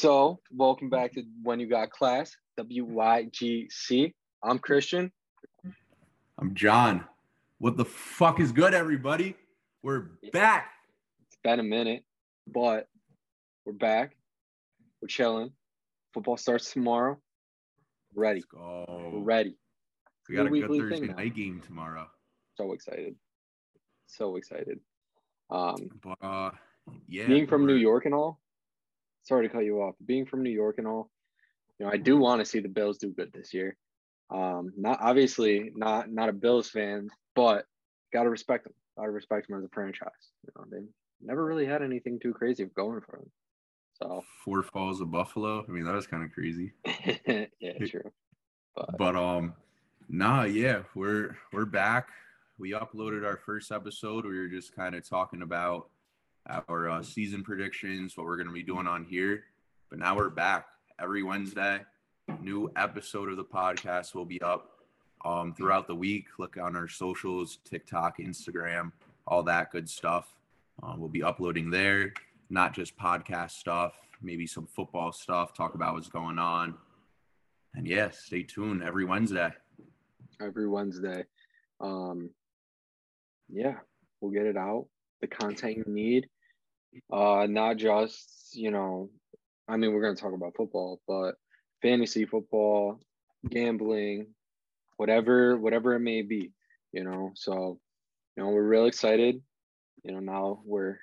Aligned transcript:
So, 0.00 0.40
welcome 0.50 0.88
back 0.88 1.12
to 1.12 1.24
When 1.42 1.60
You 1.60 1.66
Got 1.66 1.90
Class, 1.90 2.34
WYGC. 2.58 4.14
I'm 4.42 4.58
Christian. 4.58 5.12
I'm 6.38 6.54
John. 6.54 7.04
What 7.58 7.76
the 7.76 7.84
fuck 7.84 8.40
is 8.40 8.50
good, 8.50 8.72
everybody? 8.72 9.36
We're 9.82 10.12
back. 10.32 10.70
It's 11.26 11.36
been 11.44 11.60
a 11.60 11.62
minute, 11.62 12.02
but 12.46 12.88
we're 13.66 13.74
back. 13.74 14.16
We're 15.02 15.08
chilling. 15.08 15.52
Football 16.14 16.38
starts 16.38 16.72
tomorrow. 16.72 17.18
We're 18.14 18.22
ready. 18.22 18.40
Let's 18.40 18.46
go. 18.46 19.10
We're 19.12 19.20
ready. 19.20 19.54
We 20.30 20.36
got 20.36 20.46
a 20.46 20.48
good 20.48 20.66
Thursday 20.66 21.08
now. 21.08 21.16
night 21.16 21.36
game 21.36 21.60
tomorrow. 21.66 22.06
So 22.56 22.72
excited. 22.72 23.16
So 24.06 24.36
excited. 24.36 24.80
Um, 25.50 25.76
But 26.02 26.16
uh 26.26 26.52
yeah. 27.06 27.26
being 27.26 27.46
from 27.46 27.66
New 27.66 27.74
York 27.74 28.06
and 28.06 28.14
all, 28.14 28.40
sorry 29.22 29.48
to 29.48 29.52
cut 29.52 29.64
you 29.64 29.82
off. 29.82 29.94
Being 30.04 30.26
from 30.26 30.42
New 30.42 30.50
York 30.50 30.76
and 30.78 30.86
all, 30.86 31.10
you 31.78 31.86
know, 31.86 31.92
I 31.92 31.96
do 31.96 32.18
want 32.18 32.40
to 32.40 32.44
see 32.44 32.60
the 32.60 32.68
Bills 32.68 32.98
do 32.98 33.10
good 33.10 33.32
this 33.32 33.54
year. 33.54 33.76
Um, 34.30 34.72
not 34.76 34.98
obviously 35.00 35.72
not 35.74 36.10
not 36.10 36.28
a 36.28 36.32
Bills 36.32 36.70
fan, 36.70 37.08
but 37.34 37.64
gotta 38.12 38.30
respect 38.30 38.64
them. 38.64 38.74
Gotta 38.96 39.10
respect 39.10 39.48
them 39.48 39.58
as 39.58 39.64
a 39.64 39.68
franchise. 39.68 40.10
You 40.44 40.52
know, 40.56 40.64
they 40.70 40.86
never 41.20 41.44
really 41.44 41.66
had 41.66 41.82
anything 41.82 42.18
too 42.20 42.32
crazy 42.32 42.64
going 42.64 43.00
for 43.00 43.18
them. 43.18 43.30
So 43.94 44.24
Four 44.44 44.62
Falls 44.62 45.00
of 45.00 45.10
Buffalo. 45.10 45.64
I 45.66 45.70
mean, 45.70 45.84
that 45.84 45.94
was 45.94 46.06
kind 46.06 46.24
of 46.24 46.32
crazy. 46.32 46.72
yeah, 47.26 47.78
true. 47.86 48.12
But 48.76 48.96
But 48.98 49.16
um 49.16 49.54
nah, 50.08 50.44
yeah, 50.44 50.82
we're 50.94 51.36
we're 51.52 51.66
back. 51.66 52.08
We 52.58 52.72
uploaded 52.72 53.26
our 53.26 53.38
first 53.38 53.72
episode. 53.72 54.26
We 54.26 54.38
were 54.38 54.48
just 54.48 54.76
kind 54.76 54.94
of 54.94 55.08
talking 55.08 55.42
about 55.42 55.88
our 56.48 56.88
uh, 56.88 57.02
season 57.02 57.42
predictions, 57.42 58.16
what 58.16 58.26
we're 58.26 58.36
going 58.36 58.48
to 58.48 58.52
be 58.52 58.62
doing 58.62 58.86
on 58.86 59.04
here. 59.04 59.44
But 59.88 59.98
now 59.98 60.16
we're 60.16 60.30
back 60.30 60.66
every 61.00 61.22
Wednesday. 61.22 61.80
New 62.40 62.70
episode 62.76 63.28
of 63.28 63.36
the 63.36 63.44
podcast 63.44 64.14
will 64.14 64.24
be 64.24 64.40
up 64.42 64.70
um, 65.24 65.52
throughout 65.54 65.86
the 65.86 65.94
week. 65.94 66.26
Look 66.38 66.56
on 66.56 66.76
our 66.76 66.88
socials, 66.88 67.58
TikTok, 67.64 68.18
Instagram, 68.18 68.92
all 69.26 69.42
that 69.44 69.70
good 69.70 69.88
stuff. 69.88 70.34
Uh, 70.82 70.94
we'll 70.96 71.08
be 71.08 71.22
uploading 71.22 71.70
there, 71.70 72.12
not 72.48 72.72
just 72.72 72.96
podcast 72.96 73.50
stuff, 73.52 73.94
maybe 74.22 74.46
some 74.46 74.66
football 74.66 75.12
stuff, 75.12 75.52
talk 75.52 75.74
about 75.74 75.94
what's 75.94 76.08
going 76.08 76.38
on. 76.38 76.74
And 77.74 77.86
yeah, 77.86 78.10
stay 78.10 78.42
tuned 78.42 78.82
every 78.82 79.04
Wednesday. 79.04 79.50
every 80.40 80.68
Wednesday. 80.68 81.24
Um, 81.80 82.30
yeah, 83.48 83.74
we'll 84.20 84.32
get 84.32 84.46
it 84.46 84.56
out. 84.56 84.86
The 85.20 85.28
content 85.28 85.76
you 85.76 85.84
need, 85.86 86.28
uh, 87.12 87.46
not 87.48 87.76
just 87.76 88.50
you 88.52 88.70
know, 88.70 89.10
I 89.68 89.76
mean, 89.76 89.92
we're 89.92 90.02
gonna 90.02 90.16
talk 90.16 90.32
about 90.32 90.56
football, 90.56 91.00
but 91.06 91.34
fantasy 91.82 92.24
football, 92.24 93.00
gambling, 93.48 94.28
whatever, 94.96 95.56
whatever 95.56 95.94
it 95.94 96.00
may 96.00 96.22
be, 96.22 96.52
you 96.92 97.04
know. 97.04 97.32
So, 97.34 97.80
you 98.36 98.42
know, 98.42 98.50
we're 98.50 98.62
real 98.62 98.86
excited. 98.86 99.40
You 100.02 100.12
know, 100.12 100.20
now 100.20 100.60
we're 100.64 100.98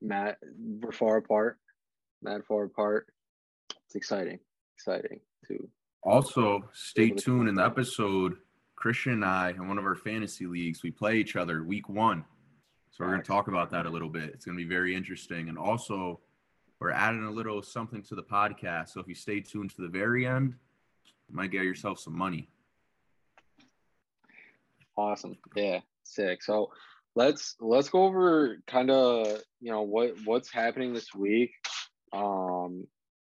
Matt, 0.00 0.36
we're 0.58 0.92
far 0.92 1.16
apart, 1.16 1.58
mad 2.22 2.44
far 2.46 2.64
apart. 2.64 3.06
It's 3.86 3.94
exciting, 3.94 4.38
exciting 4.76 5.20
too. 5.46 5.68
Also, 6.02 6.68
stay 6.74 7.10
tuned 7.10 7.48
in 7.48 7.54
the 7.54 7.64
episode. 7.64 8.36
Christian 8.76 9.12
and 9.14 9.24
I, 9.24 9.50
in 9.50 9.66
one 9.66 9.78
of 9.78 9.84
our 9.84 9.94
fantasy 9.94 10.46
leagues, 10.46 10.82
we 10.82 10.90
play 10.90 11.16
each 11.16 11.36
other 11.36 11.64
week 11.64 11.88
one. 11.88 12.24
So 12.94 13.02
we're 13.02 13.10
going 13.10 13.22
to 13.22 13.26
talk 13.26 13.48
about 13.48 13.70
that 13.70 13.86
a 13.86 13.90
little 13.90 14.08
bit. 14.08 14.30
It's 14.32 14.44
going 14.44 14.56
to 14.56 14.62
be 14.62 14.68
very 14.68 14.94
interesting. 14.94 15.48
And 15.48 15.58
also, 15.58 16.20
we're 16.78 16.92
adding 16.92 17.24
a 17.24 17.30
little 17.30 17.60
something 17.60 18.04
to 18.04 18.14
the 18.14 18.22
podcast. 18.22 18.90
So 18.90 19.00
if 19.00 19.08
you 19.08 19.16
stay 19.16 19.40
tuned 19.40 19.70
to 19.70 19.82
the 19.82 19.88
very 19.88 20.28
end, 20.28 20.54
you 21.28 21.34
might 21.34 21.50
get 21.50 21.64
yourself 21.64 21.98
some 21.98 22.16
money. 22.16 22.48
Awesome. 24.96 25.36
Yeah, 25.56 25.80
sick. 26.04 26.40
So 26.44 26.70
let's 27.16 27.56
let's 27.58 27.88
go 27.88 28.04
over 28.04 28.58
kind 28.68 28.92
of 28.92 29.26
you 29.60 29.72
know 29.72 29.82
what 29.82 30.14
what's 30.24 30.52
happening 30.52 30.94
this 30.94 31.12
week. 31.12 31.50
Um, 32.12 32.86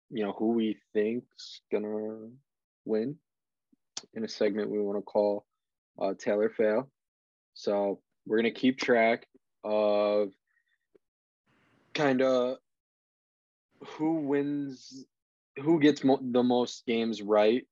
you 0.10 0.26
know 0.26 0.32
who 0.32 0.54
we 0.54 0.80
think's 0.94 1.62
gonna 1.72 2.30
win 2.86 3.16
in 4.16 4.24
a 4.24 4.28
segment 4.28 4.72
we 4.72 4.80
want 4.80 4.98
to 4.98 5.04
call 5.04 5.46
uh, 6.02 6.16
Tail 6.18 6.42
or 6.42 6.50
Fail. 6.50 6.90
So 7.54 8.00
we're 8.26 8.38
gonna 8.38 8.50
keep 8.50 8.80
track 8.80 9.28
of 9.64 10.30
kind 11.94 12.22
of 12.22 12.58
who 13.86 14.16
wins, 14.22 15.06
who 15.58 15.80
gets 15.80 16.04
mo- 16.04 16.20
the 16.22 16.44
most 16.44 16.86
games 16.86 17.22
right 17.22 17.66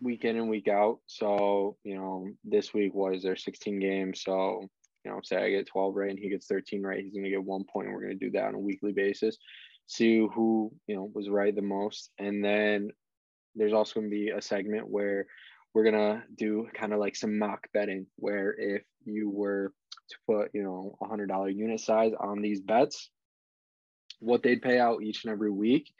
week 0.00 0.24
in 0.24 0.36
and 0.36 0.48
week 0.48 0.68
out. 0.68 0.98
So, 1.06 1.76
you 1.84 1.96
know, 1.96 2.28
this 2.44 2.72
week 2.72 2.94
was 2.94 3.22
there 3.22 3.36
16 3.36 3.78
games. 3.78 4.22
So, 4.22 4.68
you 5.04 5.10
know, 5.10 5.20
say 5.22 5.36
I 5.36 5.50
get 5.50 5.66
12 5.66 5.94
right 5.94 6.10
and 6.10 6.18
he 6.18 6.28
gets 6.28 6.46
13 6.46 6.82
right, 6.82 7.02
he's 7.02 7.12
going 7.12 7.24
to 7.24 7.30
get 7.30 7.44
one 7.44 7.64
point. 7.64 7.88
We're 7.88 8.02
going 8.02 8.18
to 8.18 8.26
do 8.26 8.32
that 8.32 8.46
on 8.46 8.54
a 8.54 8.58
weekly 8.58 8.92
basis. 8.92 9.36
See 9.86 10.18
who, 10.18 10.72
you 10.86 10.96
know, 10.96 11.10
was 11.14 11.28
right 11.28 11.54
the 11.54 11.62
most. 11.62 12.10
And 12.18 12.44
then 12.44 12.90
there's 13.54 13.72
also 13.72 14.00
going 14.00 14.10
to 14.10 14.16
be 14.16 14.30
a 14.30 14.40
segment 14.40 14.88
where 14.88 15.26
we're 15.74 15.84
going 15.84 15.94
to 15.94 16.22
do 16.36 16.68
kind 16.74 16.92
of 16.92 16.98
like 16.98 17.16
some 17.16 17.38
mock 17.38 17.66
betting 17.72 18.06
where 18.16 18.54
if 18.58 18.82
you 19.04 19.30
were 19.30 19.72
to 20.10 20.16
put, 20.26 20.50
you 20.54 20.62
know, 20.62 20.96
a 21.00 21.06
$100 21.06 21.54
unit 21.54 21.80
size 21.80 22.12
on 22.18 22.42
these 22.42 22.60
bets, 22.60 23.10
what 24.18 24.42
they'd 24.42 24.62
pay 24.62 24.78
out 24.78 25.02
each 25.02 25.24
and 25.24 25.32
every 25.32 25.50
week. 25.50 25.92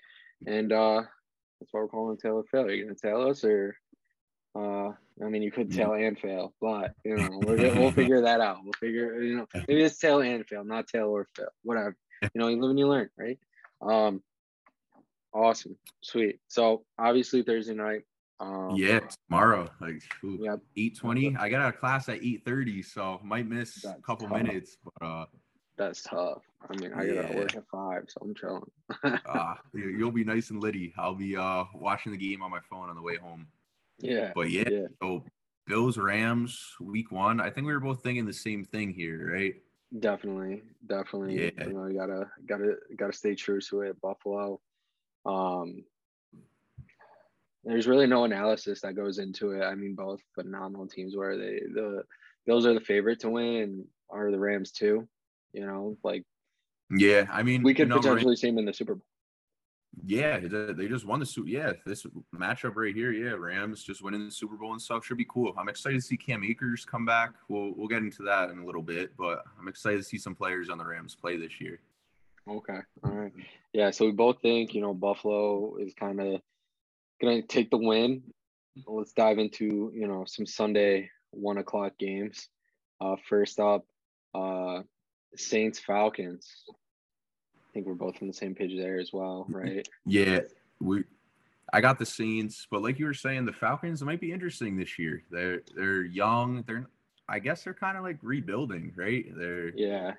And, 0.46 0.72
uh, 0.72 1.02
that's 1.60 1.72
why 1.72 1.80
we're 1.80 1.88
calling 1.88 2.16
Tail 2.16 2.36
or 2.36 2.44
fail. 2.44 2.62
Are 2.62 2.70
you 2.70 2.84
gonna 2.84 2.96
tell 2.96 3.28
us 3.28 3.44
or 3.44 3.76
uh 4.56 4.88
I 5.22 5.28
mean 5.28 5.42
you 5.42 5.52
could 5.52 5.72
tell 5.72 5.92
and 5.92 6.18
fail, 6.18 6.54
but 6.60 6.94
you 7.04 7.16
know, 7.16 7.38
we're, 7.42 7.56
we'll 7.74 7.92
figure 7.92 8.22
that 8.22 8.40
out. 8.40 8.58
We'll 8.64 8.72
figure 8.72 9.22
you 9.22 9.36
know, 9.36 9.46
maybe 9.68 9.82
it's 9.82 9.98
tail 9.98 10.20
and 10.20 10.46
fail, 10.46 10.64
not 10.64 10.88
tail 10.88 11.08
or 11.08 11.28
fail. 11.36 11.48
Whatever. 11.62 11.96
You 12.22 12.40
know, 12.40 12.48
you 12.48 12.60
live 12.60 12.70
and 12.70 12.78
you 12.78 12.88
learn, 12.88 13.10
right? 13.18 13.38
Um 13.82 14.22
awesome. 15.32 15.76
Sweet. 16.00 16.40
So 16.48 16.84
obviously 16.98 17.42
Thursday 17.42 17.74
night. 17.74 18.02
Um 18.40 18.74
yeah, 18.76 19.00
tomorrow, 19.28 19.68
like 19.80 20.02
ooh, 20.24 20.38
Yep. 20.40 20.60
8:20. 20.76 21.36
I 21.38 21.48
got 21.50 21.60
out 21.60 21.74
of 21.74 21.80
class 21.80 22.08
at 22.08 22.20
8:30, 22.22 22.82
so 22.84 23.20
might 23.22 23.46
miss 23.46 23.84
a 23.84 23.96
couple 24.02 24.26
tough. 24.28 24.36
minutes, 24.42 24.78
but 24.82 25.06
uh 25.06 25.26
that's 25.76 26.02
tough. 26.02 26.42
I 26.68 26.74
mean 26.80 26.92
I 26.94 27.06
gotta 27.06 27.34
work 27.36 27.54
at 27.56 27.66
five, 27.68 28.04
so 28.08 28.20
I'm 28.22 28.34
chilling. 28.34 28.70
uh, 29.26 29.54
you- 29.74 29.88
you'll 29.90 30.10
be 30.12 30.24
nice 30.24 30.50
and 30.50 30.62
litty. 30.62 30.92
I'll 30.96 31.14
be 31.14 31.36
uh 31.36 31.64
watching 31.74 32.12
the 32.12 32.18
game 32.18 32.42
on 32.42 32.50
my 32.50 32.60
phone 32.60 32.88
on 32.88 32.96
the 32.96 33.02
way 33.02 33.16
home. 33.16 33.46
yeah. 33.98 34.32
But 34.34 34.50
yeah, 34.50 34.68
Yeah. 34.70 34.86
so 35.02 35.24
Bills 35.66 35.98
Rams 35.98 36.74
week 36.80 37.12
one. 37.12 37.40
I 37.40 37.50
think 37.50 37.66
we 37.66 37.72
were 37.72 37.80
both 37.80 38.02
thinking 38.02 38.24
the 38.26 38.32
same 38.32 38.64
thing 38.64 38.90
here, 38.92 39.32
right? 39.32 39.54
Definitely, 39.98 40.62
definitely. 40.86 41.44
Yeah. 41.56 41.66
You 41.66 41.72
know, 41.74 41.86
you 41.86 41.94
gotta 41.98 42.30
gotta 42.46 42.76
gotta 42.96 43.12
stay 43.12 43.34
true 43.34 43.60
to 43.60 43.82
it. 43.82 44.00
Buffalo. 44.00 44.60
Um 45.26 45.84
there's 47.64 47.86
really 47.86 48.06
no 48.06 48.24
analysis 48.24 48.80
that 48.80 48.96
goes 48.96 49.18
into 49.18 49.52
it. 49.52 49.62
I 49.62 49.74
mean, 49.74 49.94
both 49.94 50.20
phenomenal 50.34 50.86
teams 50.86 51.16
where 51.16 51.36
they 51.36 51.60
the 51.72 52.02
Bills 52.46 52.66
are 52.66 52.74
the 52.74 52.80
favorite 52.80 53.20
to 53.20 53.30
win 53.30 53.62
and 53.62 53.84
are 54.10 54.30
the 54.30 54.38
Rams 54.38 54.72
too. 54.72 55.06
You 55.52 55.66
know, 55.66 55.96
like 56.02 56.24
Yeah, 56.90 57.26
I 57.30 57.42
mean, 57.42 57.62
we 57.62 57.74
could 57.74 57.88
you 57.88 57.94
know, 57.94 58.00
potentially 58.00 58.36
see 58.36 58.48
them 58.48 58.58
in 58.58 58.64
the 58.64 58.72
Super 58.72 58.94
Bowl. 58.94 59.04
yeah, 60.06 60.38
they 60.38 60.88
just 60.88 61.04
won 61.04 61.20
the 61.20 61.26
Super. 61.26 61.48
Yeah, 61.48 61.72
this 61.84 62.06
matchup 62.34 62.76
right 62.76 62.94
here, 62.94 63.12
yeah, 63.12 63.32
Rams 63.32 63.82
just 63.82 64.02
winning 64.02 64.24
the 64.24 64.30
Super 64.30 64.56
Bowl 64.56 64.72
and 64.72 64.80
stuff 64.80 65.04
should 65.04 65.18
be 65.18 65.26
cool. 65.28 65.52
I'm 65.58 65.68
excited 65.68 65.96
to 66.00 66.06
see 66.06 66.16
Cam 66.16 66.42
Akers 66.44 66.84
come 66.84 67.04
back. 67.04 67.32
We'll 67.48 67.74
we'll 67.76 67.88
get 67.88 67.98
into 67.98 68.22
that 68.22 68.50
in 68.50 68.58
a 68.58 68.64
little 68.64 68.82
bit, 68.82 69.16
but 69.18 69.44
I'm 69.58 69.68
excited 69.68 69.98
to 69.98 70.04
see 70.04 70.18
some 70.18 70.34
players 70.34 70.70
on 70.70 70.78
the 70.78 70.86
Rams 70.86 71.14
play 71.14 71.36
this 71.36 71.60
year. 71.60 71.80
Okay. 72.48 72.78
All 73.04 73.10
right. 73.12 73.32
Yeah. 73.72 73.90
So 73.90 74.06
we 74.06 74.12
both 74.12 74.40
think, 74.40 74.74
you 74.74 74.80
know, 74.80 74.94
Buffalo 74.94 75.76
is 75.76 75.92
kind 75.94 76.20
of 76.20 76.40
to 77.20 77.42
take 77.46 77.70
the 77.70 77.76
win. 77.76 78.22
Let's 78.86 79.12
dive 79.12 79.38
into, 79.38 79.92
you 79.94 80.06
know, 80.06 80.24
some 80.26 80.46
Sunday 80.46 81.10
one 81.30 81.58
o'clock 81.58 81.98
games. 81.98 82.48
Uh, 83.00 83.16
first 83.28 83.58
up, 83.60 83.84
uh, 84.34 84.82
Saints 85.36 85.78
Falcons. 85.78 86.48
I 86.68 87.72
think 87.72 87.86
we're 87.86 87.94
both 87.94 88.16
on 88.20 88.28
the 88.28 88.34
same 88.34 88.54
page 88.54 88.76
there 88.76 88.98
as 88.98 89.12
well, 89.12 89.46
right? 89.48 89.86
Yeah, 90.06 90.40
we. 90.80 91.04
I 91.72 91.80
got 91.80 91.98
the 92.00 92.06
Saints, 92.06 92.66
but 92.68 92.82
like 92.82 92.98
you 92.98 93.06
were 93.06 93.14
saying, 93.14 93.46
the 93.46 93.52
Falcons 93.52 94.02
might 94.02 94.20
be 94.20 94.32
interesting 94.32 94.76
this 94.76 94.98
year. 94.98 95.22
They're 95.30 95.62
they're 95.76 96.02
young. 96.02 96.64
They're 96.66 96.86
I 97.28 97.38
guess 97.38 97.62
they're 97.62 97.74
kind 97.74 97.96
of 97.96 98.02
like 98.02 98.18
rebuilding, 98.22 98.92
right? 98.96 99.24
They're 99.36 99.68
Yeah. 99.76 100.14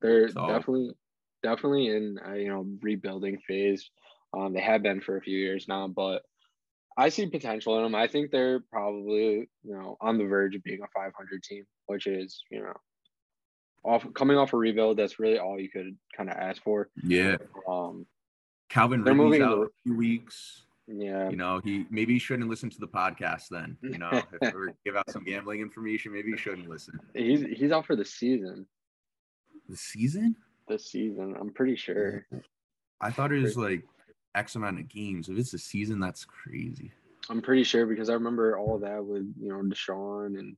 They're 0.00 0.28
So- 0.28 0.46
definitely, 0.46 0.94
definitely 1.42 1.88
in, 1.88 2.18
uh, 2.24 2.34
you 2.34 2.48
know, 2.48 2.64
rebuilding 2.80 3.38
phase. 3.38 3.90
Um, 4.32 4.52
they 4.52 4.60
have 4.60 4.82
been 4.82 5.00
for 5.00 5.16
a 5.16 5.20
few 5.20 5.36
years 5.36 5.66
now, 5.66 5.88
but 5.88 6.24
I 6.96 7.08
see 7.08 7.26
potential 7.26 7.76
in 7.78 7.82
them. 7.84 7.94
I 7.94 8.06
think 8.06 8.30
they're 8.30 8.60
probably, 8.72 9.48
you 9.64 9.74
know, 9.74 9.96
on 10.00 10.16
the 10.18 10.24
verge 10.24 10.54
of 10.54 10.62
being 10.62 10.80
a 10.82 10.86
500 10.94 11.42
team, 11.42 11.64
which 11.86 12.06
is, 12.06 12.42
you 12.50 12.60
know, 12.60 12.72
off 13.84 14.06
coming 14.14 14.36
off 14.36 14.52
a 14.52 14.56
rebuild. 14.56 14.96
That's 14.96 15.18
really 15.18 15.38
all 15.38 15.58
you 15.60 15.68
could 15.70 15.96
kind 16.16 16.30
of 16.30 16.36
ask 16.36 16.62
for. 16.62 16.88
yeah, 17.02 17.36
Um, 17.68 18.06
Calvin 18.70 19.02
They're 19.04 19.12
Ridley's 19.12 19.40
moving 19.40 19.42
out 19.42 19.56
the- 19.56 19.62
a 19.66 19.68
few 19.84 19.96
weeks. 19.96 20.62
Yeah. 20.86 21.30
You 21.30 21.36
know, 21.36 21.60
he 21.64 21.86
maybe 21.90 22.12
he 22.12 22.18
shouldn't 22.18 22.48
listen 22.50 22.68
to 22.70 22.78
the 22.78 22.86
podcast 22.88 23.48
then. 23.50 23.76
You 23.82 23.98
know, 23.98 24.10
if 24.42 24.54
we 24.54 24.68
give 24.84 24.96
out 24.96 25.10
some 25.10 25.24
gambling 25.24 25.60
information, 25.60 26.12
maybe 26.12 26.30
he 26.30 26.36
shouldn't 26.36 26.68
listen. 26.68 26.98
He's 27.14 27.40
he's 27.58 27.72
out 27.72 27.86
for 27.86 27.96
the 27.96 28.04
season. 28.04 28.66
The 29.68 29.76
season? 29.76 30.36
The 30.68 30.78
season. 30.78 31.34
I'm 31.40 31.50
pretty 31.54 31.74
sure. 31.76 32.26
I 33.00 33.10
thought 33.10 33.32
it 33.32 33.40
was 33.40 33.56
like 33.56 33.82
X 34.34 34.56
amount 34.56 34.78
of 34.80 34.88
games. 34.88 35.28
If 35.28 35.38
it's 35.38 35.54
a 35.54 35.58
season, 35.58 36.00
that's 36.00 36.24
crazy. 36.24 36.92
I'm 37.30 37.40
pretty 37.40 37.64
sure 37.64 37.86
because 37.86 38.10
I 38.10 38.14
remember 38.14 38.58
all 38.58 38.78
that 38.80 39.04
with 39.04 39.32
you 39.40 39.48
know 39.48 39.62
Deshaun 39.62 40.38
and 40.38 40.56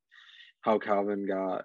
how 0.63 0.79
Calvin 0.79 1.27
got 1.27 1.65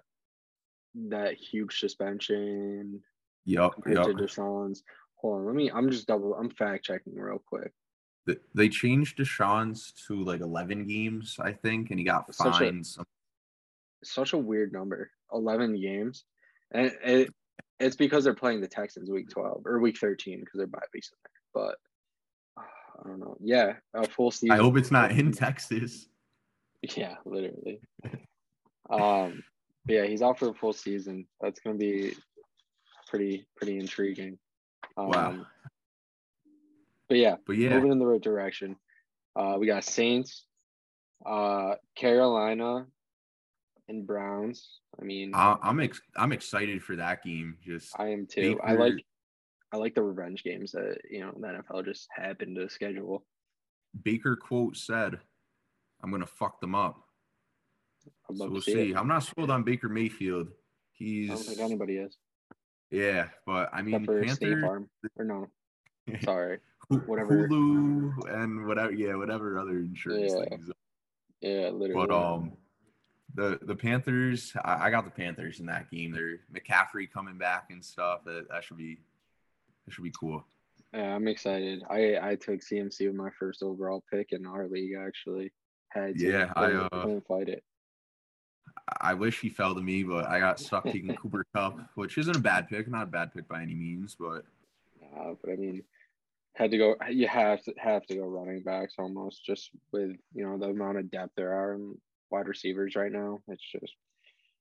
that 1.08 1.34
huge 1.34 1.78
suspension 1.80 3.02
Yup, 3.44 3.74
compared 3.74 3.96
yup. 3.96 4.06
to 4.06 4.14
Deshaun's. 4.14 4.82
Hold 5.16 5.40
on, 5.40 5.46
let 5.46 5.54
me. 5.54 5.70
I'm 5.70 5.90
just 5.90 6.06
double. 6.06 6.34
I'm 6.34 6.50
fact 6.50 6.84
checking 6.84 7.14
real 7.16 7.42
quick. 7.44 7.72
Th- 8.26 8.38
They 8.54 8.68
changed 8.68 9.18
Deshaun's 9.18 9.92
to 10.06 10.22
like 10.22 10.40
11 10.40 10.86
games, 10.86 11.36
I 11.40 11.52
think, 11.52 11.90
and 11.90 11.98
he 11.98 12.04
got 12.04 12.32
Such 12.34 12.60
a- 12.60 12.84
some- 12.84 13.04
Such 14.04 14.32
a 14.32 14.38
weird 14.38 14.72
number. 14.72 15.10
Eleven 15.32 15.80
games, 15.80 16.24
and 16.72 16.92
it 17.04 17.30
it's 17.80 17.96
because 17.96 18.22
they're 18.22 18.34
playing 18.34 18.60
the 18.60 18.68
Texans 18.68 19.10
week 19.10 19.28
12 19.30 19.62
or 19.66 19.80
week 19.80 19.96
13 19.98 20.40
because 20.40 20.58
they're 20.58 20.66
bye 20.68 20.78
weeks 20.94 21.10
in 21.10 21.16
there. 21.24 21.64
But 21.64 21.78
I 22.98 23.08
don't 23.08 23.20
know. 23.20 23.36
Yeah, 23.40 23.74
a 23.94 24.06
full 24.06 24.30
season. 24.30 24.52
I 24.52 24.56
hope 24.62 24.76
it's 24.76 24.90
not 24.90 25.12
in 25.12 25.32
Texas. 25.44 26.08
Yeah, 26.96 27.14
literally. 27.24 27.80
um, 28.90 29.42
but 29.86 29.94
yeah, 29.94 30.04
he's 30.06 30.22
out 30.22 30.38
for 30.38 30.48
a 30.50 30.54
full 30.54 30.72
season. 30.72 31.26
That's 31.40 31.60
gonna 31.60 31.76
be 31.76 32.14
pretty 33.08 33.46
pretty 33.56 33.78
intriguing. 33.78 34.38
Um, 34.96 35.08
Wow. 35.08 35.46
But 37.08 37.18
yeah, 37.18 37.36
But 37.46 37.56
yeah, 37.58 37.70
moving 37.74 37.92
in 37.92 37.98
the 37.98 38.06
right 38.06 38.20
direction. 38.20 38.76
Uh, 39.36 39.56
we 39.58 39.66
got 39.66 39.84
Saints, 39.84 40.44
uh, 41.26 41.74
Carolina, 41.94 42.86
and 43.88 44.06
Browns. 44.06 44.80
I 45.00 45.04
mean, 45.04 45.32
I- 45.34 45.58
I'm 45.62 45.80
ex- 45.80 46.00
I'm 46.16 46.32
excited 46.32 46.82
for 46.82 46.96
that 46.96 47.22
game. 47.22 47.58
Just 47.62 47.98
I 47.98 48.08
am 48.08 48.26
too. 48.26 48.58
I 48.64 48.72
like 48.74 49.04
I 49.72 49.78
like 49.78 49.94
the 49.94 50.02
revenge 50.02 50.44
games 50.44 50.72
that 50.72 50.98
you 51.10 51.20
know 51.20 51.32
the 51.38 51.46
NFL 51.46 51.84
just 51.84 52.08
happened 52.14 52.56
to 52.56 52.68
schedule. 52.68 53.24
Baker 54.02 54.36
quote 54.36 54.76
said, 54.76 55.18
"I'm 56.02 56.10
gonna 56.10 56.26
fuck 56.26 56.60
them 56.60 56.74
up." 56.74 57.08
So 58.34 58.48
we'll 58.48 58.60
see. 58.60 58.72
see. 58.72 58.94
I'm 58.94 59.08
not 59.08 59.20
sold 59.20 59.50
on 59.50 59.62
Baker 59.62 59.88
Mayfield. 59.88 60.48
He's 60.92 61.30
I 61.30 61.34
don't 61.34 61.44
think 61.44 61.60
anybody 61.60 61.96
is, 61.96 62.18
yeah, 62.90 63.28
but 63.46 63.70
I 63.72 63.82
mean 63.82 64.04
for 64.04 64.26
State 64.28 64.60
Farm. 64.60 64.88
Or 65.16 65.24
no, 65.24 65.48
sorry. 66.22 66.58
Whatever. 67.06 67.48
Hulu, 67.48 68.42
and 68.42 68.66
whatever, 68.66 68.92
yeah, 68.92 69.14
whatever 69.14 69.58
other 69.58 69.78
insurance 69.78 70.32
Yeah. 70.36 70.44
things. 70.44 70.70
Yeah, 71.40 71.70
literally. 71.70 72.06
But 72.06 72.14
um, 72.14 72.52
the 73.34 73.58
the 73.62 73.74
Panthers, 73.74 74.52
I, 74.62 74.86
I 74.86 74.90
got 74.90 75.04
the 75.04 75.10
Panthers 75.10 75.60
in 75.60 75.66
that 75.66 75.90
game. 75.90 76.12
They're 76.12 76.40
McCaffrey 76.52 77.10
coming 77.10 77.38
back 77.38 77.68
and 77.70 77.82
stuff. 77.82 78.24
That 78.24 78.48
that 78.50 78.64
should 78.64 78.76
be 78.76 78.98
that 79.84 79.92
should 79.92 80.04
be 80.04 80.12
cool. 80.18 80.44
Yeah, 80.92 81.14
I'm 81.14 81.28
excited. 81.28 81.82
I 81.88 82.18
I 82.20 82.34
took 82.36 82.60
CMC 82.60 83.06
with 83.06 83.16
my 83.16 83.30
first 83.38 83.62
overall 83.62 84.04
pick 84.12 84.32
in 84.32 84.46
our 84.46 84.68
league. 84.68 84.94
Actually, 84.98 85.52
had. 85.88 86.20
Yeah, 86.20 86.52
I, 86.54 86.66
couldn't, 86.66 86.88
uh, 86.92 87.02
couldn't 87.02 87.26
fight 87.26 87.48
it. 87.48 87.64
I 89.00 89.14
wish 89.14 89.40
he 89.40 89.48
fell 89.48 89.74
to 89.74 89.80
me, 89.80 90.02
but 90.02 90.26
I 90.26 90.38
got 90.38 90.60
stuck 90.60 90.84
taking 90.92 91.14
Cooper 91.16 91.46
Kupp, 91.54 91.78
which 91.94 92.18
isn't 92.18 92.36
a 92.36 92.40
bad 92.40 92.68
pick, 92.68 92.88
not 92.88 93.04
a 93.04 93.10
bad 93.10 93.32
pick 93.32 93.48
by 93.48 93.62
any 93.62 93.74
means, 93.74 94.16
but 94.18 94.44
Uh, 95.16 95.34
but 95.42 95.52
I 95.52 95.56
mean, 95.56 95.82
had 96.54 96.70
to 96.70 96.78
go. 96.78 96.96
You 97.10 97.28
have 97.28 97.62
to 97.64 97.74
have 97.78 98.04
to 98.06 98.14
go 98.14 98.26
running 98.26 98.62
backs 98.62 98.94
almost 98.98 99.44
just 99.44 99.70
with 99.92 100.12
you 100.34 100.44
know 100.44 100.58
the 100.58 100.68
amount 100.68 100.98
of 100.98 101.10
depth 101.10 101.32
there 101.36 101.54
are 101.54 101.74
in 101.74 101.98
wide 102.30 102.48
receivers 102.48 102.96
right 102.96 103.12
now. 103.12 103.40
It's 103.48 103.62
just. 103.62 103.94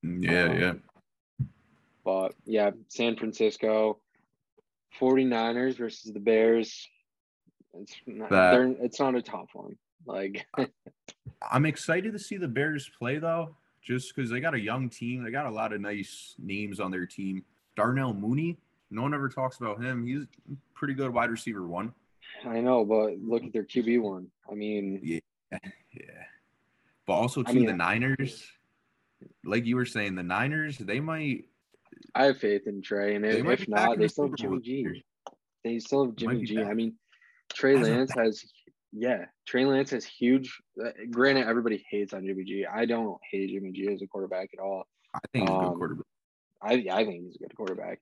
yeah, 0.01 0.45
Um, 0.45 0.57
yeah. 0.59 0.73
But 2.03 2.33
yeah, 2.45 2.71
San 2.87 3.15
Francisco, 3.15 3.99
49ers 4.99 5.77
versus 5.77 6.11
the 6.11 6.19
Bears. 6.19 6.87
It's 7.73 7.95
not, 8.05 8.29
That- 8.29 8.77
it's 8.81 8.99
not 8.99 9.15
a 9.15 9.21
tough 9.21 9.49
one. 9.53 9.77
Like 10.05 10.45
I'm 11.51 11.65
excited 11.65 12.13
to 12.13 12.19
see 12.19 12.37
the 12.37 12.47
Bears 12.47 12.89
play 12.97 13.19
though, 13.19 13.55
just 13.83 14.15
because 14.15 14.29
they 14.31 14.39
got 14.39 14.55
a 14.55 14.59
young 14.59 14.89
team. 14.89 15.23
They 15.23 15.31
got 15.31 15.45
a 15.45 15.51
lot 15.51 15.73
of 15.73 15.81
nice 15.81 16.35
names 16.39 16.79
on 16.79 16.89
their 16.91 17.05
team. 17.05 17.43
Darnell 17.75 18.13
Mooney, 18.13 18.57
no 18.89 19.03
one 19.03 19.13
ever 19.13 19.29
talks 19.29 19.57
about 19.59 19.81
him. 19.81 20.05
He's 20.05 20.23
a 20.23 20.27
pretty 20.73 20.93
good 20.95 21.13
wide 21.13 21.29
receiver 21.29 21.65
one. 21.67 21.93
I 22.45 22.59
know, 22.61 22.83
but 22.83 23.19
look 23.21 23.43
at 23.43 23.53
their 23.53 23.63
QB 23.63 24.01
one. 24.01 24.27
I 24.51 24.55
mean, 24.55 24.99
Yeah. 25.03 25.19
Yeah. 25.93 26.23
But 27.05 27.13
also 27.13 27.43
I 27.45 27.53
mean- 27.53 27.65
the 27.67 27.73
Niners, 27.73 28.45
like 29.45 29.65
you 29.65 29.75
were 29.75 29.85
saying, 29.85 30.15
the 30.15 30.23
Niners, 30.23 30.77
they 30.77 30.99
might 30.99 31.45
I 32.15 32.25
have 32.25 32.37
faith 32.37 32.67
in 32.67 32.81
Trey, 32.81 33.15
and 33.15 33.25
if, 33.25 33.45
if 33.45 33.67
not, 33.67 33.97
they 33.97 34.07
still 34.07 34.27
have 34.27 34.35
Jimmy 34.35 34.59
G. 34.61 35.03
They 35.63 35.79
still 35.79 36.05
have 36.05 36.15
Jimmy 36.15 36.43
G. 36.43 36.57
back. 36.57 36.67
I 36.67 36.73
mean, 36.73 36.95
Trey 37.53 37.75
As 37.77 37.87
Lance 37.87 38.11
has, 38.15 38.45
yeah, 38.91 39.25
Trey 39.45 39.65
Lance 39.65 39.91
has 39.91 40.05
huge. 40.05 40.59
Uh, 40.83 40.89
granted, 41.09 41.47
everybody 41.47 41.85
hates 41.89 42.13
on 42.13 42.25
Jimmy 42.25 42.43
G. 42.43 42.65
I 42.65 42.85
don't 42.85 43.17
hate 43.29 43.49
Jimmy 43.49 43.71
G 43.71 43.87
as 43.91 44.01
a 44.01 44.07
quarterback 44.07 44.49
at 44.53 44.59
all. 44.59 44.85
I 45.13 45.19
think 45.31 45.49
he's 45.49 45.55
a 45.55 45.59
good 45.59 45.65
Um, 45.67 45.77
quarterback. 45.77 46.05
I 46.61 46.73
I 46.91 47.05
think 47.05 47.25
he's 47.25 47.35
a 47.35 47.39
good 47.39 47.55
quarterback. 47.55 47.99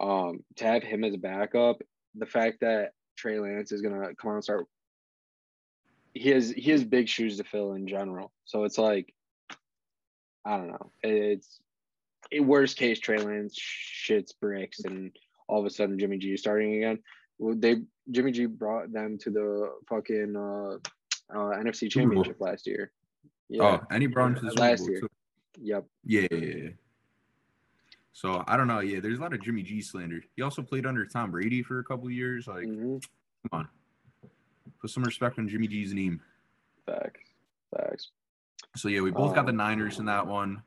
Um, 0.00 0.44
to 0.56 0.64
have 0.64 0.82
him 0.82 1.04
as 1.04 1.14
a 1.14 1.18
backup, 1.18 1.82
the 2.14 2.26
fact 2.26 2.60
that 2.60 2.92
Trey 3.16 3.38
Lance 3.38 3.72
is 3.72 3.80
gonna 3.80 4.14
come 4.14 4.30
out 4.30 4.34
and 4.34 4.44
start, 4.44 4.66
he 6.14 6.30
has 6.30 6.50
he 6.50 6.70
has 6.70 6.84
big 6.84 7.08
shoes 7.08 7.38
to 7.38 7.44
fill 7.44 7.74
in 7.74 7.86
general. 7.86 8.32
So 8.44 8.64
it's 8.64 8.78
like, 8.78 9.14
I 10.44 10.56
don't 10.56 10.68
know. 10.68 10.90
It's 11.02 11.60
worst 12.40 12.76
case, 12.76 12.98
Trey 13.00 13.18
Lance 13.18 13.58
shits 13.58 14.30
bricks, 14.40 14.80
and 14.84 15.10
all 15.48 15.60
of 15.60 15.66
a 15.66 15.70
sudden 15.70 15.98
Jimmy 15.98 16.18
G 16.18 16.34
is 16.34 16.40
starting 16.40 16.76
again. 16.76 16.98
Well, 17.38 17.54
they 17.56 17.82
Jimmy 18.10 18.32
G 18.32 18.46
brought 18.46 18.92
them 18.92 19.18
to 19.18 19.30
the 19.30 19.70
fucking 19.88 20.36
uh, 20.36 20.74
uh, 21.34 21.56
NFC 21.56 21.90
Championship 21.90 22.36
last 22.40 22.66
year. 22.66 22.92
Yeah. 23.48 23.62
Oh, 23.62 23.86
and 23.90 24.02
he 24.02 24.06
brought 24.06 24.28
him 24.28 24.34
to 24.36 24.40
the 24.42 24.50
Super 24.50 24.60
Last 24.62 24.88
year. 24.88 25.00
too. 25.00 25.08
Yep. 25.60 25.84
Yeah, 26.04 26.26
yeah, 26.30 26.38
yeah. 26.38 26.68
So 28.12 28.44
I 28.46 28.56
don't 28.56 28.66
know. 28.68 28.80
Yeah, 28.80 29.00
there's 29.00 29.18
a 29.18 29.22
lot 29.22 29.32
of 29.34 29.42
Jimmy 29.42 29.62
G 29.62 29.80
slander. 29.82 30.20
He 30.36 30.42
also 30.42 30.62
played 30.62 30.86
under 30.86 31.04
Tom 31.04 31.30
Brady 31.30 31.62
for 31.62 31.78
a 31.80 31.84
couple 31.84 32.10
years. 32.10 32.46
Like, 32.46 32.64
hmm 32.64 32.98
come 33.50 33.60
on, 33.60 33.68
put 34.80 34.88
some 34.88 35.04
respect 35.04 35.38
on 35.38 35.48
Jimmy 35.48 35.66
G's 35.66 35.92
name. 35.92 36.20
Facts. 36.86 37.20
Facts. 37.76 38.10
So 38.76 38.88
yeah, 38.88 39.00
we 39.02 39.10
both 39.10 39.34
got 39.34 39.44
the 39.46 39.50
Um, 39.50 39.56
Niners 39.56 39.98
in 39.98 40.06
that 40.06 40.26
one. 40.26 40.62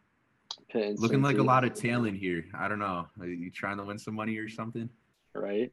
Looking 0.74 1.21
like 1.21 1.38
a 1.38 1.43
lot 1.43 1.63
of 1.63 1.74
talent 1.74 2.17
here. 2.17 2.45
I 2.53 2.67
don't 2.67 2.79
know. 2.79 3.07
Are 3.19 3.25
you 3.25 3.50
trying 3.51 3.77
to 3.77 3.83
win 3.83 3.97
some 3.97 4.15
money 4.15 4.38
or 4.38 4.50
something? 4.50 4.89
right? 5.38 5.71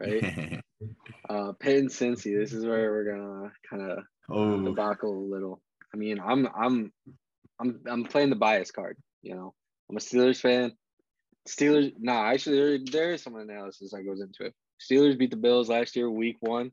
Right. 0.00 0.62
uh, 1.28 1.52
Pitt 1.52 1.78
and 1.78 1.90
Cincy. 1.90 2.36
This 2.36 2.52
is 2.52 2.64
where 2.64 2.90
we're 2.90 3.12
gonna 3.12 3.52
kind 3.68 3.90
of 3.90 4.04
oh, 4.30 4.64
debacle 4.64 5.16
a 5.16 5.28
little. 5.32 5.60
I 5.92 5.96
mean, 5.96 6.18
I'm 6.20 6.48
I'm 6.56 6.92
I'm 7.60 7.80
I'm 7.86 8.04
playing 8.04 8.30
the 8.30 8.36
bias 8.36 8.70
card. 8.70 8.96
You 9.22 9.34
know, 9.34 9.54
I'm 9.90 9.96
a 9.96 10.00
Steelers 10.00 10.40
fan. 10.40 10.72
Steelers. 11.48 11.92
Nah, 11.98 12.30
actually, 12.30 12.56
there, 12.56 12.78
there 12.90 13.12
is 13.12 13.22
some 13.22 13.36
analysis 13.36 13.90
that 13.92 14.02
goes 14.04 14.20
into 14.20 14.44
it. 14.44 14.54
Steelers 14.80 15.18
beat 15.18 15.30
the 15.30 15.36
Bills 15.36 15.68
last 15.68 15.94
year, 15.94 16.10
week 16.10 16.38
one. 16.40 16.72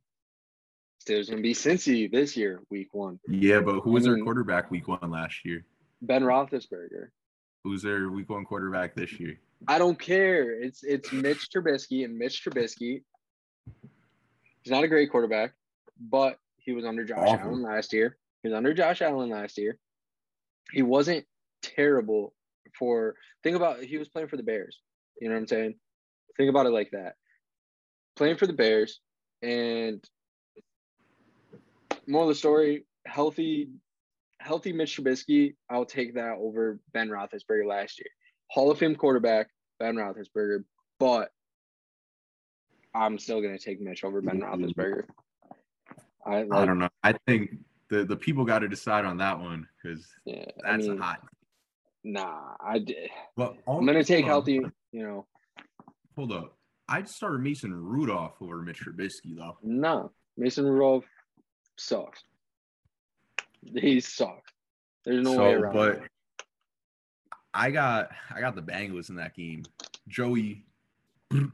Steelers 1.06 1.30
gonna 1.30 1.42
beat 1.42 1.58
Cincy 1.58 2.12
this 2.12 2.38
year, 2.38 2.62
week 2.70 2.94
one. 2.94 3.20
yeah, 3.28 3.60
but 3.60 3.82
who 3.82 3.92
was 3.92 4.08
I 4.08 4.12
their 4.12 4.24
quarterback 4.24 4.72
week 4.72 4.88
one 4.88 5.12
last 5.12 5.46
year? 5.46 5.66
Ben 6.02 6.24
Roethlisberger. 6.24 7.10
Who's 7.64 7.82
their 7.82 8.10
week 8.10 8.30
one 8.30 8.46
quarterback 8.46 8.96
this 8.96 9.20
year? 9.20 9.40
I 9.68 9.78
don't 9.78 10.00
care. 10.00 10.52
It's 10.52 10.84
it's 10.84 11.12
Mitch 11.12 11.50
Trubisky 11.54 12.06
and 12.06 12.18
Mitch 12.18 12.44
Trubisky. 12.44 13.04
He's 14.62 14.72
not 14.72 14.84
a 14.84 14.88
great 14.88 15.12
quarterback, 15.12 15.54
but 16.00 16.38
he 16.58 16.72
was 16.72 16.86
under 16.86 17.04
Josh 17.04 17.28
Awful. 17.28 17.50
Allen 17.50 17.62
last 17.64 17.92
year. 17.92 18.18
He 18.42 18.50
was 18.50 18.56
under 18.56 18.74
Josh 18.74 19.02
Allen 19.02 19.30
last 19.30 19.58
year. 19.58 19.78
He 20.72 20.82
wasn't 20.82 21.26
terrible 21.62 22.34
for 22.78 23.16
think 23.44 23.56
about 23.56 23.82
he 23.82 23.98
was 23.98 24.08
playing 24.08 24.30
for 24.30 24.38
the 24.38 24.44
Bears. 24.44 24.80
You 25.20 25.28
know 25.28 25.36
what 25.36 25.42
I'm 25.42 25.48
saying? 25.48 25.76
Think 26.38 26.50
about 26.50 26.66
it 26.66 26.72
like 26.72 26.92
that. 26.92 27.16
Playing 28.16 28.38
for 28.38 28.48
the 28.48 28.54
Bears 28.54 29.02
and 29.42 30.04
more 32.08 32.24
of 32.24 32.30
the 32.30 32.36
story, 32.36 32.86
healthy 33.06 33.70
healthy 34.40 34.74
Mitch 34.74 34.98
Trubisky, 34.98 35.56
I'll 35.70 35.86
take 35.86 36.16
that 36.16 36.38
over 36.40 36.80
Ben 36.94 37.10
Roethlisberger 37.10 37.66
last 37.68 38.00
year. 38.00 38.10
Hall 38.50 38.72
of 38.72 38.80
Fame 38.80 38.96
quarterback, 38.96 39.48
Ben 39.80 39.96
Roethlisberger, 39.96 40.64
but 41.00 41.30
I'm 42.94 43.20
still 43.20 43.42
gonna 43.42 43.60
take 43.60 43.80
Mitch 43.82 44.04
over 44.04 44.22
Ben 44.22 44.42
Roethlisberger. 44.42 45.04
I, 46.26 46.44
like, 46.44 46.62
I 46.62 46.66
don't 46.66 46.80
know. 46.80 46.90
I 47.04 47.14
think 47.28 47.52
the 47.90 48.04
the 48.06 48.16
people 48.16 48.46
got 48.46 48.60
to 48.60 48.68
decide 48.68 49.06
on 49.06 49.18
that 49.18 49.40
one 49.40 49.68
because 49.82 50.06
Yeah, 50.26 50.46
that's 50.64 50.86
I 50.86 50.90
mean, 50.90 50.98
hot. 50.98 51.22
nah. 52.04 52.56
I 52.60 52.80
did. 52.80 53.10
But 53.36 53.56
I'm 53.68 53.86
gonna 53.86 54.04
take 54.04 54.26
hold 54.26 54.48
on. 54.48 54.54
healthy. 54.56 54.76
You 54.92 55.04
know, 55.04 55.28
Hold 56.16 56.32
up. 56.34 56.58
I'd 56.90 57.08
start 57.08 57.40
Mason 57.42 57.74
Rudolph 57.74 58.34
over 58.42 58.62
Mitch 58.64 58.84
Trubisky 58.84 59.38
though. 59.38 59.58
No, 59.62 60.12
Mason 60.38 60.66
Rudolph 60.66 61.06
sucks. 61.78 62.24
He 63.64 64.00
sucks. 64.00 64.52
There's 65.06 65.24
no 65.24 65.32
way 65.32 65.38
so, 65.38 65.52
around 65.52 65.74
but 65.74 65.92
it. 65.96 66.02
I 67.54 67.72
got 67.72 68.10
I 68.34 68.40
got 68.42 68.56
the 68.56 68.62
Bengals 68.62 69.10
in 69.10 69.16
that 69.16 69.36
game. 69.36 69.64
Joey, 70.08 70.64
you 71.32 71.52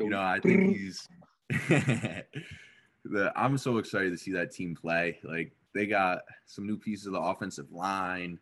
know, 0.00 0.20
I 0.20 0.40
think 0.40 0.76
he's 0.76 1.06
the 1.48 3.32
I'm 3.34 3.58
so 3.58 3.78
excited 3.78 4.10
to 4.10 4.18
see 4.18 4.32
that 4.32 4.52
team 4.52 4.74
play. 4.74 5.18
Like 5.22 5.52
they 5.74 5.86
got 5.86 6.22
some 6.46 6.66
new 6.66 6.76
pieces 6.76 7.06
of 7.06 7.12
the 7.14 7.20
offensive 7.20 7.72
line, 7.72 8.38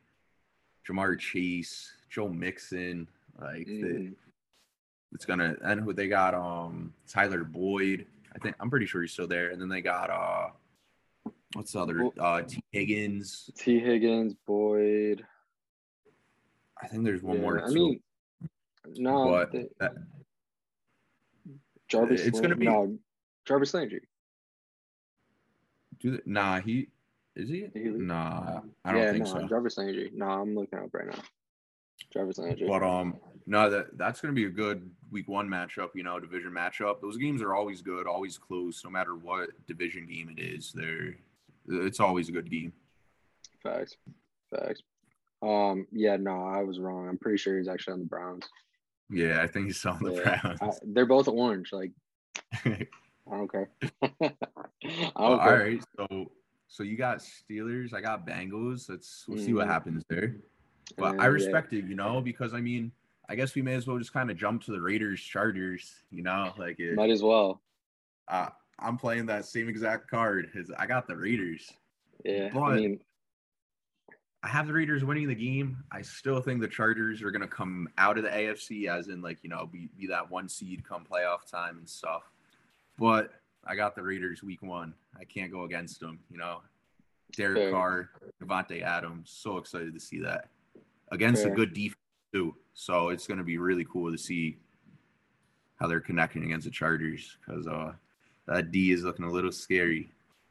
Ja'Marr 0.88 1.18
Chase, 1.18 1.92
Joe 2.10 2.28
Mixon, 2.28 3.08
like 3.40 3.66
the, 3.66 3.72
Mhm. 3.72 4.14
it's 5.12 5.24
gonna 5.24 5.56
and 5.62 5.80
who 5.80 5.92
they 5.92 6.08
got 6.08 6.34
um 6.34 6.92
Tyler 7.08 7.44
Boyd. 7.44 8.06
I 8.34 8.38
think 8.38 8.56
I'm 8.60 8.70
pretty 8.70 8.86
sure 8.86 9.00
he's 9.02 9.12
still 9.12 9.28
there. 9.28 9.50
And 9.50 9.60
then 9.60 9.68
they 9.68 9.80
got 9.80 10.10
uh 10.10 10.50
what's 11.54 11.72
the 11.72 11.80
other 11.80 12.10
uh 12.20 12.42
Tee 12.42 12.62
Higgins. 12.70 13.50
Tee 13.56 13.78
Higgins, 13.80 14.34
Boyd. 14.46 15.24
I 16.82 16.86
think 16.86 17.04
there's 17.04 17.22
one 17.22 17.40
more. 17.40 17.64
I 17.64 17.68
mean, 17.70 18.00
no, 18.96 19.28
but 19.30 19.52
the- 19.52 19.70
that, 19.80 19.94
Jarvis. 21.88 22.22
it's 22.26 22.40
gonna 22.40 22.56
be- 22.56 22.66
no, 22.66 22.98
Jarvis 23.44 23.72
Landry. 23.74 24.02
do 26.00 26.10
the, 26.12 26.22
nah 26.26 26.60
he 26.60 26.88
is 27.36 27.48
he? 27.48 27.66
He- 27.72 27.80
Nah, 27.88 28.60
I 28.84 28.92
don't 28.92 29.00
yeah, 29.00 29.12
think 29.12 29.24
no, 29.24 29.32
so. 29.32 29.48
Jarvis 29.48 29.78
Landry. 29.78 30.10
No, 30.14 30.26
I'm 30.26 30.54
looking 30.54 30.78
up 30.78 30.92
right 30.92 31.06
now. 31.06 31.22
Jarvis 32.12 32.38
Landry. 32.38 32.68
But 32.68 32.82
um, 32.82 33.16
no, 33.46 33.70
that 33.70 33.96
that's 33.96 34.20
gonna 34.20 34.34
be 34.34 34.44
a 34.44 34.50
good 34.50 34.90
week 35.10 35.28
one 35.28 35.48
matchup. 35.48 35.90
You 35.94 36.02
know, 36.02 36.18
division 36.20 36.50
matchup. 36.50 37.00
Those 37.00 37.16
games 37.16 37.40
are 37.42 37.54
always 37.54 37.80
good, 37.82 38.06
always 38.06 38.36
close, 38.38 38.84
no 38.84 38.90
matter 38.90 39.14
what 39.16 39.50
division 39.66 40.06
game 40.06 40.28
it 40.36 40.40
is. 40.40 40.72
They're 40.72 41.14
it's 41.68 42.00
always 42.00 42.28
a 42.28 42.32
good 42.32 42.50
game. 42.50 42.72
Facts. 43.62 43.96
Facts. 44.54 44.82
Um. 45.42 45.86
Yeah. 45.92 46.16
No, 46.16 46.42
I 46.44 46.62
was 46.62 46.78
wrong. 46.78 47.08
I'm 47.08 47.18
pretty 47.18 47.38
sure 47.38 47.58
he's 47.58 47.68
actually 47.68 47.94
on 47.94 47.98
the 48.00 48.06
Browns. 48.06 48.46
Yeah, 49.10 49.42
I 49.42 49.46
think 49.46 49.66
he's 49.66 49.84
on 49.84 50.02
the 50.02 50.12
Yeah, 50.12 50.40
Browns. 50.40 50.58
I, 50.62 50.70
they're 50.86 51.06
both 51.06 51.28
orange. 51.28 51.70
Like 51.72 51.92
I 52.64 52.86
don't 53.30 53.50
care. 53.50 53.70
I 54.02 54.08
don't 54.20 55.12
Well, 55.16 55.38
care. 55.38 55.58
right, 55.58 55.84
so 55.96 56.32
so 56.68 56.82
you 56.82 56.96
got 56.96 57.18
Steelers, 57.18 57.92
I 57.94 58.00
got 58.00 58.26
Bengals. 58.26 58.88
Let's 58.88 59.24
we'll 59.28 59.38
see 59.38 59.52
what 59.52 59.66
Mhm. 59.66 59.70
happens 59.70 60.02
there. 60.08 60.36
But 60.98 61.12
And, 61.12 61.20
I 61.20 61.24
yeah, 61.24 61.30
respect 61.30 61.72
it, 61.72 61.84
you 61.86 61.94
know, 61.94 62.20
because 62.20 62.52
I 62.54 62.60
mean, 62.60 62.92
I 63.28 63.34
guess 63.34 63.54
we 63.54 63.62
may 63.62 63.74
as 63.74 63.86
well 63.86 63.98
just 63.98 64.12
kind 64.12 64.30
of 64.30 64.36
jump 64.36 64.62
to 64.64 64.72
the 64.72 64.80
Raiders 64.80 65.20
Chargers, 65.20 66.02
you 66.10 66.22
know, 66.22 66.52
like 66.58 66.78
it, 66.80 66.94
Might 66.94 67.10
as 67.10 67.22
well. 67.22 67.60
uh, 68.28 68.48
I'm 68.78 68.96
playing 68.96 69.26
that 69.26 69.44
same 69.44 69.68
exact 69.68 70.10
card. 70.10 70.50
Is 70.54 70.70
I 70.78 70.86
got 70.86 71.06
the 71.06 71.16
Raiders. 71.16 71.72
Yeah. 72.24 72.50
I 72.54 72.74
mean, 72.74 73.00
I 74.42 74.48
have 74.48 74.66
the 74.66 74.72
Raiders 74.72 75.04
winning 75.04 75.28
the 75.28 75.34
game. 75.34 75.78
I 75.90 76.02
still 76.02 76.40
think 76.40 76.60
the 76.60 76.68
Chargers 76.68 77.22
are 77.22 77.30
gonna 77.30 77.48
come 77.48 77.88
out 77.96 78.18
of 78.18 78.24
the 78.24 78.30
AFC 78.30 78.88
as 78.88 79.08
in 79.08 79.22
like 79.22 79.38
you 79.42 79.50
know 79.50 79.66
be, 79.66 79.88
be 79.96 80.06
that 80.08 80.30
one 80.30 80.48
seed 80.48 80.84
come 80.86 81.06
playoff 81.10 81.50
time 81.50 81.78
and 81.78 81.88
stuff. 81.88 82.22
But 82.98 83.30
I 83.66 83.74
got 83.74 83.94
the 83.94 84.02
Raiders 84.02 84.42
week 84.42 84.62
one. 84.62 84.94
I 85.18 85.24
can't 85.24 85.50
go 85.50 85.64
against 85.64 86.00
them. 86.00 86.18
You 86.30 86.38
know, 86.38 86.60
Derek 87.36 87.56
Fair. 87.56 87.70
Carr, 87.70 88.10
Davante 88.42 88.82
Adams. 88.82 89.32
So 89.34 89.56
excited 89.58 89.94
to 89.94 90.00
see 90.00 90.20
that 90.20 90.48
against 91.10 91.42
Fair. 91.42 91.52
a 91.52 91.56
good 91.56 91.72
defense 91.72 91.96
too. 92.32 92.54
So 92.74 93.08
it's 93.08 93.26
gonna 93.26 93.44
be 93.44 93.58
really 93.58 93.86
cool 93.90 94.12
to 94.12 94.18
see 94.18 94.58
how 95.76 95.86
they're 95.86 96.00
connecting 96.00 96.44
against 96.44 96.66
the 96.66 96.70
Chargers 96.70 97.38
because 97.46 97.66
uh 97.66 97.92
that 98.46 98.70
D 98.70 98.90
is 98.92 99.02
looking 99.04 99.24
a 99.24 99.30
little 99.30 99.52
scary. 99.52 100.10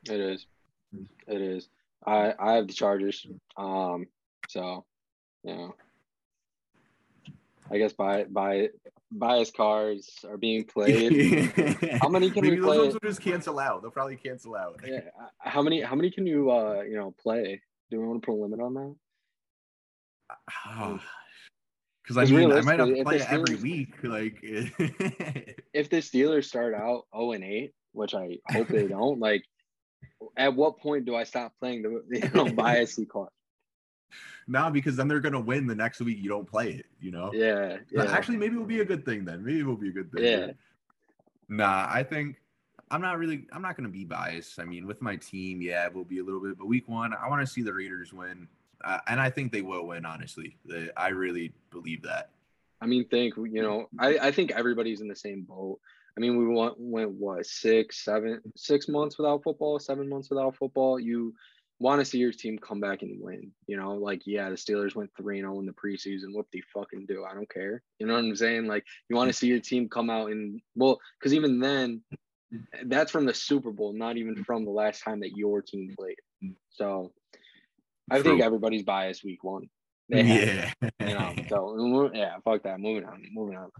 it 0.09 0.19
is. 0.19 0.45
It 1.27 1.41
is. 1.41 1.69
I 2.05 2.33
I 2.39 2.53
have 2.53 2.67
the 2.67 2.73
Chargers. 2.73 3.25
Um. 3.57 4.07
So, 4.49 4.85
you 5.43 5.53
know, 5.55 5.75
I 7.71 7.77
guess 7.77 7.93
by 7.93 8.25
by 8.25 8.69
bias 9.11 9.51
cards 9.51 10.25
are 10.27 10.37
being 10.37 10.65
played. 10.65 11.51
How 12.01 12.09
many 12.09 12.29
can 12.29 12.41
we 12.41 12.49
Maybe 12.49 12.61
those 12.61 12.65
play? 12.65 12.77
ones 12.79 12.93
will 12.93 12.99
just 13.09 13.21
cancel 13.21 13.59
out. 13.59 13.81
They'll 13.81 13.91
probably 13.91 14.17
cancel 14.17 14.55
out. 14.55 14.79
yeah. 14.85 14.99
uh, 15.19 15.27
How 15.39 15.61
many? 15.61 15.81
How 15.81 15.95
many 15.95 16.11
can 16.11 16.25
you 16.27 16.51
uh 16.51 16.81
you 16.81 16.95
know 16.97 17.13
play? 17.21 17.61
Do 17.89 17.99
we 18.01 18.07
want 18.07 18.21
to 18.21 18.25
put 18.25 18.33
a 18.33 18.41
limit 18.41 18.59
on 18.59 18.73
that? 18.73 18.95
Because 22.03 22.17
I 22.17 22.25
mean, 22.25 22.51
I 22.51 22.61
might 22.61 22.79
have 22.79 22.89
to 22.89 23.03
play 23.03 23.17
it 23.17 23.31
every 23.31 23.55
week. 23.55 23.93
Like, 24.03 24.39
If 25.73 25.89
the 25.89 25.97
Steelers 25.97 26.45
start 26.45 26.73
out 26.73 27.05
0 27.15 27.31
and 27.33 27.43
8, 27.43 27.73
which 27.93 28.13
I 28.13 28.39
hope 28.51 28.67
they 28.67 28.87
don't, 28.97 29.19
like, 29.19 29.43
at 30.37 30.55
what 30.55 30.79
point 30.79 31.05
do 31.05 31.15
I 31.15 31.23
stop 31.23 31.53
playing 31.59 31.83
the 31.83 31.89
you 32.11 32.19
know 32.33 32.45
biasy 32.45 33.07
card? 33.07 33.29
now 34.47 34.69
because 34.69 34.95
then 34.95 35.07
they're 35.07 35.19
gonna 35.19 35.39
win 35.39 35.67
the 35.67 35.75
next 35.75 35.99
week. 36.01 36.17
You 36.21 36.29
don't 36.29 36.47
play 36.47 36.71
it, 36.73 36.85
you 36.99 37.11
know. 37.11 37.31
Yeah. 37.33 37.77
Yeah. 37.91 38.03
Actually, 38.11 38.37
maybe 38.37 38.55
it'll 38.55 38.67
be 38.67 38.81
a 38.81 38.85
good 38.85 39.05
thing 39.05 39.25
then. 39.25 39.43
Maybe 39.43 39.59
it 39.59 39.65
will 39.65 39.77
be 39.77 39.89
a 39.89 39.93
good 39.93 40.11
thing. 40.11 40.23
Yeah. 40.23 40.51
Nah, 41.49 41.87
I 41.89 42.03
think 42.03 42.41
I'm 42.91 43.01
not 43.01 43.17
really. 43.17 43.45
I'm 43.51 43.61
not 43.61 43.75
gonna 43.75 43.89
be 43.89 44.05
biased. 44.05 44.59
I 44.59 44.65
mean, 44.65 44.85
with 44.85 45.01
my 45.01 45.15
team, 45.15 45.61
yeah, 45.61 45.85
it 45.85 45.93
will 45.93 46.03
be 46.03 46.19
a 46.19 46.23
little 46.23 46.41
bit. 46.41 46.57
But 46.57 46.67
week 46.67 46.87
one, 46.87 47.13
I 47.13 47.27
want 47.29 47.41
to 47.41 47.47
see 47.51 47.61
the 47.61 47.73
Raiders 47.73 48.13
win, 48.13 48.47
uh, 48.83 48.99
and 49.07 49.19
I 49.19 49.29
think 49.29 49.51
they 49.51 49.61
will 49.61 49.87
win. 49.87 50.05
Honestly, 50.05 50.57
They- 50.65 50.89
I 50.95 51.09
really 51.09 51.53
believe 51.71 52.01
that. 52.03 52.29
I 52.81 52.85
mean, 52.85 53.05
think 53.07 53.35
you 53.37 53.61
know, 53.61 53.87
I, 53.97 54.17
I 54.17 54.31
think 54.31 54.51
everybody's 54.51 54.99
in 55.01 55.07
the 55.07 55.15
same 55.15 55.43
boat. 55.43 55.79
I 56.15 56.21
mean, 56.21 56.37
we 56.37 56.47
went, 56.47 56.75
went 56.77 57.11
what 57.11 57.45
six, 57.45 58.03
seven, 58.03 58.39
six 58.55 58.87
months 58.87 59.17
without 59.17 59.43
football, 59.43 59.79
seven 59.79 60.07
months 60.07 60.29
without 60.29 60.55
football. 60.55 60.99
You 60.99 61.33
want 61.79 61.99
to 61.99 62.05
see 62.05 62.19
your 62.19 62.31
team 62.31 62.59
come 62.59 62.79
back 62.79 63.01
and 63.01 63.19
win. 63.19 63.51
You 63.67 63.77
know, 63.77 63.93
like 63.95 64.21
yeah, 64.25 64.49
the 64.49 64.55
Steelers 64.55 64.95
went 64.95 65.11
three 65.17 65.39
and 65.39 65.45
zero 65.45 65.59
in 65.59 65.65
the 65.65 65.73
preseason. 65.73 66.33
What 66.33 66.45
they 66.53 66.61
fucking 66.73 67.05
do? 67.07 67.25
I 67.25 67.33
don't 67.33 67.49
care. 67.49 67.81
You 67.99 68.07
know 68.07 68.13
what 68.13 68.23
I'm 68.23 68.35
saying? 68.35 68.67
Like 68.67 68.83
you 69.09 69.15
want 69.15 69.29
to 69.29 69.33
see 69.33 69.47
your 69.47 69.59
team 69.59 69.89
come 69.89 70.09
out 70.09 70.31
and 70.31 70.61
well, 70.75 70.99
because 71.19 71.33
even 71.33 71.59
then, 71.59 72.01
that's 72.85 73.11
from 73.11 73.25
the 73.25 73.33
Super 73.33 73.71
Bowl, 73.71 73.93
not 73.93 74.17
even 74.17 74.43
from 74.43 74.65
the 74.65 74.71
last 74.71 75.03
time 75.03 75.19
that 75.21 75.35
your 75.35 75.61
team 75.61 75.95
played. 75.97 76.17
So, 76.69 77.11
I 78.11 78.21
think 78.21 78.41
everybody's 78.41 78.83
biased 78.83 79.23
week 79.23 79.43
one. 79.43 79.69
They 80.09 80.23
have 80.23 80.73
Yeah. 80.81 80.89
you 80.99 81.13
know, 81.13 81.33
so 81.49 82.11
yeah, 82.13 82.35
fuck 82.45 82.63
that. 82.63 82.79
Moving 82.79 83.05
on, 83.05 83.23
moving 83.33 83.57
on. 83.57 83.71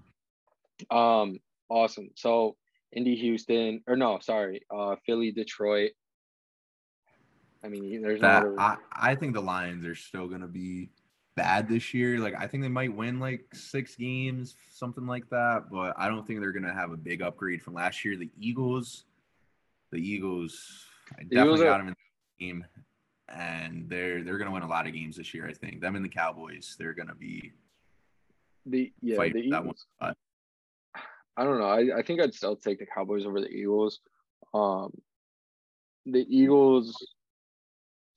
Um, 0.90 1.40
awesome. 1.70 2.10
So 2.16 2.56
Indy, 2.92 3.16
Houston, 3.16 3.82
or 3.88 3.96
no, 3.96 4.20
sorry, 4.20 4.62
uh, 4.70 4.96
Philly, 5.06 5.32
Detroit. 5.32 5.92
I 7.64 7.70
mean, 7.70 8.02
there's 8.02 8.22
that 8.22 8.44
I 8.58 8.78
I, 8.94 9.12
I 9.12 9.16
think 9.16 9.34
the 9.34 9.42
Lions 9.42 9.86
are 9.86 9.96
still 9.96 10.28
gonna 10.28 10.48
be 10.48 10.90
bad 11.36 11.68
this 11.68 11.94
year. 11.94 12.20
Like 12.20 12.36
I 12.38 12.48
think 12.48 12.64
they 12.64 12.70
might 12.70 12.94
win 12.94 13.20
like 13.20 13.46
six 13.54 13.96
games, 13.96 14.56
something 14.70 15.08
like 15.08 15.30
that. 15.30 15.70
But 15.72 15.94
I 15.98 16.08
don't 16.08 16.26
think 16.28 16.40
they're 16.40 16.52
gonna 16.52 16.74
have 16.74 16.92
a 16.92 16.98
big 16.98 17.22
upgrade 17.22 17.62
from 17.62 17.74
last 17.74 18.04
year. 18.04 18.18
The 18.18 18.30
Eagles, 18.38 19.06
the 19.92 19.98
Eagles, 19.98 20.86
I 21.18 21.24
definitely 21.24 21.44
Eagles 21.44 21.62
are- 21.62 21.66
got 21.66 21.78
them 21.78 21.88
in 21.88 21.96
the 22.40 22.46
game, 22.46 22.66
and 23.30 23.90
they're 23.90 24.24
they're 24.24 24.38
gonna 24.38 24.52
win 24.52 24.64
a 24.64 24.68
lot 24.68 24.86
of 24.86 24.94
games 24.94 25.16
this 25.16 25.34
year. 25.34 25.48
I 25.48 25.54
think 25.54 25.82
them 25.82 25.96
and 25.96 26.04
the 26.04 26.10
Cowboys, 26.10 26.76
they're 26.78 26.94
gonna 26.94 27.16
be 27.16 27.54
the 28.66 28.92
yeah, 29.02 29.16
the 29.16 29.30
for 29.32 29.50
that 29.52 29.66
one 29.66 29.76
Eagles. 30.02 30.16
I 31.36 31.44
don't 31.44 31.60
know. 31.60 31.66
I, 31.66 32.00
I 32.00 32.02
think 32.04 32.22
I'd 32.22 32.34
still 32.34 32.56
take 32.56 32.80
the 32.80 32.86
Cowboys 32.86 33.26
over 33.26 33.42
the 33.42 33.50
Eagles. 33.50 34.00
Um, 34.54 34.94
the 36.06 36.26
Eagles. 36.30 36.96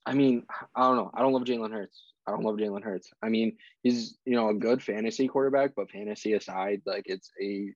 I 0.05 0.13
mean, 0.13 0.43
I 0.75 0.81
don't 0.81 0.97
know. 0.97 1.11
I 1.13 1.21
don't 1.21 1.33
love 1.33 1.43
Jalen 1.43 1.71
Hurts. 1.71 2.03
I 2.27 2.31
don't 2.31 2.43
love 2.43 2.55
Jalen 2.55 2.83
Hurts. 2.83 3.11
I 3.23 3.29
mean, 3.29 3.57
he's 3.83 4.17
you 4.25 4.35
know 4.35 4.49
a 4.49 4.53
good 4.53 4.83
fantasy 4.83 5.27
quarterback, 5.27 5.71
but 5.75 5.89
fantasy 5.89 6.33
aside, 6.33 6.81
like 6.85 7.03
it's 7.07 7.31
a, 7.41 7.71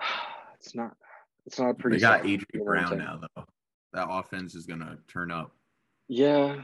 it's 0.58 0.74
not, 0.74 0.96
it's 1.46 1.58
not 1.58 1.70
a 1.70 1.74
pretty. 1.74 1.98
They 1.98 2.00
got 2.00 2.20
solid, 2.20 2.28
you 2.28 2.34
Adrian 2.34 2.46
know 2.58 2.64
Brown 2.64 2.98
now 2.98 3.20
though. 3.36 3.44
That 3.92 4.08
offense 4.10 4.54
is 4.54 4.66
gonna 4.66 4.98
turn 5.06 5.30
up. 5.30 5.52
Yeah, 6.08 6.62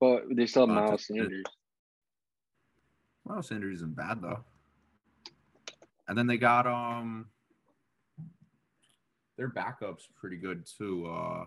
but 0.00 0.24
they 0.30 0.46
still 0.46 0.66
have 0.66 0.74
Miles 0.74 1.06
Sanders. 1.06 1.44
Miles 3.24 3.48
Sanders 3.48 3.78
isn't 3.78 3.96
bad 3.96 4.22
though. 4.22 4.44
And 6.08 6.16
then 6.16 6.26
they 6.26 6.36
got 6.36 6.66
um 6.66 7.26
their 9.36 9.48
backups 9.50 10.08
pretty 10.18 10.36
good 10.36 10.64
too. 10.66 11.06
Uh 11.06 11.44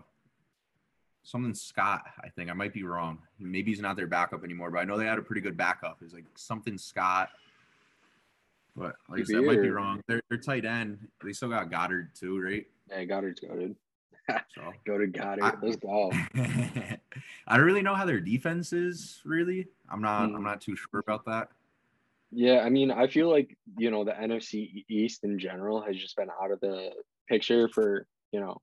something 1.22 1.54
Scott, 1.54 2.02
I 2.24 2.28
think. 2.30 2.50
I 2.50 2.54
might 2.54 2.72
be 2.72 2.82
wrong. 2.82 3.18
Maybe 3.38 3.70
he's 3.72 3.80
not 3.80 3.94
their 3.96 4.06
backup 4.06 4.42
anymore, 4.42 4.70
but 4.70 4.78
I 4.78 4.84
know 4.84 4.96
they 4.96 5.04
had 5.06 5.18
a 5.18 5.22
pretty 5.22 5.42
good 5.42 5.56
backup. 5.56 5.98
It's 6.02 6.14
like 6.14 6.24
something 6.34 6.78
Scott. 6.78 7.28
But 8.76 8.96
like 9.08 9.20
I 9.20 9.24
said, 9.24 9.36
I 9.36 9.40
might 9.40 9.60
be 9.62 9.68
wrong. 9.68 10.02
they're 10.06 10.22
tight 10.42 10.64
end, 10.64 11.08
they 11.22 11.32
still 11.32 11.48
got 11.50 11.70
Goedert 11.70 12.14
too, 12.18 12.40
right? 12.40 12.66
Yeah, 12.88 13.04
Goedert's 13.04 13.40
goaded. 13.40 13.76
So 14.54 14.72
Go 14.86 14.96
to 14.96 15.06
Goedert. 15.08 15.42
I- 15.42 15.54
Let's 15.60 15.76
go. 15.76 16.10
I 17.48 17.56
don't 17.56 17.66
really 17.66 17.82
know 17.82 17.94
how 17.96 18.04
their 18.06 18.20
defense 18.20 18.72
is 18.72 19.20
really. 19.24 19.66
I'm 19.90 20.00
not 20.00 20.30
Mm. 20.30 20.36
I'm 20.36 20.44
not 20.44 20.60
too 20.60 20.76
sure 20.76 21.00
about 21.00 21.24
that. 21.26 21.48
Yeah, 22.32 22.60
I 22.60 22.68
mean, 22.70 22.90
I 22.90 23.06
feel 23.08 23.28
like 23.30 23.56
you 23.78 23.90
know 23.90 24.04
the 24.04 24.12
NFC 24.12 24.84
East 24.88 25.24
in 25.24 25.38
general 25.38 25.80
has 25.82 25.96
just 25.96 26.16
been 26.16 26.28
out 26.42 26.50
of 26.52 26.60
the 26.60 26.90
picture 27.28 27.68
for 27.68 28.06
you 28.32 28.40
know, 28.40 28.58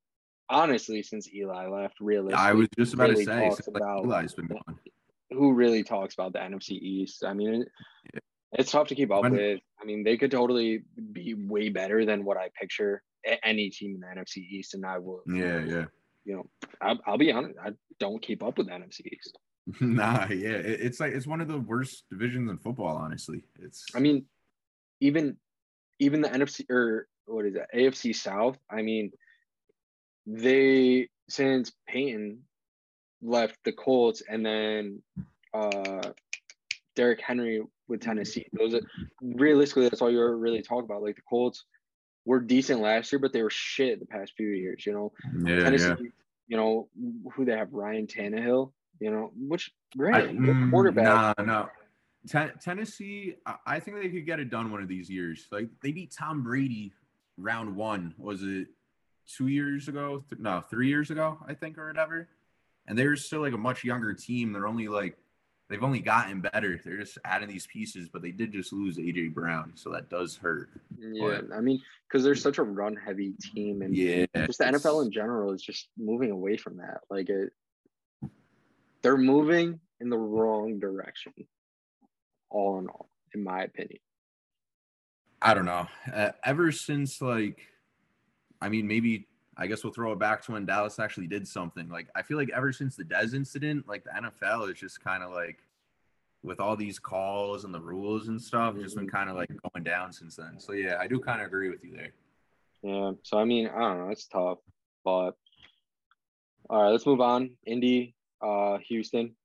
honestly, 0.50 1.03
since 1.03 1.27
Eli 1.33 1.67
left. 1.67 1.95
really. 2.00 2.33
I 2.33 2.53
was 2.53 2.67
just 2.77 2.93
about 2.93 3.09
really 3.09 3.25
to 3.25 3.31
say, 3.31 3.50
talks 3.50 3.67
like, 3.67 3.77
about- 3.81 4.05
Eli's 4.05 4.33
been 4.33 4.47
gone. 4.47 4.79
who 5.31 5.53
really 5.53 5.83
talks 5.83 6.13
about 6.13 6.31
the 6.33 6.39
NFC 6.39 6.71
East? 6.71 7.25
I 7.25 7.33
mean, 7.33 7.65
Yeah. 8.13 8.19
it's 8.53 8.71
tough 8.71 8.88
to 8.88 8.95
keep 8.95 9.12
up 9.12 9.24
When- 9.24 9.33
with. 9.33 9.59
I 9.81 9.83
mean, 9.86 10.03
they 10.03 10.15
could 10.17 10.31
totally 10.31 10.83
be 11.12 11.33
way 11.33 11.67
better 11.69 12.05
than 12.05 12.24
what 12.24 12.38
I 12.38 12.50
picture 12.59 13.03
any 13.43 13.69
team 13.69 13.95
in 13.95 14.00
the 14.01 14.07
NFC 14.07 14.38
East, 14.38 14.74
and 14.74 14.86
I 14.86 14.97
will. 15.00 15.21
Yeah, 15.27 15.65
yeah. 15.65 15.86
You 16.24 16.36
know, 16.38 16.50
I'll, 16.81 17.00
I'll 17.05 17.17
be 17.17 17.31
honest. 17.33 17.59
I 17.62 17.71
don't 18.00 18.21
keep 18.21 18.41
up 18.41 18.57
with 18.57 18.67
the 18.67 18.74
NFC 18.74 19.01
East. 19.12 19.38
nah, 19.81 20.27
yeah. 20.29 20.50
It, 20.50 20.79
it's 20.81 21.00
like 21.00 21.13
it's 21.13 21.27
one 21.27 21.41
of 21.41 21.47
the 21.47 21.57
worst 21.57 22.05
divisions 22.09 22.50
in 22.50 22.57
football, 22.57 22.95
honestly. 22.95 23.43
It's 23.62 23.86
I 23.95 24.00
mean, 24.00 24.25
even 25.00 25.38
even 26.00 26.21
the 26.21 26.29
NFC 26.29 26.69
or 26.69 27.07
what 27.25 27.45
is 27.45 27.55
that 27.55 27.74
AFC 27.74 28.15
South? 28.15 28.57
I 28.69 28.81
mean, 28.81 29.12
they 30.25 31.09
since 31.29 31.71
Peyton 31.88 32.43
left 33.21 33.57
the 33.65 33.74
Colts 33.74 34.21
and 34.27 34.45
then 34.45 35.01
uh 35.53 36.12
Derrick 36.95 37.21
Henry 37.21 37.62
with 37.88 38.01
Tennessee. 38.01 38.47
Those 38.53 38.75
are 38.75 38.81
realistically 39.21 39.83
that's 39.83 40.01
all 40.01 40.12
you're 40.12 40.36
really 40.38 40.62
talking 40.62 40.86
about. 40.86 41.03
Like 41.03 41.15
the 41.15 41.21
Colts 41.29 41.65
were 42.25 42.39
decent 42.39 42.81
last 42.81 43.12
year, 43.12 43.19
but 43.19 43.33
they 43.33 43.43
were 43.43 43.50
shit 43.50 44.00
the 44.00 44.05
past 44.05 44.33
few 44.36 44.50
years. 44.50 44.86
You 44.86 44.93
know, 44.93 45.12
yeah, 45.45 45.63
Tennessee. 45.63 45.88
yeah. 45.88 46.09
You 46.47 46.57
know 46.57 46.88
who 47.33 47.43
they 47.43 47.51
have 47.51 47.74
Ryan 47.74 48.07
Tannehill. 48.07 48.71
You 49.00 49.12
know 49.12 49.32
which 49.36 49.72
I- 49.94 49.98
great 49.98 50.38
good 50.39 50.56
mm, 50.56 50.72
quarterback. 50.72 51.38
Nah, 51.38 51.44
no. 51.44 51.70
Ten- 52.27 52.54
Tennessee, 52.62 53.36
I, 53.46 53.56
I 53.66 53.80
think 53.80 53.98
they 53.98 54.10
could 54.10 54.25
get 54.25 54.39
it 54.39 54.50
done 54.50 54.72
one 54.72 54.82
of 54.82 54.89
these 54.89 55.10
years. 55.10 55.48
Like 55.51 55.70
they 55.82 55.92
beat 55.92 56.13
Tom 56.18 56.44
Brady 56.44 56.94
round 57.38 57.75
one. 57.75 58.13
Was 58.18 58.44
it 58.44 58.68
two 59.27 59.48
years 59.48 59.88
ago? 59.88 60.24
Th- 60.30 60.42
no, 60.42 60.62
three 60.70 60.88
years 60.88 61.10
ago, 61.12 61.38
I 61.48 61.54
think, 61.54 61.77
or 61.77 61.88
whatever. 61.88 62.27
And 62.88 62.98
they're 62.98 63.16
still 63.16 63.42
like 63.42 63.54
a 63.54 63.58
much 63.58 63.84
younger 63.84 64.13
team. 64.13 64.51
They're 64.51 64.68
only 64.68 64.88
like 64.88 65.18
they've 65.70 65.84
only 65.84 66.00
gotten 66.00 66.42
better. 66.42 66.80
They're 66.84 66.98
just 66.98 67.18
adding 67.25 67.50
these 67.50 67.68
pieces, 67.68 68.10
but 68.12 68.22
they 68.22 68.32
did 68.32 68.51
just 68.51 68.74
lose 68.74 68.98
AJ 68.98 69.34
Brown, 69.34 69.74
so 69.75 69.92
that 69.92 70.10
does 70.10 70.36
hurt. 70.38 70.70
Yeah, 70.98 71.42
I 71.54 71.62
mean, 71.62 71.82
because 72.08 72.24
they're 72.24 72.36
such 72.36 72.58
a 72.58 72.63
run-heavy 72.63 73.34
team, 73.42 73.82
and 73.82 73.96
Yeah, 73.96 74.25
just 74.46 74.60
the 74.60 74.66
NFL 74.66 75.06
in 75.06 75.12
general 75.12 75.51
is 75.54 75.62
just 75.62 75.89
moving 75.98 76.32
away 76.32 76.58
from 76.58 76.77
that. 76.77 77.01
Like 77.10 77.30
it, 77.30 77.51
they're 79.01 79.18
moving 79.18 79.80
in 80.00 80.10
the 80.10 80.18
wrong 80.18 80.80
direction. 80.80 81.34
All 82.50 82.80
in 82.80 82.88
all, 82.88 83.10
in 83.34 83.44
my 83.44 83.63
opinion. 83.63 84.00
I 85.42 85.54
don't 85.54 85.66
know. 85.66 85.88
Uh, 86.12 86.32
ever 86.44 86.72
since 86.72 87.22
like, 87.22 87.60
I 88.62 88.70
mean, 88.70 88.88
maybe 88.88 89.27
I 89.56 89.68
guess 89.68 89.84
we'll 89.84 89.94
throw 89.94 90.12
it 90.13 90.20
back 90.20 90.44
to 90.44 90.54
when 90.54 90.66
Dallas 90.66 91.00
actually 91.00 91.27
did 91.27 91.48
something. 91.48 91.89
Like, 91.89 92.08
I 92.16 92.22
feel 92.22 92.38
like 92.38 92.50
ever 92.56 92.72
since 92.72 92.96
the 92.96 93.04
Dez 93.04 93.34
incident, 93.34 93.88
like 93.88 94.04
the 94.04 94.12
NFL 94.12 94.72
is 94.72 94.80
just 94.80 95.04
kind 95.04 95.24
of 95.24 95.32
like, 95.32 95.60
with 96.44 96.60
all 96.60 96.75
these 96.75 97.00
calls 97.00 97.66
and 97.66 97.74
the 97.74 97.80
rules 97.80 98.27
and 98.27 98.42
stuff, 98.42 98.75
just 98.77 98.96
been 98.96 99.10
kind 99.10 99.30
of 99.30 99.36
like 99.36 99.50
going 99.74 99.84
down 99.84 100.13
since 100.13 100.36
then. 100.36 100.60
So 100.60 100.74
yeah, 100.74 100.98
I 101.00 101.08
do 101.08 101.20
kind 101.20 101.42
of 101.42 101.48
agree 101.48 101.70
with 101.70 101.84
you 101.84 101.96
there. 101.96 102.13
Yeah. 102.84 103.12
So 103.24 103.38
I 103.38 103.44
mean, 103.44 103.68
I 103.68 103.80
don't 103.80 103.98
know. 103.98 104.10
It's 104.10 104.27
tough, 104.27 104.60
but 105.04 105.32
all 106.70 106.84
right, 106.84 106.89
let's 106.89 107.06
move 107.06 107.22
on. 107.22 107.51
Indy, 107.66 108.16
uh, 108.41 108.77
Houston. 108.88 109.36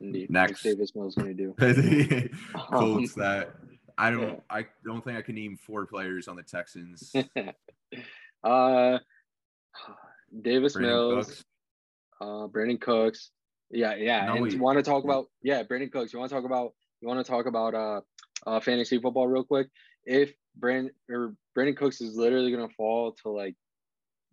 Indy. 0.00 0.26
Next. 0.28 0.62
Davis 0.62 0.94
Mills 0.94 1.14
gonna 1.14 1.34
do? 1.34 1.54
Colts 2.54 3.14
that 3.14 3.54
I 3.98 4.10
don't 4.10 4.28
yeah. 4.28 4.34
I 4.50 4.66
don't 4.84 5.02
think 5.02 5.18
I 5.18 5.22
can 5.22 5.34
name 5.34 5.56
four 5.56 5.86
players 5.86 6.28
on 6.28 6.36
the 6.36 6.42
Texans. 6.42 7.14
uh, 8.44 8.98
Davis 10.42 10.74
Brandon 10.74 10.92
Mills. 10.92 11.26
Cooks. 11.26 11.44
Uh, 12.20 12.46
Brandin 12.48 12.80
Cooks. 12.80 13.30
Yeah, 13.70 13.94
yeah. 13.94 14.26
No, 14.26 14.34
and 14.36 14.52
you 14.52 14.58
want 14.58 14.78
to 14.78 14.82
talk 14.82 15.04
about 15.04 15.26
yeah, 15.42 15.62
Brandin 15.62 15.90
Cooks. 15.90 16.12
You 16.12 16.18
want 16.18 16.30
to 16.30 16.34
talk 16.34 16.44
about 16.44 16.72
you 17.00 17.08
want 17.08 17.24
to 17.24 17.30
talk 17.30 17.46
about 17.46 17.74
uh, 17.74 18.00
uh 18.46 18.60
fantasy 18.60 18.98
football 18.98 19.28
real 19.28 19.44
quick. 19.44 19.68
If 20.04 20.32
Brandon 20.56 20.92
or 21.10 21.34
Brandin 21.56 21.76
Cooks 21.76 22.00
is 22.00 22.16
literally 22.16 22.50
gonna 22.52 22.68
fall 22.76 23.12
to 23.22 23.30
like 23.30 23.56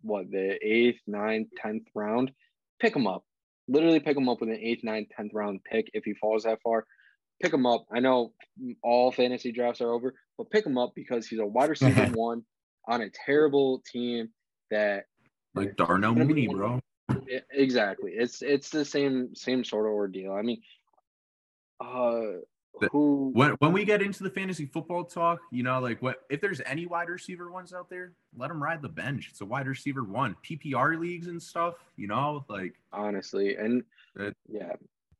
what 0.04 0.30
the 0.30 0.58
eighth, 0.62 1.00
ninth, 1.06 1.48
tenth 1.56 1.86
round, 1.94 2.30
pick 2.80 2.94
him 2.94 3.06
up. 3.06 3.24
Literally 3.66 4.00
pick 4.00 4.16
him 4.16 4.28
up 4.28 4.40
with 4.40 4.50
an 4.50 4.60
eighth, 4.60 4.84
ninth, 4.84 5.08
tenth 5.16 5.32
round 5.32 5.60
pick 5.64 5.90
if 5.94 6.04
he 6.04 6.14
falls 6.14 6.44
that 6.44 6.60
far. 6.62 6.84
Pick 7.42 7.52
him 7.52 7.66
up. 7.66 7.86
I 7.92 8.00
know 8.00 8.32
all 8.82 9.10
fantasy 9.10 9.52
drafts 9.52 9.80
are 9.80 9.90
over, 9.90 10.14
but 10.38 10.50
pick 10.50 10.66
him 10.66 10.78
up 10.78 10.92
because 10.94 11.26
he's 11.26 11.40
a 11.40 11.46
wide 11.46 11.70
receiver 11.70 12.06
one 12.14 12.44
on 12.86 13.00
a 13.00 13.10
terrible 13.10 13.82
team 13.90 14.28
that 14.70 15.04
Like 15.54 15.76
Darnell 15.76 16.12
Gonna 16.12 16.26
Mooney, 16.26 16.48
bro. 16.48 16.80
Exactly. 17.50 18.12
It's 18.14 18.42
it's 18.42 18.70
the 18.70 18.84
same 18.84 19.34
same 19.34 19.64
sort 19.64 19.86
of 19.86 19.92
ordeal. 19.92 20.32
I 20.32 20.42
mean, 20.42 20.60
uh, 21.80 22.40
who? 22.92 23.30
When 23.34 23.52
when 23.52 23.72
we 23.72 23.84
get 23.84 24.02
into 24.02 24.22
the 24.22 24.30
fantasy 24.30 24.66
football 24.66 25.04
talk, 25.04 25.40
you 25.50 25.62
know, 25.62 25.80
like 25.80 26.02
what 26.02 26.22
if 26.30 26.40
there's 26.40 26.60
any 26.66 26.86
wide 26.86 27.08
receiver 27.08 27.50
ones 27.50 27.72
out 27.72 27.88
there, 27.88 28.12
let 28.36 28.48
them 28.48 28.62
ride 28.62 28.82
the 28.82 28.88
bench. 28.88 29.28
It's 29.30 29.40
a 29.40 29.44
wide 29.46 29.66
receiver 29.66 30.02
one, 30.04 30.36
PPR 30.44 30.98
leagues 30.98 31.26
and 31.28 31.42
stuff. 31.42 31.74
You 31.96 32.08
know, 32.08 32.44
like 32.48 32.74
Honestly, 32.92 33.56
and 33.56 33.82
It- 34.16 34.36
yeah, 34.48 34.72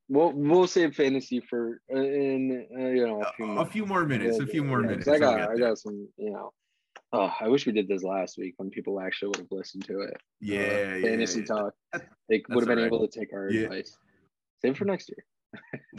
we'll 0.09 0.33
we'll 0.33 0.67
save 0.67 0.95
fantasy 0.95 1.41
for 1.41 1.81
uh, 1.93 1.99
in 1.99 2.67
uh, 2.77 2.87
you 2.87 3.07
know 3.07 3.23
a 3.23 3.33
few, 3.33 3.47
a, 3.47 3.57
a 3.61 3.67
few 3.67 3.87
more 3.87 4.05
minutes, 4.05 4.39
a 4.39 4.47
few 4.47 4.65
more 4.65 4.81
Yeah, 4.83 4.89
minutes. 4.89 5.09
I 5.09 5.13
we'll 5.13 5.21
got 5.21 5.51
I 5.51 5.57
got 5.57 5.79
some 5.79 6.09
you 6.17 6.31
know. 6.31 6.53
Oh, 7.13 7.31
I 7.41 7.47
wish 7.47 7.65
we 7.65 7.73
did 7.73 7.87
this 7.87 8.03
last 8.03 8.39
week 8.39 8.55
when 8.57 8.71
people 8.71 9.01
actually 9.01 9.29
would 9.29 9.37
have 9.37 9.53
listened 9.53 9.85
to 9.85 10.01
it. 10.01 10.15
Uh, 10.15 10.19
yeah, 10.41 10.95
yeah, 10.97 11.03
fantasy 11.03 11.41
yeah. 11.41 11.45
talk. 11.47 11.75
They 12.29 12.43
would 12.49 12.63
have 12.63 12.69
been 12.69 12.79
alright. 12.79 12.87
able 12.87 13.07
to 13.07 13.19
take 13.21 13.33
our 13.33 13.49
Yeah. 13.51 13.65
advice. 13.65 13.97
Save 14.61 14.73
it 14.73 14.77
for 14.79 14.85
next 14.85 15.11
year. 15.11 15.25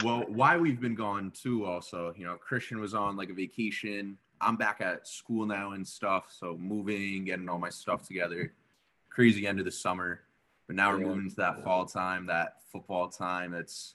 Well, 0.04 0.24
why 0.28 0.56
we've 0.56 0.80
been 0.80 0.94
gone 0.94 1.30
too, 1.30 1.64
also, 1.64 2.12
you 2.16 2.26
know, 2.26 2.36
Christian 2.36 2.80
was 2.80 2.94
on 2.94 3.16
like 3.16 3.30
a 3.30 3.34
vacation. 3.34 4.18
I'm 4.40 4.56
back 4.56 4.80
at 4.80 5.06
school 5.08 5.46
now 5.46 5.72
and 5.72 5.86
stuff. 5.86 6.34
So 6.38 6.56
moving, 6.58 7.24
getting 7.24 7.48
all 7.48 7.58
my 7.58 7.70
stuff 7.70 8.06
together. 8.06 8.52
Crazy 9.08 9.46
end 9.46 9.58
of 9.58 9.64
the 9.64 9.70
summer. 9.70 10.20
But 10.66 10.76
now 10.76 10.92
we're 10.92 10.98
moving 10.98 11.30
to 11.30 11.36
that 11.36 11.62
fall 11.62 11.86
time, 11.86 12.26
that 12.26 12.56
football 12.70 13.08
time. 13.08 13.54
It's 13.54 13.94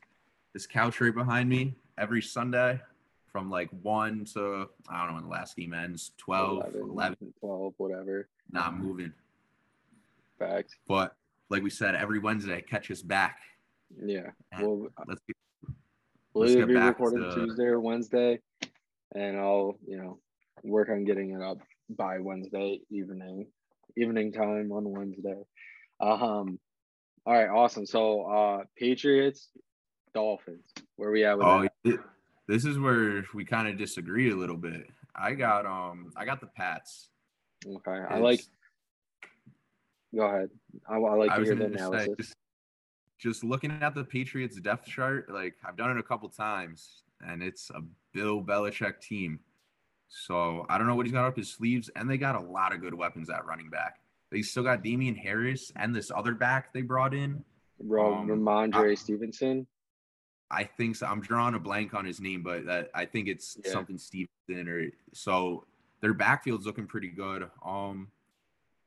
this 0.54 0.65
couch 0.65 1.02
right 1.02 1.13
behind 1.13 1.50
me 1.50 1.76
every 1.97 2.21
Sunday 2.21 2.82
from 3.32 3.50
like 3.50 3.69
one 3.82 4.26
to, 4.34 4.67
I 4.89 5.00
don't 5.00 5.08
know 5.08 5.13
when 5.15 5.24
the 5.24 5.30
last 5.30 5.56
game 5.56 5.74
ends, 5.74 6.12
12, 6.17 6.76
11, 6.76 7.34
12, 7.39 7.74
whatever. 7.78 8.28
not 8.52 8.74
mm-hmm. 8.74 8.84
moving. 8.84 9.13
Fact. 10.38 10.76
But 10.88 11.15
like 11.50 11.63
we 11.63 11.69
said, 11.69 11.95
every 11.95 12.19
Wednesday, 12.19 12.62
catch 12.62 12.89
us 12.91 13.02
back. 13.02 13.39
Yeah. 14.04 14.32
And 14.52 14.67
Well, 14.67 14.88
Let's 15.08 15.21
get, 15.28 15.36
We'll 16.34 16.65
be 16.65 16.76
recording 16.76 17.20
to- 17.20 17.36
Tuesday 17.36 17.65
or 17.65 17.80
Wednesday, 17.80 18.39
and 19.13 19.38
I'll 19.38 19.78
you 19.86 19.98
know 19.98 20.20
work 20.63 20.89
on 20.89 21.04
getting 21.04 21.32
it 21.32 21.41
up 21.41 21.58
by 21.89 22.20
Wednesday 22.20 22.80
evening, 22.89 23.48
evening 23.98 24.32
time 24.32 24.72
on 24.72 24.89
Wednesday. 24.89 25.44
Um, 26.00 26.60
all 27.26 27.34
right, 27.34 27.50
awesome. 27.50 27.86
So, 27.86 28.24
uh, 28.24 28.63
Patriots, 28.78 29.50
Dolphins, 30.13 30.65
where 30.96 31.12
we 31.12 31.26
at 31.26 31.38
with 31.38 31.46
Oh, 31.48 31.67
that? 31.84 32.00
this 32.48 32.65
is 32.65 32.80
where 32.80 33.24
we 33.34 33.44
kind 33.44 33.67
of 33.67 33.78
disagree 33.78 34.32
a 34.32 34.36
little 34.36 34.58
bit. 34.58 34.88
I 35.13 35.34
got 35.34 35.65
um, 35.65 36.12
I 36.15 36.24
got 36.26 36.39
the 36.39 36.48
Pats. 36.48 37.10
Okay, 37.67 37.91
I 38.10 38.20
like. 38.20 38.41
Go 40.15 40.24
ahead. 40.24 40.50
I, 40.89 40.96
I 40.96 41.15
like 41.15 41.32
I 41.32 41.38
to 41.38 41.44
hear 41.44 41.56
the 41.56 41.65
gonna 41.65 41.78
say, 41.78 41.84
analysis. 41.86 42.15
just, 42.17 42.36
just 43.21 43.43
looking 43.43 43.71
at 43.71 43.93
the 43.93 44.03
Patriots 44.03 44.60
depth 44.60 44.88
chart, 44.88 45.31
like 45.31 45.53
I've 45.63 45.77
done 45.77 45.91
it 45.91 45.99
a 45.99 46.03
couple 46.03 46.27
times, 46.27 47.03
and 47.21 47.43
it's 47.43 47.69
a 47.69 47.81
Bill 48.13 48.41
Belichick 48.41 48.99
team. 48.99 49.39
So 50.10 50.65
I 50.69 50.77
don't 50.77 50.88
know 50.88 50.95
what 50.95 51.05
he's 51.05 51.13
got 51.13 51.25
up 51.27 51.38
his 51.38 51.49
sleeves, 51.51 51.89
and 51.95 52.10
they 52.10 52.17
got 52.17 52.36
a 52.36 52.39
lot 52.41 52.73
of 52.73 52.81
good 52.81 52.95
weapons 52.95 53.29
at 53.29 53.45
running 53.45 53.69
back. 53.69 53.99
They 54.31 54.41
still 54.41 54.63
got 54.63 54.84
Damien 54.84 55.15
Harris 55.15 55.71
and 55.75 55.95
this 55.95 56.10
other 56.13 56.34
back 56.34 56.73
they 56.73 56.81
brought 56.81 57.13
in. 57.13 57.43
Bro, 57.79 58.15
um, 58.15 58.27
Rhamondre 58.27 58.91
I- 58.91 58.95
Stevenson. 58.95 59.67
I 60.49 60.65
think 60.65 60.97
so. 60.97 61.05
I'm 61.05 61.21
drawing 61.21 61.55
a 61.55 61.60
blank 61.60 61.93
on 61.93 62.03
his 62.03 62.19
name, 62.19 62.43
but 62.43 62.65
that 62.65 62.89
I 62.93 63.05
think 63.05 63.29
it's 63.29 63.57
Yeah. 63.63 63.71
something 63.71 63.97
Stevenson 63.97 64.67
or 64.67 64.89
so. 65.13 65.65
Their 66.01 66.13
backfield's 66.13 66.65
looking 66.65 66.88
pretty 66.88 67.07
good. 67.10 67.49
Um, 67.63 68.10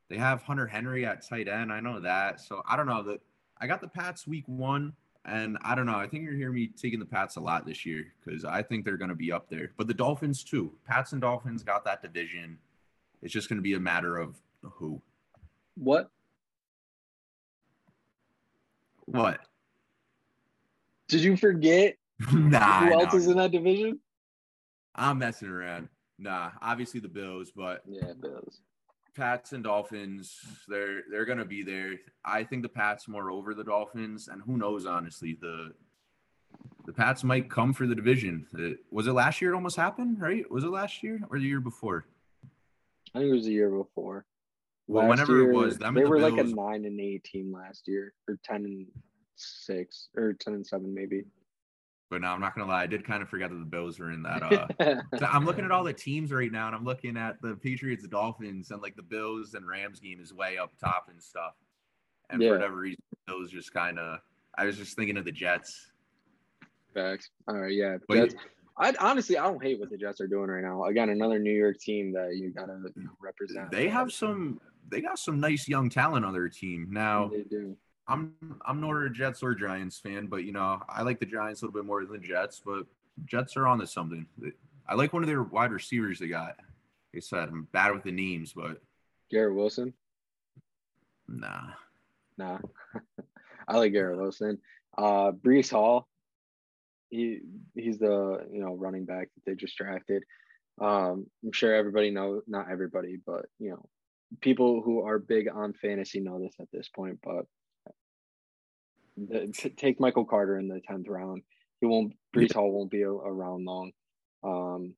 they 0.08 0.18
have 0.18 0.42
Hunter 0.42 0.66
Henry 0.66 1.06
at 1.06 1.22
tight 1.26 1.48
end. 1.48 1.72
I 1.72 1.80
know 1.80 2.00
that. 2.00 2.40
So 2.40 2.62
I 2.66 2.76
don't 2.76 2.86
know 2.86 3.02
that. 3.04 3.20
I 3.58 3.66
got 3.66 3.80
the 3.80 3.88
Pats 3.88 4.26
week 4.26 4.44
one, 4.46 4.92
and 5.24 5.56
I 5.62 5.74
don't 5.74 5.86
know. 5.86 5.96
I 5.96 6.06
think 6.06 6.24
you're 6.24 6.34
hearing 6.34 6.54
me 6.54 6.68
taking 6.68 6.98
the 6.98 7.06
Pats 7.06 7.36
a 7.36 7.40
lot 7.40 7.66
this 7.66 7.86
year 7.86 8.06
because 8.24 8.44
I 8.44 8.62
think 8.62 8.84
they're 8.84 8.96
going 8.96 9.10
to 9.10 9.14
be 9.14 9.32
up 9.32 9.48
there. 9.48 9.72
But 9.76 9.86
the 9.86 9.94
Dolphins 9.94 10.44
too. 10.44 10.72
Pats 10.86 11.12
and 11.12 11.20
Dolphins 11.20 11.62
got 11.62 11.84
that 11.84 12.02
division. 12.02 12.58
It's 13.22 13.32
just 13.32 13.48
going 13.48 13.58
to 13.58 13.62
be 13.62 13.74
a 13.74 13.80
matter 13.80 14.18
of 14.18 14.36
who. 14.62 15.00
What? 15.76 16.10
What? 19.06 19.40
Did 21.08 21.22
you 21.22 21.36
forget 21.36 21.96
nah. 22.32 22.86
Who 22.86 22.92
else 22.92 23.12
nah. 23.12 23.18
is 23.18 23.26
in 23.26 23.36
that 23.36 23.52
division? 23.52 23.98
I'm 24.94 25.18
messing 25.18 25.48
around. 25.48 25.88
Nah, 26.18 26.50
obviously 26.62 27.00
the 27.00 27.08
Bills, 27.08 27.50
but 27.54 27.82
Yeah, 27.86 28.12
Bills. 28.20 28.60
Pats 29.14 29.52
and 29.52 29.64
Dolphins, 29.64 30.40
they're 30.68 31.02
they're 31.10 31.24
gonna 31.24 31.44
be 31.44 31.62
there. 31.62 31.94
I 32.24 32.44
think 32.44 32.62
the 32.62 32.68
Pats 32.68 33.08
more 33.08 33.30
over 33.30 33.54
the 33.54 33.64
Dolphins, 33.64 34.28
and 34.28 34.42
who 34.42 34.56
knows? 34.56 34.86
Honestly, 34.86 35.38
the 35.40 35.72
the 36.86 36.92
Pats 36.92 37.24
might 37.24 37.50
come 37.50 37.72
for 37.72 37.86
the 37.86 37.94
division. 37.94 38.46
Uh, 38.56 38.76
was 38.90 39.06
it 39.06 39.12
last 39.12 39.40
year? 39.40 39.52
It 39.52 39.54
almost 39.54 39.76
happened, 39.76 40.20
right? 40.20 40.48
Was 40.50 40.64
it 40.64 40.68
last 40.68 41.02
year 41.02 41.20
or 41.30 41.38
the 41.38 41.44
year 41.44 41.60
before? 41.60 42.04
I 43.14 43.18
think 43.20 43.30
it 43.30 43.34
was 43.34 43.46
the 43.46 43.52
year 43.52 43.70
before. 43.70 44.26
Well, 44.86 45.08
Last 45.08 45.10
whenever 45.10 45.40
it 45.40 45.54
was, 45.54 45.78
them 45.78 45.94
they 45.94 46.02
the 46.02 46.08
were 46.08 46.20
like 46.20 46.36
a 46.36 46.44
nine 46.44 46.84
and 46.84 47.00
eight 47.00 47.24
team 47.24 47.52
last 47.52 47.88
year, 47.88 48.12
or 48.28 48.38
ten 48.44 48.64
and 48.64 48.86
six, 49.36 50.08
or 50.16 50.34
ten 50.34 50.54
and 50.54 50.66
seven 50.66 50.92
maybe. 50.92 51.24
But 52.14 52.20
no, 52.20 52.28
I'm 52.28 52.40
not 52.40 52.54
gonna 52.54 52.70
lie. 52.70 52.84
I 52.84 52.86
did 52.86 53.04
kind 53.04 53.24
of 53.24 53.28
forget 53.28 53.50
that 53.50 53.56
the 53.58 53.64
Bills 53.64 53.98
were 53.98 54.12
in 54.12 54.22
that. 54.22 54.40
Uh, 54.44 55.02
I'm 55.32 55.44
looking 55.44 55.64
at 55.64 55.72
all 55.72 55.82
the 55.82 55.92
teams 55.92 56.30
right 56.30 56.52
now, 56.52 56.68
and 56.68 56.76
I'm 56.76 56.84
looking 56.84 57.16
at 57.16 57.42
the 57.42 57.56
Patriots, 57.56 58.02
the 58.02 58.08
Dolphins, 58.08 58.70
and 58.70 58.80
like 58.80 58.94
the 58.94 59.02
Bills 59.02 59.54
and 59.54 59.66
Rams 59.66 59.98
game 59.98 60.20
is 60.20 60.32
way 60.32 60.56
up 60.56 60.70
top 60.78 61.08
and 61.10 61.20
stuff. 61.20 61.54
And 62.30 62.40
Yeah. 62.40 62.50
for 62.50 62.54
whatever 62.54 62.76
reason, 62.76 63.02
those 63.26 63.50
just 63.50 63.74
kind 63.74 63.98
of. 63.98 64.20
I 64.56 64.64
was 64.64 64.76
just 64.76 64.94
thinking 64.94 65.16
of 65.16 65.24
the 65.24 65.32
Jets. 65.32 65.90
Facts. 66.94 67.30
All 67.48 67.56
right, 67.56 67.74
yeah. 67.74 67.96
But 68.06 68.14
Jets. 68.30 68.34
I 68.78 68.94
honestly, 69.00 69.36
I 69.36 69.42
don't 69.42 69.60
hate 69.60 69.80
what 69.80 69.90
the 69.90 69.98
Jets 69.98 70.20
are 70.20 70.28
doing 70.28 70.50
right 70.50 70.62
now. 70.62 70.84
Again, 70.84 71.08
another 71.08 71.40
New 71.40 71.50
York 71.52 71.78
team 71.80 72.12
that 72.12 72.36
you 72.36 72.52
gotta 72.52 72.78
represent. 73.20 73.72
They 73.72 73.88
have 73.88 74.12
some. 74.12 74.60
They 74.88 75.00
got 75.00 75.18
some 75.18 75.40
nice 75.40 75.66
young 75.66 75.90
talent 75.90 76.24
on 76.24 76.32
their 76.32 76.48
team. 76.48 76.86
Now, 76.92 77.26
They 77.26 77.42
do. 77.42 77.76
I'm 78.06 78.34
I'm 78.66 78.80
not 78.80 78.96
a 79.02 79.10
Jets 79.10 79.42
or 79.42 79.54
Giants 79.54 79.98
fan, 79.98 80.26
but 80.26 80.44
you 80.44 80.52
know 80.52 80.82
I 80.88 81.02
like 81.02 81.20
the 81.20 81.26
Giants 81.26 81.62
a 81.62 81.66
little 81.66 81.80
bit 81.80 81.86
more 81.86 82.04
than 82.04 82.12
the 82.12 82.26
Jets. 82.26 82.60
But 82.64 82.86
Jets 83.24 83.56
are 83.56 83.66
on 83.66 83.78
to 83.78 83.86
something. 83.86 84.26
I 84.86 84.94
like 84.94 85.12
one 85.12 85.22
of 85.22 85.28
their 85.28 85.42
wide 85.42 85.72
receivers 85.72 86.18
they 86.18 86.28
got. 86.28 86.56
They 87.12 87.20
said 87.20 87.48
I'm 87.48 87.68
bad 87.72 87.92
with 87.92 88.02
the 88.02 88.12
names, 88.12 88.52
but 88.52 88.80
Garrett 89.30 89.54
Wilson. 89.54 89.94
nah. 91.28 91.70
Nah, 92.36 92.58
I 93.68 93.76
like 93.76 93.92
Garrett 93.92 94.18
Wilson. 94.18 94.58
Uh, 94.98 95.32
Breece 95.32 95.70
Hall. 95.70 96.08
He 97.10 97.40
he's 97.74 97.98
the 97.98 98.46
you 98.50 98.60
know 98.60 98.74
running 98.74 99.04
back 99.04 99.28
that 99.34 99.44
they 99.46 99.54
just 99.54 99.76
drafted. 99.76 100.24
Um, 100.80 101.26
I'm 101.44 101.52
sure 101.52 101.74
everybody 101.74 102.10
know 102.10 102.42
not 102.46 102.70
everybody, 102.70 103.18
but 103.24 103.46
you 103.58 103.70
know 103.70 103.88
people 104.40 104.82
who 104.82 105.02
are 105.02 105.18
big 105.18 105.48
on 105.48 105.72
fantasy 105.74 106.20
know 106.20 106.40
this 106.40 106.56
at 106.60 106.68
this 106.72 106.88
point. 106.88 107.20
But 107.22 107.46
the, 109.16 109.52
take 109.76 110.00
Michael 110.00 110.24
Carter 110.24 110.58
in 110.58 110.68
the 110.68 110.80
tenth 110.80 111.08
round. 111.08 111.42
He 111.80 111.86
won't. 111.86 112.14
Breece 112.34 112.54
Hall 112.54 112.72
won't 112.72 112.90
be 112.90 113.02
a, 113.02 113.10
around 113.10 113.64
long. 113.64 113.92
Um, 114.42 114.94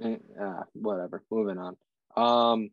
and, 0.00 0.20
uh, 0.40 0.62
whatever. 0.72 1.22
Moving 1.30 1.58
on. 1.58 1.76
Um, 2.16 2.70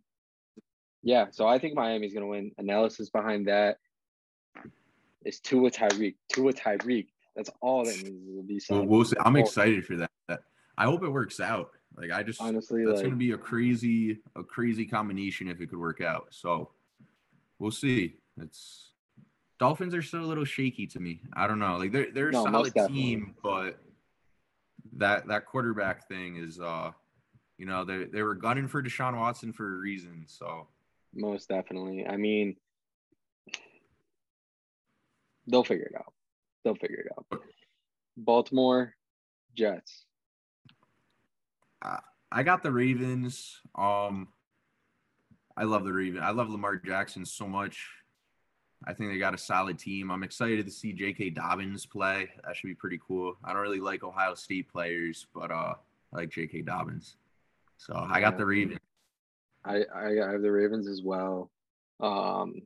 yeah, 1.04 1.28
so 1.32 1.48
I 1.48 1.60
think 1.60 1.76
Miami's 1.76 2.14
gonna 2.14 2.28
win. 2.28 2.52
Analysis 2.58 3.10
behind 3.10 3.48
that 3.48 3.78
is 5.24 5.40
Tua 5.40 5.70
Tyreek. 5.70 6.16
Tua 6.34 6.54
Tyreek. 6.54 7.08
That's 7.36 7.50
all 7.62 7.86
that 7.86 7.96
needs 7.96 8.38
to 8.38 8.44
be 8.44 8.60
said. 8.60 8.88
Well, 8.88 9.04
see. 9.04 9.16
I'm 9.24 9.36
excited 9.36 9.86
for 9.86 9.98
that. 9.98 10.10
I 10.78 10.86
hope 10.86 11.04
it 11.04 11.10
works 11.10 11.40
out. 11.40 11.72
Like 11.98 12.12
I 12.12 12.24
just 12.24 12.42
Honestly, 12.42 12.86
that's 12.86 12.98
like 12.98 13.06
gonna 13.06 13.16
be 13.16 13.32
a 13.32 13.38
crazy 13.38 14.20
a 14.36 14.44
crazy 14.44 14.86
combination 14.86 15.48
if 15.48 15.62
it 15.62 15.70
could 15.70 15.80
work 15.80 16.02
out. 16.02 16.28
So 16.32 16.72
we'll 17.60 17.72
see. 17.72 18.16
It's 18.42 18.92
Dolphins 19.60 19.94
are 19.94 20.02
still 20.02 20.22
a 20.22 20.26
little 20.26 20.46
shaky 20.46 20.88
to 20.88 21.00
me. 21.00 21.22
I 21.34 21.48
don't 21.48 21.60
know. 21.60 21.78
Like 21.78 21.92
they're 21.92 22.12
they're 22.12 22.30
a 22.30 22.34
No, 22.34 22.44
solid 22.44 22.74
team, 22.88 23.36
but 23.42 23.80
that 24.98 25.28
that 25.28 25.46
quarterback 25.46 26.08
thing 26.08 26.38
is 26.38 26.60
uh 26.60 26.92
you 27.58 27.66
know 27.66 27.86
they 27.86 28.06
they 28.06 28.22
were 28.22 28.36
gunning 28.36 28.68
for 28.68 28.84
Deshaun 28.84 29.18
Watson 29.18 29.54
for 29.54 29.76
a 29.76 29.78
reason. 29.78 30.26
So 30.28 30.68
most 31.14 31.48
definitely. 31.50 32.06
I 32.06 32.18
mean, 32.18 32.58
they'll 35.48 35.64
figure 35.64 35.86
it 35.86 35.96
out. 35.96 36.14
They'll 36.64 36.76
figure 36.76 37.06
it 37.06 37.12
out. 37.18 37.42
Baltimore 38.18 38.96
Jets. 39.56 40.06
I 42.32 42.44
got 42.44 42.64
the 42.64 42.72
Ravens. 42.72 43.62
Um, 43.76 44.28
I 45.56 45.64
love 45.64 45.86
the 45.86 45.94
Ravens. 45.94 46.24
I 46.24 46.32
love 46.32 46.50
Lamar 46.50 46.76
Jackson 46.76 47.26
so 47.26 47.48
much. 47.48 47.88
I 48.88 48.94
think 48.94 49.12
they 49.12 49.18
got 49.18 49.34
a 49.34 49.38
solid 49.38 49.80
team. 49.80 50.12
I'm 50.12 50.24
excited 50.24 50.66
to 50.66 50.72
see 50.72 50.94
J.K. 50.94 51.32
Dobbins 51.32 51.86
play. 51.86 52.30
That 52.46 52.56
should 52.56 52.68
be 52.68 52.76
pretty 52.76 53.00
cool. 53.06 53.36
I 53.44 53.52
don't 53.54 53.62
really 53.62 53.80
like 53.80 54.04
Ohio 54.04 54.36
State 54.36 54.70
players, 54.72 55.26
but 55.34 55.52
uh, 55.52 55.74
I 56.14 56.18
like 56.18 56.30
J.K. 56.30 56.62
Dobbins. 56.62 57.16
So 57.78 57.96
I 57.96 58.20
got 58.20 58.38
the 58.38 58.46
Ravens. 58.46 58.80
I, 59.66 59.84
I 59.94 60.32
have 60.32 60.42
the 60.42 60.52
Ravens 60.52 60.88
as 60.88 61.02
well. 61.02 61.50
Um, 62.00 62.62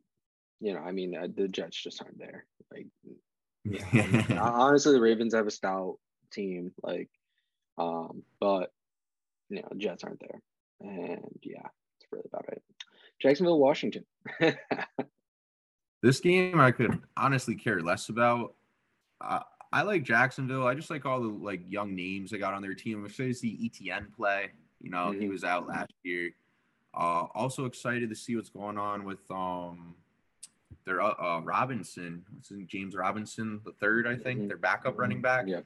you 0.59 0.73
know, 0.73 0.81
I 0.81 0.91
mean, 0.91 1.15
uh, 1.15 1.27
the 1.33 1.47
Jets 1.47 1.81
just 1.81 2.01
aren't 2.01 2.19
there. 2.19 2.45
Like, 2.71 2.87
yeah. 3.63 4.39
honestly, 4.41 4.93
the 4.93 5.01
Ravens 5.01 5.33
have 5.33 5.47
a 5.47 5.51
stout 5.51 5.97
team. 6.31 6.73
Like, 6.83 7.09
um, 7.77 8.23
but 8.39 8.71
you 9.49 9.61
know, 9.61 9.69
Jets 9.77 10.03
aren't 10.03 10.19
there, 10.19 10.41
and 10.81 11.39
yeah, 11.41 11.67
it's 11.97 12.11
really 12.11 12.25
about 12.27 12.45
it. 12.49 12.61
Jacksonville, 13.19 13.59
Washington. 13.59 14.05
this 16.01 16.19
game 16.19 16.59
I 16.59 16.71
could 16.71 16.99
honestly 17.17 17.55
care 17.55 17.81
less 17.81 18.09
about. 18.09 18.55
Uh, 19.21 19.39
I 19.71 19.83
like 19.83 20.03
Jacksonville. 20.03 20.65
I 20.65 20.73
just 20.73 20.89
like 20.89 21.05
all 21.05 21.21
the 21.21 21.27
like 21.27 21.61
young 21.69 21.95
names 21.95 22.31
they 22.31 22.37
got 22.37 22.53
on 22.53 22.61
their 22.61 22.73
team. 22.73 22.99
I'm 22.99 23.05
excited 23.05 23.33
to 23.33 23.39
see 23.39 23.69
ETN 23.71 24.13
play. 24.15 24.51
You 24.81 24.89
know, 24.89 25.11
he 25.11 25.25
Mhm. 25.25 25.29
was 25.29 25.43
out 25.43 25.67
last 25.67 25.93
year. 26.03 26.31
Uh, 26.93 27.27
also 27.35 27.65
excited 27.65 28.09
to 28.09 28.15
see 28.15 28.35
what's 28.35 28.49
going 28.49 28.77
on 28.77 29.03
with 29.03 29.19
um 29.29 29.95
their 30.85 31.01
uh, 31.01 31.13
uh 31.19 31.41
Robinson. 31.43 32.25
What's 32.33 32.49
his? 32.49 32.63
James 32.65 32.95
Robinson 32.95 33.61
the 33.63 33.73
third, 33.73 34.07
I 34.07 34.15
think. 34.15 34.41
Mhm. 34.41 34.47
Their 34.47 34.57
backup 34.57 34.97
running 34.97 35.21
back. 35.21 35.45
Yeah. 35.47 35.61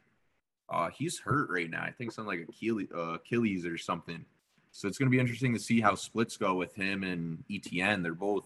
Uh, 0.70 0.90
he's 0.90 1.20
hurt 1.20 1.50
right 1.50 1.70
now. 1.70 1.84
I 1.84 1.92
think 1.92 2.12
something 2.12 2.40
like 2.40 2.50
Achilles, 2.50 2.90
uh, 2.94 3.14
Achilles 3.14 3.66
or 3.66 3.78
something. 3.78 4.26
So 4.72 4.88
it's 4.88 4.98
going 4.98 5.08
to 5.08 5.16
be 5.16 5.20
interesting 5.20 5.54
to 5.54 5.60
see 5.60 5.80
how 5.80 5.94
splits 5.94 6.36
go 6.36 6.56
with 6.56 6.74
him 6.74 7.04
and 7.04 7.44
ETN. 7.48 8.02
They're 8.02 8.16
both 8.16 8.46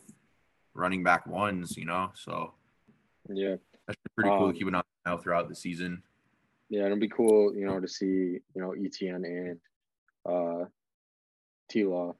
running 0.77 1.03
back 1.03 1.25
ones, 1.27 1.75
you 1.77 1.85
know. 1.85 2.11
So 2.15 2.53
Yeah. 3.29 3.55
that's 3.87 3.99
pretty 4.15 4.29
cool 4.29 4.45
Um, 4.47 4.53
to 4.53 4.57
keep 4.59 4.67
an 4.67 4.75
eye 4.75 4.81
out 5.05 5.23
throughout 5.23 5.49
the 5.49 5.55
season. 5.55 6.03
Yeah, 6.69 6.85
it'll 6.85 6.97
be 6.99 7.07
cool, 7.09 7.55
you 7.55 7.65
know, 7.65 7.79
to 7.79 7.87
see, 7.87 8.05
you 8.53 8.61
know, 8.61 8.71
ETN 8.71 9.25
and 9.25 9.59
uh 10.25 10.65
T 11.69 11.83
Law, 11.85 12.15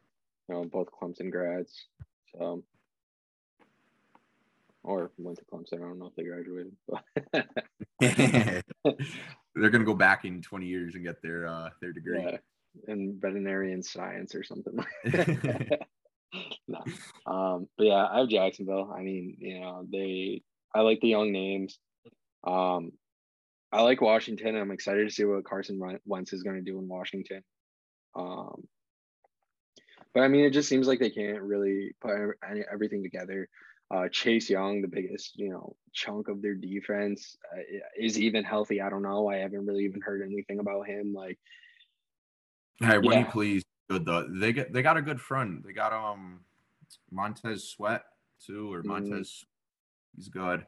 you 0.49 0.55
know, 0.55 0.63
both 0.65 0.87
Clemson 0.91 1.29
grads. 1.31 1.85
So 2.33 2.63
or 4.83 5.11
went 5.17 5.37
to 5.39 5.45
Clemson. 5.45 5.75
I 5.75 5.87
don't 5.87 5.99
know 5.99 6.07
if 6.07 6.15
they 6.15 6.23
graduated, 6.23 6.75
but 6.87 7.03
They're 9.59 9.69
going 9.71 9.81
to 9.81 9.85
go 9.85 9.95
back 9.95 10.23
in 10.23 10.41
20 10.41 10.65
years 10.65 10.95
and 10.95 11.03
get 11.03 11.21
their 11.21 11.47
uh, 11.47 11.69
their 11.81 11.91
degree. 11.91 12.21
yeah, 12.23 12.37
in 12.87 13.17
veterinarian 13.19 13.81
science 13.83 14.33
or 14.35 14.43
something 14.43 14.75
like 14.75 14.87
that. 15.13 15.87
no. 16.67 16.83
Um, 17.25 17.67
but 17.77 17.85
yeah, 17.87 18.07
I 18.11 18.19
have 18.19 18.29
Jacksonville. 18.29 18.93
I 18.95 19.01
mean, 19.01 19.37
you 19.39 19.59
know, 19.59 19.85
they 19.91 20.41
I 20.73 20.81
like 20.81 20.99
the 21.01 21.09
young 21.09 21.31
names. 21.31 21.79
Um, 22.43 22.91
I 23.71 23.81
like 23.81 24.01
Washington. 24.01 24.55
I'm 24.55 24.71
excited 24.71 25.07
to 25.07 25.13
see 25.13 25.25
what 25.25 25.43
Carson 25.43 25.79
Wen- 25.79 25.99
Wentz 26.05 26.33
is 26.33 26.43
going 26.43 26.55
to 26.55 26.61
do 26.61 26.79
in 26.79 26.87
Washington. 26.87 27.43
Um, 28.15 28.67
but 30.13 30.21
I 30.21 30.27
mean, 30.27 30.45
it 30.45 30.51
just 30.51 30.69
seems 30.69 30.87
like 30.87 30.99
they 30.99 31.09
can't 31.09 31.41
really 31.41 31.95
put 32.01 32.13
any, 32.49 32.63
everything 32.71 33.03
together. 33.03 33.49
Uh, 33.93 34.09
Chase 34.09 34.49
Young, 34.49 34.81
the 34.81 34.87
biggest, 34.87 35.37
you 35.37 35.49
know, 35.49 35.75
chunk 35.93 36.27
of 36.27 36.41
their 36.41 36.55
defense, 36.55 37.37
uh, 37.53 37.61
is 37.97 38.19
even 38.19 38.43
healthy. 38.43 38.81
I 38.81 38.89
don't 38.89 39.01
know. 39.03 39.29
I 39.29 39.37
haven't 39.37 39.65
really 39.65 39.85
even 39.85 40.01
heard 40.01 40.21
anything 40.21 40.59
about 40.59 40.87
him. 40.87 41.13
Like, 41.13 41.39
Hey, 42.79 42.97
when 42.97 43.11
Yeah. 43.17 43.25
he 43.25 43.31
plays 43.31 43.63
good 43.89 44.05
though, 44.05 44.27
they 44.27 44.53
get 44.53 44.73
they 44.73 44.81
got 44.81 44.97
a 44.97 45.01
good 45.01 45.19
front. 45.21 45.65
They 45.65 45.73
got 45.73 45.93
um 45.93 46.41
Montez 47.11 47.63
Sweat 47.69 48.03
too, 48.45 48.71
or 48.73 48.81
Mhm. 48.83 48.85
Montez. 48.87 49.45
He's 50.15 50.29
good. 50.29 50.65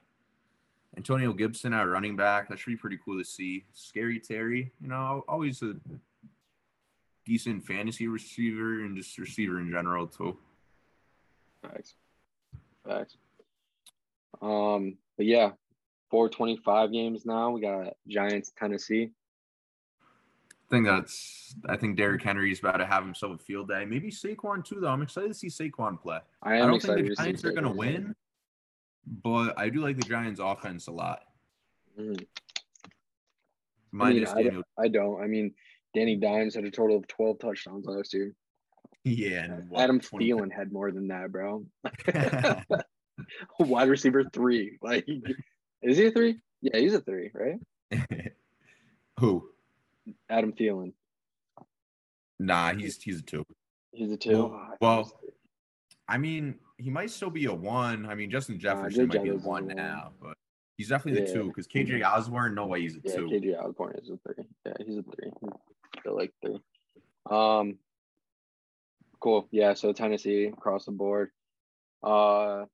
Antonio 0.97 1.33
Gibson 1.33 1.73
at 1.73 1.83
running 1.83 2.15
back. 2.15 2.49
That 2.49 2.57
should 2.59 2.71
be 2.71 2.77
pretty 2.77 2.97
cool 3.03 3.17
to 3.19 3.23
see. 3.23 3.65
Scary 3.73 4.19
Terry, 4.19 4.71
you 4.81 4.87
know, 4.87 5.23
always 5.27 5.61
a 5.61 5.75
decent 7.25 7.63
fantasy 7.65 8.07
receiver 8.07 8.83
and 8.83 8.97
just 8.97 9.17
receiver 9.17 9.59
in 9.59 9.69
general 9.71 10.07
too. 10.07 10.37
Facts. 11.61 11.95
Facts. 12.83 13.17
Um, 14.41 14.97
but 15.17 15.25
yeah, 15.25 15.51
425 16.09 16.91
games 16.91 17.25
now. 17.25 17.51
We 17.51 17.61
got 17.61 17.95
Giants, 18.07 18.51
Tennessee. 18.57 19.11
I 20.69 20.75
think 20.75 20.85
that's. 20.85 21.55
I 21.67 21.77
think 21.77 21.97
Derrick 21.97 22.21
Henry's 22.21 22.59
about 22.59 22.77
to 22.77 22.85
have 22.85 23.03
himself 23.03 23.39
a 23.39 23.43
field 23.43 23.69
day. 23.69 23.85
Maybe 23.85 24.11
Saquon 24.11 24.63
too, 24.63 24.79
though. 24.79 24.89
I'm 24.89 25.01
excited 25.01 25.29
to 25.29 25.33
see 25.33 25.47
Saquon 25.47 25.99
play. 25.99 26.19
I 26.43 26.55
I 26.55 26.57
don't 26.59 26.79
think 26.79 27.07
the 27.07 27.15
Giants 27.15 27.43
are 27.43 27.51
going 27.51 27.63
to 27.63 27.71
win, 27.71 28.15
but 29.23 29.57
I 29.57 29.69
do 29.69 29.79
like 29.79 29.97
the 29.97 30.03
Giants' 30.03 30.39
offense 30.43 30.87
a 30.87 30.91
lot. 30.91 31.21
Mm-hmm. 31.99 32.23
Minus 33.91 34.29
I, 34.29 34.43
mean. 34.43 34.63
I, 34.77 34.83
I 34.83 34.87
don't. 34.89 35.21
I 35.23 35.25
mean, 35.25 35.55
Danny 35.95 36.15
Dimes 36.15 36.53
had 36.53 36.65
a 36.65 36.71
total 36.71 36.97
of 36.97 37.07
12 37.07 37.39
touchdowns 37.39 37.85
last 37.87 38.13
year. 38.13 38.35
Yeah, 39.03 39.45
and 39.45 39.69
what, 39.69 39.81
Adam 39.81 39.99
20 39.99 40.29
Thielen 40.29 40.51
had 40.51 40.71
more 40.71 40.91
than 40.91 41.07
that, 41.07 41.31
bro. 41.31 41.65
Wide 43.59 43.89
receiver 43.89 44.23
three. 44.31 44.77
Like, 44.81 45.07
is 45.81 45.97
he 45.97 46.07
a 46.07 46.11
three? 46.11 46.37
Yeah, 46.61 46.77
he's 46.77 46.93
a 46.93 47.01
three, 47.01 47.31
right? 47.33 47.59
Who? 49.19 49.49
Adam 50.29 50.53
Thielen. 50.53 50.93
Nah, 52.39 52.73
he's 52.73 53.01
he's 53.01 53.19
a 53.19 53.23
two. 53.23 53.43
He's 53.91 54.11
a 54.11 54.17
two. 54.17 54.31
Well- 54.31 54.51
Oh, 54.51 54.55
I 54.55 54.75
well, 54.81 54.93
he 54.95 54.99
was 55.01 55.11
three. 55.21 55.29
I 56.07 56.17
mean, 56.17 56.55
he 56.77 56.89
might 56.89 57.09
still 57.11 57.29
be 57.29 57.45
a 57.45 57.53
one. 57.53 58.05
I 58.05 58.15
mean, 58.15 58.31
Justin 58.31 58.59
Jefferson 58.59 59.09
Jay 59.11 59.17
might 59.19 59.23
be 59.23 59.29
a 59.29 59.35
one 59.35 59.67
one. 59.67 59.75
now, 59.75 60.11
but 60.21 60.35
he's 60.77 60.89
definitely 60.89 61.21
the 61.21 61.27
Yeah. 61.27 61.33
two 61.35 61.47
because 61.47 61.67
KJ 61.67 62.03
Osborne, 62.03 62.55
no 62.55 62.65
way 62.65 62.81
he's 62.81 62.95
a 62.95 63.01
yeah, 63.03 63.15
two. 63.15 63.27
KJ 63.27 63.55
Osborne 63.63 63.95
is 64.01 64.09
a 64.09 64.17
three. 64.17 64.45
Yeah, 64.65 64.73
he's 64.85 64.97
a 64.97 65.03
three. 65.03 65.31
Feel 66.03 66.15
like 66.15 66.33
three. 66.43 66.59
Um, 67.29 67.77
cool. 69.19 69.47
Yeah, 69.51 69.73
so 69.73 69.91
Tennessee 69.93 70.45
across 70.45 70.85
the 70.85 70.91
board. 70.91 71.31
Uh, 72.01 72.65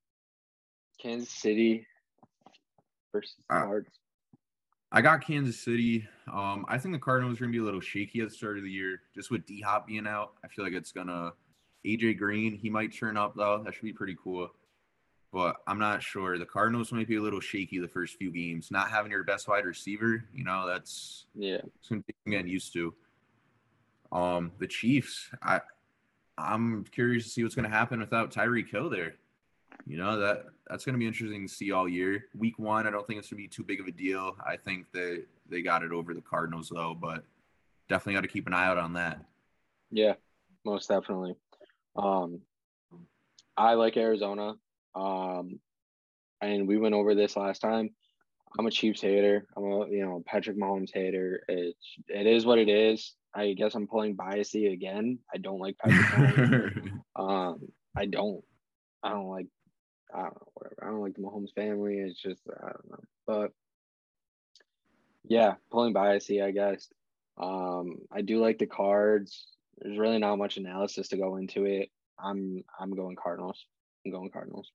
Kansas 1.01 1.29
City 1.29 1.87
versus 3.11 3.35
Uh, 3.49 3.63
Cards. 3.65 3.89
I 4.91 5.01
got 5.01 5.25
Kansas 5.25 5.59
City. 5.59 6.07
Um, 6.31 6.65
I 6.69 6.77
think 6.77 6.93
the 6.93 6.99
Cardinals 6.99 7.37
are 7.37 7.45
gonna 7.45 7.51
be 7.51 7.57
a 7.59 7.63
little 7.63 7.81
shaky 7.81 8.21
at 8.21 8.29
the 8.29 8.35
start 8.35 8.57
of 8.57 8.63
the 8.63 8.71
year, 8.71 9.01
just 9.13 9.31
with 9.31 9.45
D 9.45 9.61
Hop 9.61 9.87
being 9.87 10.07
out. 10.07 10.33
I 10.43 10.47
feel 10.47 10.63
like 10.63 10.73
it's 10.73 10.91
gonna 10.91 11.33
AJ 11.85 12.17
Green. 12.17 12.55
He 12.55 12.69
might 12.69 12.93
turn 12.93 13.17
up 13.17 13.35
though. 13.35 13.61
That 13.63 13.73
should 13.73 13.83
be 13.83 13.93
pretty 13.93 14.15
cool. 14.21 14.49
But 15.33 15.57
I'm 15.67 15.79
not 15.79 16.01
sure. 16.01 16.37
The 16.37 16.45
Cardinals 16.45 16.93
might 16.93 17.07
be 17.07 17.17
a 17.17 17.21
little 17.21 17.41
shaky 17.41 17.79
the 17.79 17.87
first 17.89 18.15
few 18.15 18.31
games. 18.31 18.71
Not 18.71 18.89
having 18.89 19.11
your 19.11 19.23
best 19.23 19.47
wide 19.49 19.65
receiver, 19.65 20.23
you 20.33 20.45
know, 20.45 20.65
that's 20.65 21.25
Yeah, 21.35 21.61
something 21.81 22.15
I'm 22.25 22.31
getting 22.31 22.47
used 22.47 22.71
to. 22.73 22.93
Um, 24.11 24.53
the 24.59 24.67
Chiefs, 24.67 25.29
I 25.41 25.61
I'm 26.37 26.85
curious 26.85 27.25
to 27.25 27.29
see 27.29 27.43
what's 27.43 27.55
gonna 27.55 27.69
happen 27.69 27.99
without 27.99 28.31
Tyreek 28.31 28.69
Hill 28.69 28.89
there. 28.89 29.15
You 29.85 29.97
know, 29.97 30.19
that 30.19 30.45
that's 30.67 30.83
gonna 30.83 30.97
be 30.97 31.07
interesting 31.07 31.47
to 31.47 31.53
see 31.53 31.71
all 31.71 31.87
year. 31.87 32.25
Week 32.35 32.57
one, 32.57 32.87
I 32.87 32.91
don't 32.91 33.05
think 33.05 33.19
it's 33.19 33.29
gonna 33.29 33.41
be 33.41 33.47
too 33.47 33.63
big 33.63 33.79
of 33.79 33.87
a 33.87 33.91
deal. 33.91 34.35
I 34.45 34.57
think 34.57 34.87
they 34.91 35.19
they 35.49 35.61
got 35.61 35.83
it 35.83 35.91
over 35.91 36.13
the 36.13 36.21
Cardinals 36.21 36.71
though, 36.73 36.95
but 36.99 37.23
definitely 37.87 38.15
got 38.15 38.21
to 38.21 38.27
keep 38.27 38.47
an 38.47 38.53
eye 38.53 38.65
out 38.65 38.77
on 38.77 38.93
that. 38.93 39.19
yeah, 39.91 40.13
most 40.65 40.89
definitely. 40.89 41.35
Um, 41.95 42.41
I 43.55 43.75
like 43.75 43.95
Arizona. 43.97 44.55
Um, 44.95 45.59
and 46.41 46.67
we 46.67 46.77
went 46.77 46.95
over 46.95 47.15
this 47.15 47.37
last 47.37 47.59
time. 47.59 47.89
I'm 48.57 48.67
a 48.67 48.71
Chiefs 48.71 49.01
hater. 49.01 49.47
I'm 49.55 49.63
a 49.63 49.87
you 49.89 50.05
know 50.05 50.23
Patrick 50.25 50.57
Mahomes 50.57 50.91
hater. 50.93 51.43
It's 51.47 51.95
it 52.07 52.25
is 52.25 52.45
what 52.45 52.59
it 52.59 52.69
is. 52.69 53.13
I 53.33 53.51
guess 53.53 53.75
I'm 53.75 53.87
pulling 53.87 54.15
biasy 54.15 54.71
again. 54.71 55.19
I 55.33 55.37
don't 55.37 55.59
like 55.59 55.77
Patrick 55.77 56.05
Mahomes. 56.07 56.91
Um, 57.17 57.69
I 57.95 58.07
don't. 58.07 58.43
I 59.01 59.09
don't 59.09 59.29
like. 59.29 59.47
I 60.13 60.21
don't 60.21 60.35
know. 60.35 60.47
Whatever. 60.53 60.75
I 60.81 60.85
don't 60.87 61.01
like 61.01 61.15
the 61.15 61.21
Mahomes 61.21 61.53
family. 61.53 61.97
It's 61.97 62.21
just 62.21 62.41
I 62.49 62.71
don't 62.71 62.91
know. 62.91 63.03
But 63.25 63.51
yeah, 65.23 65.55
pulling 65.71 65.93
biasy, 65.93 66.43
I 66.43 66.51
guess. 66.51 66.87
Um, 67.37 67.97
I 68.11 68.21
do 68.21 68.39
like 68.39 68.59
the 68.59 68.67
cards. 68.67 69.47
There's 69.79 69.97
really 69.97 70.19
not 70.19 70.37
much 70.37 70.57
analysis 70.57 71.07
to 71.09 71.17
go 71.17 71.37
into 71.37 71.65
it. 71.65 71.89
I'm 72.19 72.63
I'm 72.79 72.95
going 72.95 73.15
Cardinals. 73.15 73.65
I'm 74.05 74.11
going 74.11 74.29
Cardinals. 74.29 74.71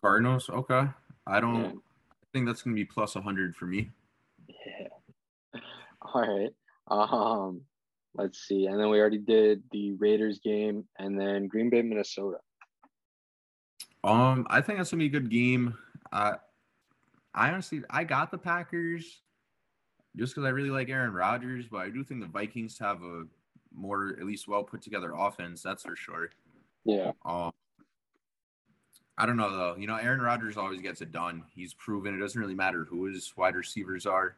Cardinals, 0.00 0.48
okay. 0.48 0.86
I 1.26 1.40
don't 1.40 1.62
Yeah. 1.62 1.70
I 2.12 2.26
think 2.32 2.46
that's 2.46 2.62
gonna 2.62 2.76
be 2.76 2.84
plus 2.84 3.14
hundred 3.14 3.56
for 3.56 3.66
me. 3.66 3.90
Yeah. 4.48 5.60
All 6.02 6.22
right. 6.22 6.50
Um, 6.90 7.62
let's 8.14 8.46
see. 8.46 8.66
And 8.66 8.80
then 8.80 8.88
we 8.88 9.00
already 9.00 9.18
did 9.18 9.62
the 9.70 9.92
Raiders 9.92 10.38
game, 10.38 10.84
and 10.98 11.18
then 11.18 11.46
Green 11.46 11.68
Bay, 11.68 11.82
Minnesota. 11.82 12.38
Um, 14.04 14.46
I 14.48 14.60
think 14.60 14.78
that's 14.78 14.90
gonna 14.90 15.00
be 15.00 15.06
a 15.06 15.08
good 15.08 15.30
game. 15.30 15.74
Uh, 16.12 16.34
I 17.34 17.50
honestly, 17.50 17.82
I 17.90 18.04
got 18.04 18.30
the 18.30 18.38
Packers 18.38 19.20
just 20.16 20.34
because 20.34 20.46
I 20.46 20.50
really 20.50 20.70
like 20.70 20.88
Aaron 20.88 21.12
Rodgers, 21.12 21.66
but 21.70 21.78
I 21.78 21.90
do 21.90 22.02
think 22.02 22.20
the 22.20 22.26
Vikings 22.26 22.78
have 22.78 23.02
a 23.02 23.24
more, 23.74 24.16
at 24.18 24.26
least, 24.26 24.48
well 24.48 24.64
put 24.64 24.82
together 24.82 25.12
offense. 25.16 25.62
That's 25.62 25.82
for 25.82 25.96
sure. 25.96 26.30
Yeah. 26.84 27.12
Um, 27.24 27.52
I 29.16 29.26
don't 29.26 29.36
know 29.36 29.50
though. 29.50 29.76
You 29.76 29.86
know, 29.86 29.96
Aaron 29.96 30.20
Rodgers 30.20 30.56
always 30.56 30.80
gets 30.80 31.00
it 31.00 31.12
done. 31.12 31.42
He's 31.54 31.74
proven 31.74 32.14
it 32.14 32.18
doesn't 32.18 32.40
really 32.40 32.54
matter 32.54 32.84
who 32.84 33.04
his 33.06 33.32
wide 33.36 33.56
receivers 33.56 34.06
are, 34.06 34.36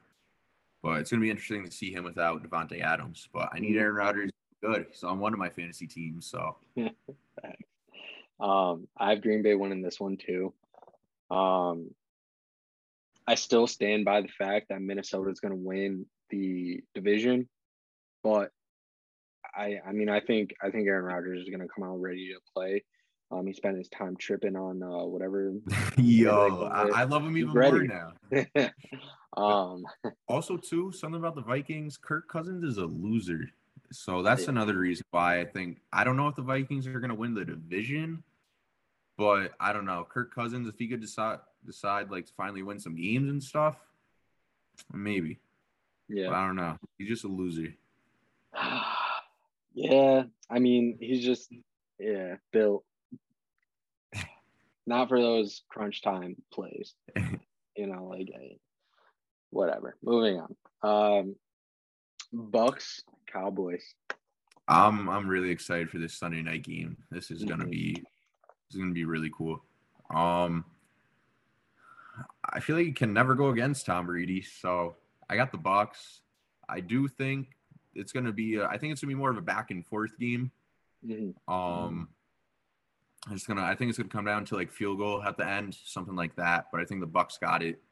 but 0.83 1.01
it's 1.01 1.11
gonna 1.11 1.21
be 1.21 1.31
interesting 1.31 1.65
to 1.65 1.71
see 1.71 1.93
him 1.93 2.05
without 2.05 2.43
Davante 2.43 2.83
Adams. 2.83 3.29
But 3.33 3.51
I 3.53 3.61
need 3.61 3.77
Aaron 3.77 3.95
Rodgers 3.95 4.31
good. 4.63 4.87
He's 4.91 5.05
on 5.05 5.21
one 5.21 5.33
of 5.33 5.39
my 5.39 5.49
fantasy 5.49 5.87
teams, 5.87 6.27
so 6.27 6.57
Um, 8.41 8.89
I 8.97 9.11
have 9.11 9.23
Green 9.23 9.43
Bay 9.43 9.55
winning 9.55 9.83
this 9.83 10.01
one 10.01 10.17
too. 10.17 10.55
Um, 11.31 11.91
I 13.27 13.35
still 13.35 13.67
stand 13.67 14.05
by 14.05 14.23
the 14.23 14.29
fact 14.29 14.71
that 14.71 14.81
Minnesota 14.83 15.31
is 15.31 15.41
going 15.41 15.53
to 15.53 15.61
win 15.63 16.07
the 16.31 16.83
division, 16.95 17.49
but 18.23 18.51
I, 19.55 19.79
I 19.87 19.93
mean, 19.93 20.09
I 20.09 20.21
think 20.21 20.55
I 20.63 20.71
think 20.71 20.89
Aaron 20.89 21.05
Rodgers 21.05 21.43
is 21.43 21.49
going 21.49 21.61
to 21.61 21.69
come 21.69 21.85
out 21.85 22.01
ready 22.01 22.29
to 22.29 22.41
play. 22.55 22.85
Um, 23.31 23.47
he 23.47 23.53
spent 23.53 23.77
his 23.77 23.89
time 23.89 24.17
tripping 24.17 24.57
on 24.57 24.83
uh, 24.83 25.05
whatever. 25.05 25.53
yo, 25.99 26.69
I, 26.73 27.03
I 27.03 27.05
love 27.05 27.23
him 27.23 27.37
even 27.37 27.53
more 27.53 27.85
now. 27.85 28.71
um, 29.37 29.85
Also, 30.27 30.57
too, 30.57 30.91
something 30.93 31.21
about 31.21 31.37
the 31.37 31.43
Vikings. 31.43 31.97
Kirk 31.97 32.29
Cousins 32.29 32.65
is 32.65 32.79
a 32.79 32.87
loser, 32.87 33.49
so 33.93 34.23
that's 34.23 34.45
Yeah. 34.45 34.51
another 34.51 34.77
reason 34.79 35.05
why 35.11 35.41
I 35.41 35.45
think 35.45 35.81
I 35.93 36.03
don't 36.05 36.17
know 36.17 36.29
if 36.29 36.35
the 36.35 36.43
Vikings 36.43 36.87
are 36.87 36.99
going 36.99 37.11
to 37.11 37.15
win 37.15 37.35
the 37.35 37.45
division, 37.45 38.23
but 39.21 39.53
I 39.61 39.75
don't 39.75 39.85
know. 39.85 40.07
Kirk 40.09 40.35
Cousins, 40.35 40.67
if 40.67 40.79
he 40.79 40.89
could 40.89 41.03
decide 41.03 41.41
decide 41.67 42.11
like 42.11 42.25
to 42.25 42.33
finally 42.33 42.63
win 42.63 42.81
some 42.81 42.97
games 42.97 43.29
and 43.29 43.43
stuff, 43.43 43.77
maybe. 44.95 45.39
But 46.09 46.17
yeah, 46.17 46.31
I 46.31 46.47
don't 46.47 46.57
know. 46.57 46.79
He's 46.97 47.09
just 47.09 47.25
a 47.25 47.29
loser. 47.29 47.75
yeah. 49.75 50.23
I 50.49 50.59
mean, 50.59 50.97
he's 50.99 51.23
just 51.23 51.53
yeah 51.99 52.37
built 52.51 52.83
not 54.87 55.11
for 55.11 55.21
those 55.21 55.65
crunch 55.69 56.01
time 56.01 56.37
plays. 56.51 56.95
you 57.77 57.87
know, 57.87 58.07
like 58.07 58.31
whatever. 59.51 59.97
Moving 60.03 60.41
on. 60.41 60.57
Um, 60.83 61.37
Bucs 62.35 63.03
Cowboys. 63.31 63.85
I'm 64.67 65.11
I'm 65.11 65.29
really 65.29 65.51
excited 65.51 65.91
for 65.91 65.99
this 65.99 66.15
Sunday 66.15 66.41
night 66.41 66.63
game. 66.63 66.97
This 67.11 67.31
is 67.31 67.45
gonna 67.45 67.67
Mhm. 67.67 67.71
be 67.71 68.05
is 68.71 68.79
gonna 68.79 68.93
be 68.93 69.05
really 69.05 69.31
cool. 69.37 69.63
Um, 70.15 70.65
I 72.45 72.61
feel 72.61 72.77
like 72.77 72.87
you 72.87 72.95
can 72.95 73.13
never 73.13 73.35
go 73.35 73.51
against 73.51 73.87
Tom 73.87 74.07
Brady, 74.07 74.43
so 74.43 74.97
I 75.29 75.37
got 75.37 75.53
the 75.53 75.59
Bucs. 75.59 76.21
I 76.69 76.81
do 76.81 77.09
think 77.09 77.57
it's 77.95 78.13
gonna 78.13 78.33
be. 78.33 78.57
A, 78.57 78.67
I 78.67 78.79
think 78.79 78.93
it's 78.93 79.01
gonna 79.01 79.11
be 79.11 79.17
more 79.17 79.31
of 79.31 79.37
a 79.37 79.43
back 79.43 79.71
and 79.71 79.87
forth 79.87 80.19
game. 80.19 80.51
Mhm. 81.07 81.35
Um, 81.49 82.09
it's 83.31 83.47
gonna. 83.47 83.63
I 83.63 83.75
think 83.75 83.89
it's 83.91 83.99
gonna 83.99 84.09
come 84.09 84.25
down 84.25 84.45
to 84.47 84.57
like 84.57 84.71
field 84.71 84.99
goal 84.99 85.23
at 85.23 85.37
the 85.37 85.47
end, 85.47 85.75
something 85.85 86.17
like 86.17 86.37
that. 86.37 86.67
But 86.73 86.81
I 86.81 86.85
think 86.85 87.01
the 87.01 87.07
Bucs 87.09 87.41
got 87.41 87.63
it. 87.63 87.83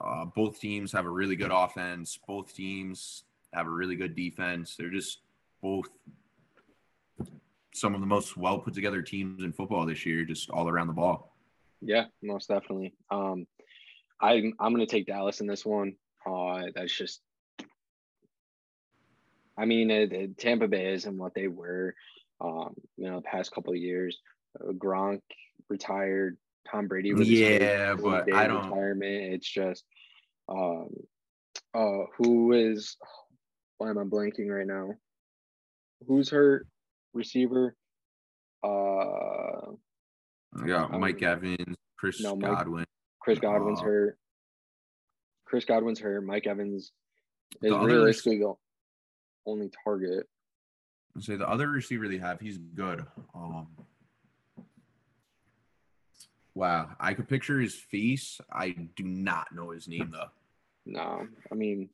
Uh, 0.00 0.26
both 0.26 0.60
teams 0.60 0.92
have 0.92 1.06
a 1.06 1.10
really 1.10 1.36
good 1.36 1.50
offense. 1.52 2.18
Both 2.26 2.54
teams 2.54 3.24
have 3.52 3.66
a 3.66 3.70
really 3.70 3.96
good 3.96 4.14
defense. 4.14 4.76
They're 4.76 4.90
just 4.90 5.20
both 5.62 5.88
some 7.76 7.94
of 7.94 8.00
the 8.00 8.06
most 8.06 8.36
well 8.36 8.58
put 8.58 8.74
together 8.74 9.02
teams 9.02 9.42
in 9.42 9.52
football 9.52 9.86
this 9.86 10.06
year, 10.06 10.24
just 10.24 10.50
all 10.50 10.68
around 10.68 10.86
the 10.86 10.92
ball. 10.92 11.36
Yeah, 11.80 12.06
most 12.22 12.48
definitely. 12.48 12.94
Um, 13.10 13.46
I'm 14.20 14.54
I'm 14.58 14.72
gonna 14.72 14.86
take 14.86 15.06
Dallas 15.06 15.40
in 15.40 15.46
this 15.46 15.64
one. 15.64 15.96
Uh, 16.26 16.62
that's 16.74 16.96
just. 16.96 17.20
I 19.58 19.64
mean, 19.64 19.90
uh, 19.90 20.06
the 20.10 20.34
Tampa 20.36 20.68
Bay 20.68 20.92
isn't 20.92 21.16
what 21.16 21.34
they 21.34 21.48
were, 21.48 21.94
um, 22.42 22.74
you 22.98 23.08
know, 23.08 23.16
the 23.16 23.22
past 23.22 23.52
couple 23.52 23.72
of 23.72 23.78
years. 23.78 24.18
Uh, 24.58 24.72
Gronk 24.72 25.22
retired. 25.68 26.36
Tom 26.70 26.88
Brady 26.88 27.14
was 27.14 27.30
Yeah, 27.30 27.94
but 27.94 28.30
I 28.32 28.46
don't. 28.46 28.64
retirement. 28.68 29.34
It's 29.34 29.48
just, 29.48 29.84
um, 30.48 30.88
uh, 31.74 32.04
who 32.18 32.52
is? 32.52 32.96
Why 33.78 33.90
am 33.90 33.98
I 33.98 34.04
blanking 34.04 34.48
right 34.48 34.66
now? 34.66 34.90
Who's 36.06 36.28
hurt? 36.28 36.66
Receiver. 37.16 37.74
Uh, 38.62 39.72
got 40.66 40.92
Mike 40.92 41.22
um, 41.22 41.28
Evans, 41.28 41.76
Chris 41.98 42.20
no, 42.20 42.36
Mike- 42.36 42.50
Godwin. 42.52 42.84
Chris 43.20 43.38
Godwin's 43.40 43.80
Uh, 43.80 43.84
hurt. 43.84 44.18
Chris 45.44 45.64
Godwin's 45.64 45.98
hurt. 46.00 46.24
Mike 46.24 46.46
Evans 46.46 46.92
is 47.62 47.72
realistically 47.72 48.38
the 48.38 48.54
only 49.46 49.70
target. 49.84 50.28
Say 51.18 51.36
the 51.36 51.48
other 51.48 51.68
receiver 51.68 52.08
they 52.08 52.18
have, 52.18 52.40
he's 52.40 52.58
good. 52.58 53.04
Um, 53.34 53.68
wow, 56.54 56.90
I 57.00 57.14
could 57.14 57.28
picture 57.28 57.58
his 57.60 57.74
face. 57.74 58.40
I 58.52 58.70
do 58.96 59.04
not 59.04 59.48
know 59.54 59.70
his 59.70 59.88
name 59.88 60.10
though. 60.12 60.28
No, 60.84 61.26
I 61.50 61.54
mean, 61.54 61.88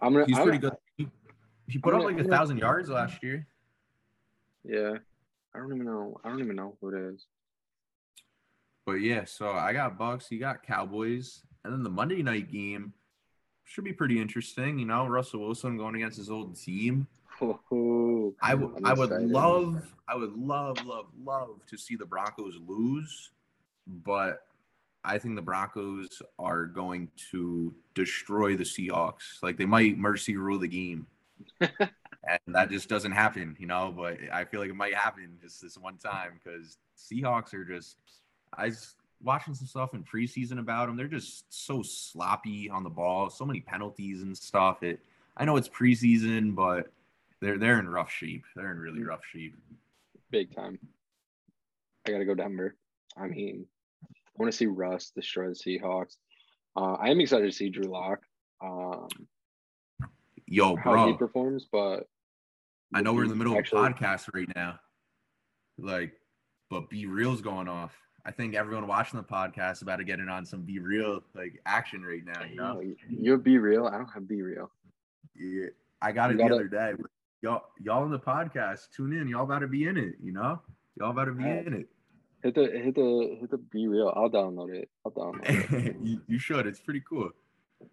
I'm 0.00 0.12
gonna. 0.12 0.26
He's 0.26 0.36
I'm 0.38 0.44
pretty 0.44 0.58
gonna- 0.58 0.76
good. 0.98 1.10
He, 1.66 1.72
he 1.72 1.78
put 1.78 1.94
I'm 1.94 2.00
up 2.00 2.06
gonna- 2.06 2.16
like 2.16 2.26
a 2.26 2.28
thousand 2.28 2.58
yards 2.58 2.88
last 2.88 3.22
year. 3.22 3.46
Yeah. 4.66 4.94
I 5.54 5.58
don't 5.58 5.72
even 5.72 5.86
know. 5.86 6.20
I 6.24 6.28
don't 6.28 6.40
even 6.40 6.56
know 6.56 6.76
who 6.80 6.94
it 6.94 7.14
is. 7.14 7.26
But 8.84 8.94
yeah, 8.94 9.24
so 9.24 9.50
I 9.50 9.72
got 9.72 9.98
Bucs, 9.98 10.30
you 10.30 10.38
got 10.38 10.62
Cowboys, 10.62 11.42
and 11.64 11.72
then 11.72 11.82
the 11.82 11.90
Monday 11.90 12.22
night 12.22 12.52
game 12.52 12.92
should 13.64 13.84
be 13.84 13.92
pretty 13.92 14.20
interesting. 14.20 14.78
You 14.78 14.86
know, 14.86 15.06
Russell 15.06 15.40
Wilson 15.40 15.76
going 15.76 15.96
against 15.96 16.18
his 16.18 16.30
old 16.30 16.56
team. 16.56 17.08
Ooh, 17.42 18.34
I 18.40 18.54
would 18.54 18.70
I'm 18.84 18.98
would 18.98 19.10
love 19.10 19.92
I 20.08 20.14
would 20.14 20.34
love 20.36 20.84
love 20.86 21.06
love 21.22 21.60
to 21.68 21.76
see 21.76 21.96
the 21.96 22.06
Broncos 22.06 22.58
lose, 22.66 23.30
but 23.86 24.44
I 25.04 25.18
think 25.18 25.34
the 25.36 25.42
Broncos 25.42 26.22
are 26.38 26.66
going 26.66 27.08
to 27.32 27.74
destroy 27.94 28.56
the 28.56 28.64
Seahawks. 28.64 29.42
Like 29.42 29.56
they 29.56 29.66
might 29.66 29.98
mercy 29.98 30.36
rule 30.36 30.58
the 30.58 30.68
game. 30.68 31.06
and 32.28 32.54
that 32.54 32.70
just 32.70 32.88
doesn't 32.88 33.12
happen, 33.12 33.56
you 33.58 33.66
know, 33.66 33.92
but 33.96 34.18
I 34.32 34.44
feel 34.44 34.60
like 34.60 34.70
it 34.70 34.76
might 34.76 34.94
happen 34.94 35.38
just 35.40 35.62
this 35.62 35.78
one 35.78 35.96
time 35.96 36.40
cuz 36.44 36.78
Seahawks 36.96 37.54
are 37.54 37.64
just 37.64 37.98
I 38.52 38.66
was 38.66 38.96
watching 39.22 39.54
some 39.54 39.66
stuff 39.66 39.94
in 39.94 40.04
preseason 40.04 40.58
about 40.58 40.86
them. 40.86 40.96
They're 40.96 41.08
just 41.08 41.44
so 41.52 41.82
sloppy 41.82 42.68
on 42.68 42.82
the 42.82 42.90
ball, 42.90 43.30
so 43.30 43.44
many 43.44 43.60
penalties 43.60 44.22
and 44.22 44.36
stuff. 44.36 44.82
It 44.82 45.00
I 45.36 45.44
know 45.44 45.56
it's 45.56 45.68
preseason, 45.68 46.54
but 46.54 46.90
they're 47.40 47.58
they're 47.58 47.78
in 47.78 47.88
rough 47.88 48.10
shape. 48.10 48.44
They're 48.54 48.72
in 48.72 48.78
really 48.78 49.02
rough 49.02 49.24
shape. 49.24 49.54
Big 50.30 50.54
time. 50.54 50.78
I 52.06 52.12
gotta 52.12 52.24
go 52.24 52.34
Denver. 52.34 52.76
I 53.16 53.26
mean, 53.28 53.66
I 54.04 54.08
want 54.36 54.52
to 54.52 54.56
see 54.56 54.66
Russ 54.66 55.10
destroy 55.10 55.48
the 55.48 55.54
Seahawks. 55.54 56.16
Uh, 56.76 56.94
I 56.94 57.08
am 57.08 57.20
excited 57.20 57.46
to 57.46 57.56
see 57.56 57.70
Drew 57.70 57.84
Lock. 57.84 58.20
Um, 58.60 59.08
Yo, 60.46 60.76
how 60.76 61.08
he 61.08 61.14
performs, 61.14 61.66
but 61.70 62.08
I 62.94 63.02
know 63.02 63.12
we're 63.12 63.24
in 63.24 63.28
the 63.30 63.36
middle 63.36 63.56
Actually- 63.56 63.80
of 63.80 63.86
a 63.86 63.94
podcast 63.94 64.34
right 64.34 64.48
now. 64.54 64.78
Like, 65.78 66.12
but 66.70 66.90
BeReal's 66.90 67.40
going 67.40 67.68
off. 67.68 67.96
I 68.24 68.32
think 68.32 68.54
everyone 68.54 68.86
watching 68.88 69.18
the 69.18 69.24
podcast 69.24 69.72
is 69.74 69.82
about 69.82 69.96
to 69.96 70.04
get 70.04 70.18
in 70.18 70.28
on 70.28 70.44
some 70.46 70.62
BeReal 70.66 71.22
like 71.34 71.60
action 71.66 72.02
right 72.02 72.24
now. 72.24 72.42
You 72.44 72.56
know, 72.56 72.82
you 73.08 73.32
have 73.32 73.40
BeReal. 73.42 73.88
I 73.92 73.98
don't 73.98 74.08
have 74.12 74.24
BeReal. 74.24 74.68
yeah, 75.36 75.66
I 76.02 76.12
got 76.12 76.30
it 76.30 76.32
You 76.32 76.38
the 76.38 76.42
gotta- 76.44 76.54
other 76.56 76.68
day. 76.68 76.92
Y'all, 77.42 77.62
y'all 77.80 78.04
in 78.04 78.10
the 78.10 78.18
podcast, 78.18 78.90
tune 78.96 79.12
in. 79.12 79.28
Y'all 79.28 79.44
about 79.44 79.60
to 79.60 79.68
be 79.68 79.84
in 79.86 79.96
it. 79.96 80.14
You 80.20 80.32
know, 80.32 80.60
y'all 80.98 81.10
about 81.10 81.26
to 81.26 81.32
be 81.32 81.44
Alright. 81.44 81.66
in 81.66 81.72
it. 81.74 81.88
Hit 82.42 82.54
the 82.54 82.62
hit 82.62 82.94
the 82.94 83.36
hit 83.40 83.50
the 83.50 83.58
BeReal. 83.58 84.12
I'll 84.16 84.30
download 84.30 84.74
it. 84.74 84.88
I'll 85.04 85.12
download 85.12 85.48
it. 85.84 85.96
you, 86.02 86.20
you 86.26 86.38
should. 86.38 86.66
It's 86.66 86.80
pretty 86.80 87.02
cool. 87.08 87.30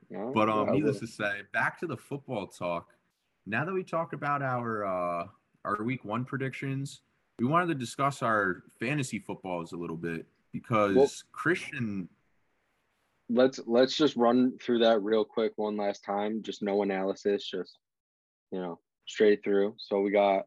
Yeah, 0.10 0.32
But 0.34 0.49
um, 0.49 0.71
needless 0.71 0.99
to 0.99 1.08
say, 1.08 1.41
back 1.51 1.79
to 1.82 1.88
the 1.88 1.97
football 1.97 2.47
talk. 2.47 2.88
Now 3.45 3.65
that 3.65 3.73
we 3.73 3.84
talked 3.84 4.13
about 4.13 4.41
our 4.41 4.86
uh 4.86 5.27
our 5.65 5.84
week 5.84 6.03
one 6.06 6.25
predictions, 6.25 7.01
we 7.39 7.45
wanted 7.45 7.67
to 7.67 7.75
discuss 7.75 8.21
our 8.21 8.63
fantasy 8.79 9.19
footballs 9.19 9.73
a 9.73 9.77
little 9.77 9.97
bit 9.97 10.25
because 10.51 10.95
Well- 10.95 11.12
Christian 11.32 12.08
let's 13.29 13.60
let's 13.65 13.95
just 13.95 14.15
run 14.15 14.58
through 14.60 14.79
that 14.79 15.01
real 15.01 15.25
quick 15.25 15.53
one 15.56 15.77
last 15.77 16.03
time. 16.03 16.41
Just 16.43 16.62
no 16.62 16.84
analysis, 16.84 17.49
just 17.49 17.77
you 18.51 18.60
know, 18.60 18.79
straight 19.08 19.43
through. 19.43 19.75
So 19.77 20.01
we 20.01 20.12
got 20.12 20.45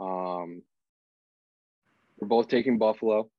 um 0.00 0.62
we're 2.18 2.28
both 2.28 2.48
taking 2.48 2.78
Buffalo. 2.78 3.30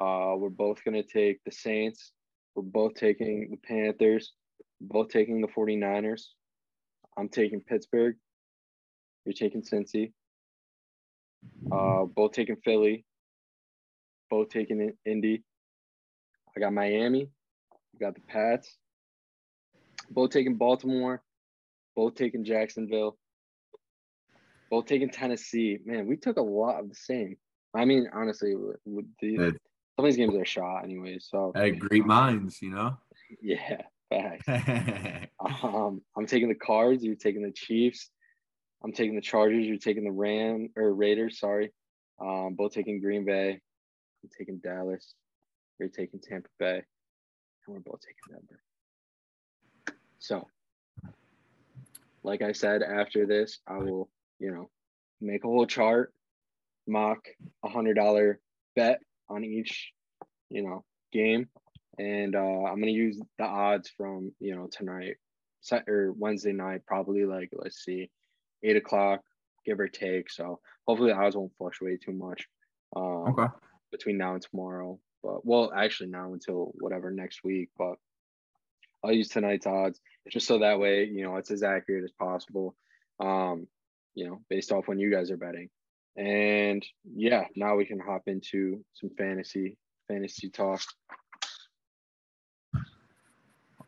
Uh 0.00 0.34
we're 0.36 0.50
both 0.50 0.84
gonna 0.84 1.02
take 1.02 1.42
the 1.44 1.52
Saints. 1.52 2.12
We're 2.54 2.62
both 2.62 2.94
taking 2.94 3.50
the 3.50 3.56
Panthers. 3.56 4.32
We're 4.80 5.02
both 5.02 5.08
taking 5.08 5.40
the 5.40 5.48
49ers. 5.48 6.28
I'm 7.16 7.28
taking 7.28 7.60
Pittsburgh. 7.60 8.16
You're 9.24 9.32
taking 9.34 9.62
Cincy. 9.62 10.12
Uh 11.70 12.04
both 12.04 12.32
taking 12.32 12.56
Philly. 12.64 13.04
Both 14.30 14.48
taking 14.48 14.92
Indy. 15.04 15.42
I 16.56 16.60
got 16.60 16.72
Miami. 16.72 17.30
We 17.92 17.98
got 17.98 18.14
the 18.14 18.20
Pats. 18.22 18.76
Both 20.10 20.30
taking 20.30 20.56
Baltimore. 20.56 21.22
Both 21.94 22.14
taking 22.14 22.44
Jacksonville. 22.44 23.16
Both 24.70 24.86
taking 24.86 25.10
Tennessee. 25.10 25.78
Man, 25.84 26.06
we 26.06 26.16
took 26.16 26.38
a 26.38 26.42
lot 26.42 26.80
of 26.80 26.88
the 26.88 26.94
same. 26.94 27.36
I 27.74 27.84
mean, 27.84 28.08
honestly, 28.12 28.54
with 28.56 29.06
the 29.20 29.36
some 29.36 30.06
of 30.06 30.10
these 30.10 30.16
games 30.16 30.34
are 30.34 30.44
shot 30.44 30.84
anyway. 30.84 31.18
So 31.20 31.52
had 31.54 31.78
great 31.78 32.06
minds, 32.06 32.60
you 32.62 32.70
know. 32.70 32.96
yeah, 33.42 33.82
facts. 34.08 34.46
Um, 35.62 36.02
I'm 36.16 36.26
taking 36.26 36.48
the 36.48 36.54
Cards. 36.54 37.04
You're 37.04 37.14
taking 37.14 37.42
the 37.42 37.52
Chiefs. 37.52 38.10
I'm 38.84 38.92
taking 38.92 39.14
the 39.14 39.20
Chargers. 39.20 39.66
You're 39.66 39.76
taking 39.76 40.04
the 40.04 40.10
Ram 40.10 40.70
or 40.76 40.94
Raiders. 40.94 41.38
Sorry. 41.38 41.72
Um, 42.20 42.54
both 42.56 42.72
taking 42.72 43.00
Green 43.00 43.24
Bay. 43.24 43.60
I'm 44.22 44.30
taking 44.36 44.58
Dallas. 44.58 45.14
You're 45.78 45.88
taking 45.88 46.20
Tampa 46.20 46.48
Bay, 46.58 46.82
and 47.66 47.74
we're 47.74 47.80
both 47.80 48.00
taking 48.00 48.38
Denver. 48.38 48.60
So, 50.18 50.46
like 52.22 52.42
I 52.42 52.52
said, 52.52 52.82
after 52.82 53.26
this, 53.26 53.58
I 53.66 53.78
will, 53.78 54.08
you 54.38 54.52
know, 54.52 54.70
make 55.20 55.44
a 55.44 55.48
whole 55.48 55.66
chart, 55.66 56.12
mock 56.86 57.18
a 57.64 57.68
hundred 57.68 57.94
dollar 57.94 58.38
bet 58.76 59.00
on 59.28 59.44
each, 59.44 59.90
you 60.50 60.62
know, 60.62 60.84
game, 61.12 61.48
and 61.98 62.36
uh, 62.36 62.38
I'm 62.38 62.78
gonna 62.78 62.92
use 62.92 63.20
the 63.38 63.44
odds 63.44 63.90
from 63.96 64.32
you 64.38 64.54
know 64.54 64.68
tonight, 64.70 65.16
set 65.62 65.88
or 65.88 66.12
Wednesday 66.12 66.52
night, 66.52 66.82
probably 66.86 67.24
like 67.24 67.50
let's 67.54 67.82
see, 67.82 68.10
eight 68.62 68.76
o'clock, 68.76 69.20
give 69.64 69.80
or 69.80 69.88
take. 69.88 70.30
So 70.30 70.60
hopefully 70.86 71.12
the 71.12 71.18
odds 71.18 71.36
won't 71.36 71.56
fluctuate 71.56 72.02
too 72.02 72.12
much. 72.12 72.46
Um, 72.94 73.34
okay. 73.38 73.46
between 73.90 74.18
now 74.18 74.34
and 74.34 74.42
tomorrow. 74.42 74.98
But 75.22 75.46
well, 75.46 75.72
actually 75.74 76.10
now 76.10 76.34
until 76.34 76.72
whatever 76.78 77.10
next 77.10 77.42
week. 77.42 77.70
But 77.78 77.94
I'll 79.02 79.12
use 79.12 79.28
tonight's 79.28 79.66
odds 79.66 80.00
just 80.28 80.46
so 80.46 80.58
that 80.60 80.78
way 80.78 81.04
you 81.04 81.24
know 81.24 81.36
it's 81.36 81.50
as 81.50 81.62
accurate 81.62 82.04
as 82.04 82.12
possible. 82.12 82.74
Um, 83.20 83.66
you 84.14 84.28
know, 84.28 84.42
based 84.50 84.72
off 84.72 84.88
when 84.88 84.98
you 84.98 85.10
guys 85.10 85.30
are 85.30 85.36
betting. 85.36 85.70
And 86.16 86.84
yeah, 87.14 87.44
now 87.56 87.76
we 87.76 87.86
can 87.86 87.98
hop 87.98 88.22
into 88.26 88.84
some 88.92 89.10
fantasy 89.16 89.78
fantasy 90.08 90.50
talk. 90.50 90.82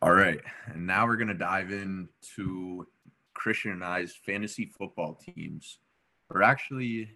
All 0.04 0.12
right, 0.12 0.38
and 0.66 0.86
now 0.86 1.06
we're 1.06 1.16
gonna 1.16 1.32
dive 1.32 1.72
into 1.72 2.86
Christian 3.32 3.70
and 3.70 3.82
I's 3.82 4.14
fantasy 4.14 4.66
football 4.66 5.14
teams. 5.14 5.78
We're 6.28 6.42
actually 6.42 7.08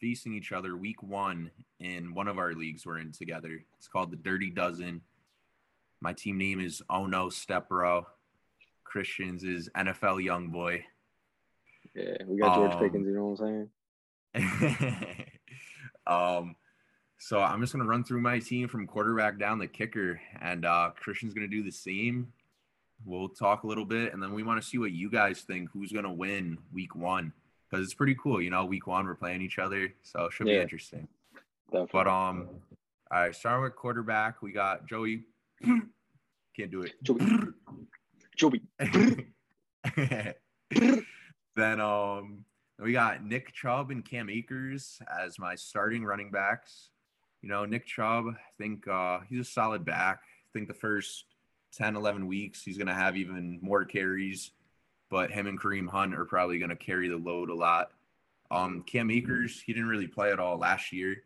facing 0.00 0.34
each 0.34 0.50
other 0.50 0.76
week 0.76 1.00
one 1.00 1.52
in 1.78 2.12
one 2.12 2.26
of 2.26 2.38
our 2.38 2.54
leagues 2.54 2.84
we're 2.84 2.98
in 2.98 3.12
together. 3.12 3.62
It's 3.78 3.86
called 3.86 4.10
the 4.10 4.16
Dirty 4.16 4.50
Dozen. 4.50 5.00
My 6.00 6.12
team 6.12 6.38
name 6.38 6.58
is 6.58 6.82
Oh 6.90 7.06
No 7.06 7.28
Step 7.28 7.68
Bro. 7.68 8.04
Christian's 8.82 9.44
is 9.44 9.70
NFL 9.76 10.24
Young 10.24 10.48
Boy. 10.48 10.84
Yeah, 11.94 12.16
we 12.26 12.36
got 12.36 12.56
George 12.56 12.72
Um, 12.72 12.78
Pickens. 12.80 13.06
You 13.06 13.14
know 13.14 13.26
what 13.26 13.40
I'm 13.40 13.70
saying? 14.34 15.26
um, 16.08 16.56
so 17.22 17.38
I'm 17.38 17.60
just 17.60 17.72
gonna 17.72 17.84
run 17.84 18.02
through 18.02 18.20
my 18.20 18.40
team 18.40 18.66
from 18.66 18.84
quarterback 18.84 19.38
down 19.38 19.60
the 19.60 19.68
kicker, 19.68 20.20
and 20.40 20.64
uh, 20.64 20.90
Christian's 20.98 21.32
gonna 21.32 21.46
do 21.46 21.62
the 21.62 21.70
same. 21.70 22.32
We'll 23.04 23.28
talk 23.28 23.62
a 23.62 23.66
little 23.68 23.84
bit, 23.84 24.12
and 24.12 24.20
then 24.20 24.32
we 24.32 24.42
want 24.42 24.60
to 24.60 24.66
see 24.66 24.76
what 24.76 24.90
you 24.90 25.08
guys 25.08 25.42
think. 25.42 25.70
Who's 25.72 25.92
gonna 25.92 26.12
win 26.12 26.58
week 26.72 26.96
one? 26.96 27.32
Because 27.70 27.84
it's 27.84 27.94
pretty 27.94 28.16
cool, 28.20 28.42
you 28.42 28.50
know. 28.50 28.64
Week 28.64 28.88
one, 28.88 29.06
we're 29.06 29.14
playing 29.14 29.40
each 29.40 29.60
other, 29.60 29.94
so 30.02 30.24
it 30.24 30.32
should 30.32 30.46
be 30.46 30.56
interesting. 30.56 31.06
Definitely. 31.66 31.90
But 31.92 32.08
um, 32.08 32.48
all 33.12 33.20
right, 33.20 33.34
starting 33.34 33.62
with 33.62 33.76
quarterback, 33.76 34.42
we 34.42 34.50
got 34.50 34.88
Joey. 34.88 35.22
Can't 35.64 36.72
do 36.72 36.82
it. 36.82 36.94
Joey. 37.04 37.20
Joey. 38.36 38.62
then 41.54 41.80
um 41.80 42.44
we 42.80 42.92
got 42.92 43.24
Nick 43.24 43.52
Chubb 43.52 43.92
and 43.92 44.04
Cam 44.04 44.28
Akers 44.28 44.98
as 45.22 45.38
my 45.38 45.54
starting 45.54 46.04
running 46.04 46.32
backs. 46.32 46.88
You 47.42 47.48
know, 47.48 47.64
Nick 47.64 47.86
Chubb, 47.86 48.26
I 48.28 48.40
think 48.56 48.86
uh 48.88 49.20
he's 49.28 49.40
a 49.40 49.44
solid 49.44 49.84
back. 49.84 50.20
I 50.22 50.50
think 50.52 50.68
the 50.68 50.74
first 50.74 51.24
10, 51.76 51.96
11 51.96 52.26
weeks 52.26 52.62
he's 52.62 52.76
going 52.76 52.86
to 52.86 52.94
have 52.94 53.16
even 53.16 53.58
more 53.62 53.84
carries, 53.84 54.52
but 55.10 55.30
him 55.30 55.46
and 55.46 55.60
Kareem 55.60 55.88
Hunt 55.88 56.14
are 56.14 56.24
probably 56.24 56.58
going 56.58 56.70
to 56.70 56.76
carry 56.76 57.08
the 57.08 57.16
load 57.16 57.50
a 57.50 57.54
lot. 57.54 57.90
Um 58.50 58.84
Cam 58.86 59.10
Akers, 59.10 59.60
he 59.60 59.72
didn't 59.72 59.88
really 59.88 60.06
play 60.06 60.30
at 60.32 60.38
all 60.38 60.56
last 60.58 60.92
year. 60.92 61.16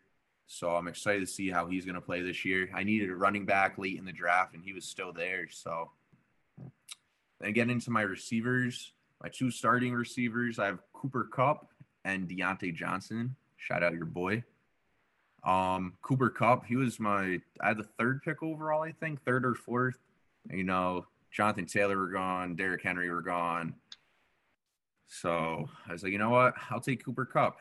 So 0.46 0.74
I'm 0.74 0.88
excited 0.88 1.20
to 1.20 1.26
see 1.26 1.50
how 1.50 1.66
he's 1.66 1.84
going 1.84 1.96
to 1.96 2.00
play 2.00 2.22
this 2.22 2.44
year. 2.44 2.70
I 2.72 2.84
needed 2.84 3.10
a 3.10 3.16
running 3.16 3.46
back 3.46 3.78
late 3.78 3.98
in 3.98 4.04
the 4.04 4.12
draft 4.12 4.54
and 4.54 4.62
he 4.64 4.72
was 4.72 4.84
still 4.84 5.12
there, 5.12 5.48
so 5.50 5.90
then 7.40 7.52
getting 7.52 7.72
into 7.72 7.90
my 7.90 8.02
receivers, 8.02 8.92
my 9.22 9.28
two 9.28 9.50
starting 9.50 9.92
receivers, 9.94 10.58
I 10.58 10.66
have 10.66 10.78
Cooper 10.92 11.28
Kupp 11.30 11.68
and 12.04 12.28
Diontae 12.28 12.74
Johnson. 12.74 13.36
Shout 13.56 13.82
out 13.82 13.92
your 13.92 14.06
boy. 14.06 14.42
Um, 15.46 15.94
Cooper 16.02 16.28
Kupp, 16.28 16.66
he 16.66 16.74
was 16.74 16.98
my 16.98 17.40
I 17.60 17.68
had 17.68 17.78
the 17.78 17.88
third 17.98 18.22
pick 18.22 18.42
overall, 18.42 18.82
I 18.82 18.92
think, 18.92 19.22
third 19.22 19.46
or 19.46 19.54
fourth. 19.54 19.98
You 20.50 20.64
know, 20.64 21.06
Jonathan 21.30 21.66
Taylor 21.66 21.96
were 21.96 22.08
gone, 22.08 22.56
Derrick 22.56 22.82
Henry 22.82 23.08
were 23.08 23.22
gone. 23.22 23.74
So 25.06 25.68
I 25.88 25.92
was 25.92 26.02
like, 26.02 26.12
you 26.12 26.18
know 26.18 26.30
what? 26.30 26.54
I'll 26.68 26.80
take 26.80 27.04
Cooper 27.04 27.24
Kupp. 27.24 27.58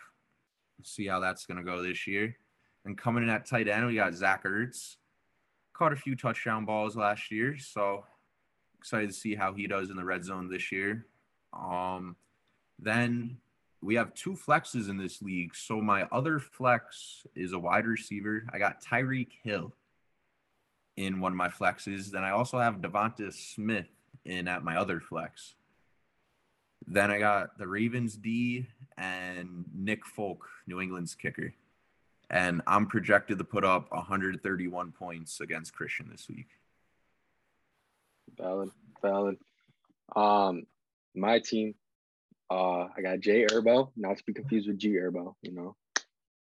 See 0.81 1.05
how 1.05 1.19
that's 1.19 1.45
gonna 1.45 1.63
go 1.63 1.83
this 1.83 2.07
year. 2.07 2.36
And 2.86 2.97
coming 2.97 3.23
in 3.23 3.29
at 3.29 3.45
tight 3.45 3.67
end, 3.67 3.86
we 3.86 3.95
got 3.95 4.15
Zach 4.15 4.43
Ertz. 4.43 4.97
Caught 5.73 5.93
a 5.93 5.97
few 5.97 6.15
touchdown 6.15 6.65
balls 6.65 6.95
last 6.95 7.31
year, 7.31 7.57
so 7.57 8.05
excited 8.79 9.09
to 9.09 9.15
see 9.15 9.36
how 9.36 9.53
he 9.53 9.67
does 9.67 9.89
in 9.89 9.95
the 9.95 10.03
red 10.03 10.23
zone 10.23 10.49
this 10.49 10.71
year. 10.71 11.05
Um, 11.53 12.15
then 12.79 13.38
we 13.86 13.95
have 13.95 14.13
two 14.15 14.33
flexes 14.33 14.89
in 14.89 14.97
this 14.97 15.21
league. 15.21 15.55
So 15.55 15.79
my 15.79 16.07
other 16.11 16.39
flex 16.39 17.25
is 17.36 17.53
a 17.53 17.59
wide 17.59 17.86
receiver. 17.86 18.43
I 18.51 18.57
got 18.57 18.83
Tyreek 18.83 19.29
Hill 19.43 19.73
in 20.97 21.19
one 21.19 21.33
of 21.33 21.38
my 21.38 21.49
flexes. 21.49 22.09
Then 22.09 22.23
I 22.23 22.31
also 22.31 22.59
have 22.59 22.77
DeVonta 22.77 23.31
Smith 23.31 23.88
in 24.25 24.47
at 24.47 24.63
my 24.63 24.77
other 24.77 24.99
flex. 24.99 25.53
Then 26.88 27.11
I 27.11 27.19
got 27.19 27.59
the 27.59 27.67
Ravens 27.67 28.15
D 28.15 28.67
and 28.97 29.65
Nick 29.73 30.05
Folk, 30.05 30.47
New 30.65 30.81
England's 30.81 31.13
kicker. 31.13 31.53
And 32.31 32.63
I'm 32.65 32.88
projected 32.88 33.38
to 33.38 33.43
put 33.43 33.63
up 33.63 33.91
131 33.91 34.93
points 34.93 35.41
against 35.41 35.75
Christian 35.75 36.09
this 36.11 36.27
week. 36.27 36.47
Valid, 38.36 38.71
valid. 39.01 39.38
Um, 40.15 40.65
my 41.13 41.38
team, 41.39 41.75
uh, 42.50 42.88
I 42.96 43.02
got 43.02 43.20
Jay 43.20 43.46
Herbo, 43.46 43.91
not 43.96 44.18
to 44.18 44.24
be 44.26 44.34
confused 44.34 44.68
with 44.68 44.78
G 44.78 44.89
Herbo, 44.89 45.34
you 45.41 45.54
know. 45.54 45.76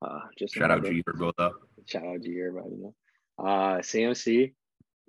Uh, 0.02 0.20
just 0.38 0.54
shout 0.54 0.72
out 0.72 0.84
G 0.84 1.02
Herbo 1.04 1.32
though. 1.38 1.54
Shout 1.86 2.06
out 2.06 2.22
G 2.22 2.32
Herbo, 2.32 2.70
you 2.70 2.84
know. 2.84 2.96
Uh, 3.38 3.78
CMC, 3.80 4.54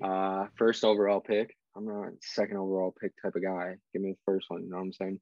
uh, 0.02 0.46
first 0.56 0.84
overall 0.84 1.20
pick. 1.20 1.54
I'm 1.76 1.86
not 1.86 2.12
second 2.20 2.56
overall 2.56 2.94
pick 3.00 3.12
type 3.20 3.34
of 3.34 3.42
guy. 3.42 3.74
Give 3.92 4.02
me 4.02 4.12
the 4.12 4.18
first 4.24 4.46
one. 4.48 4.62
You 4.62 4.70
know 4.70 4.76
what 4.76 4.84
I'm 4.84 4.92
saying? 4.92 5.20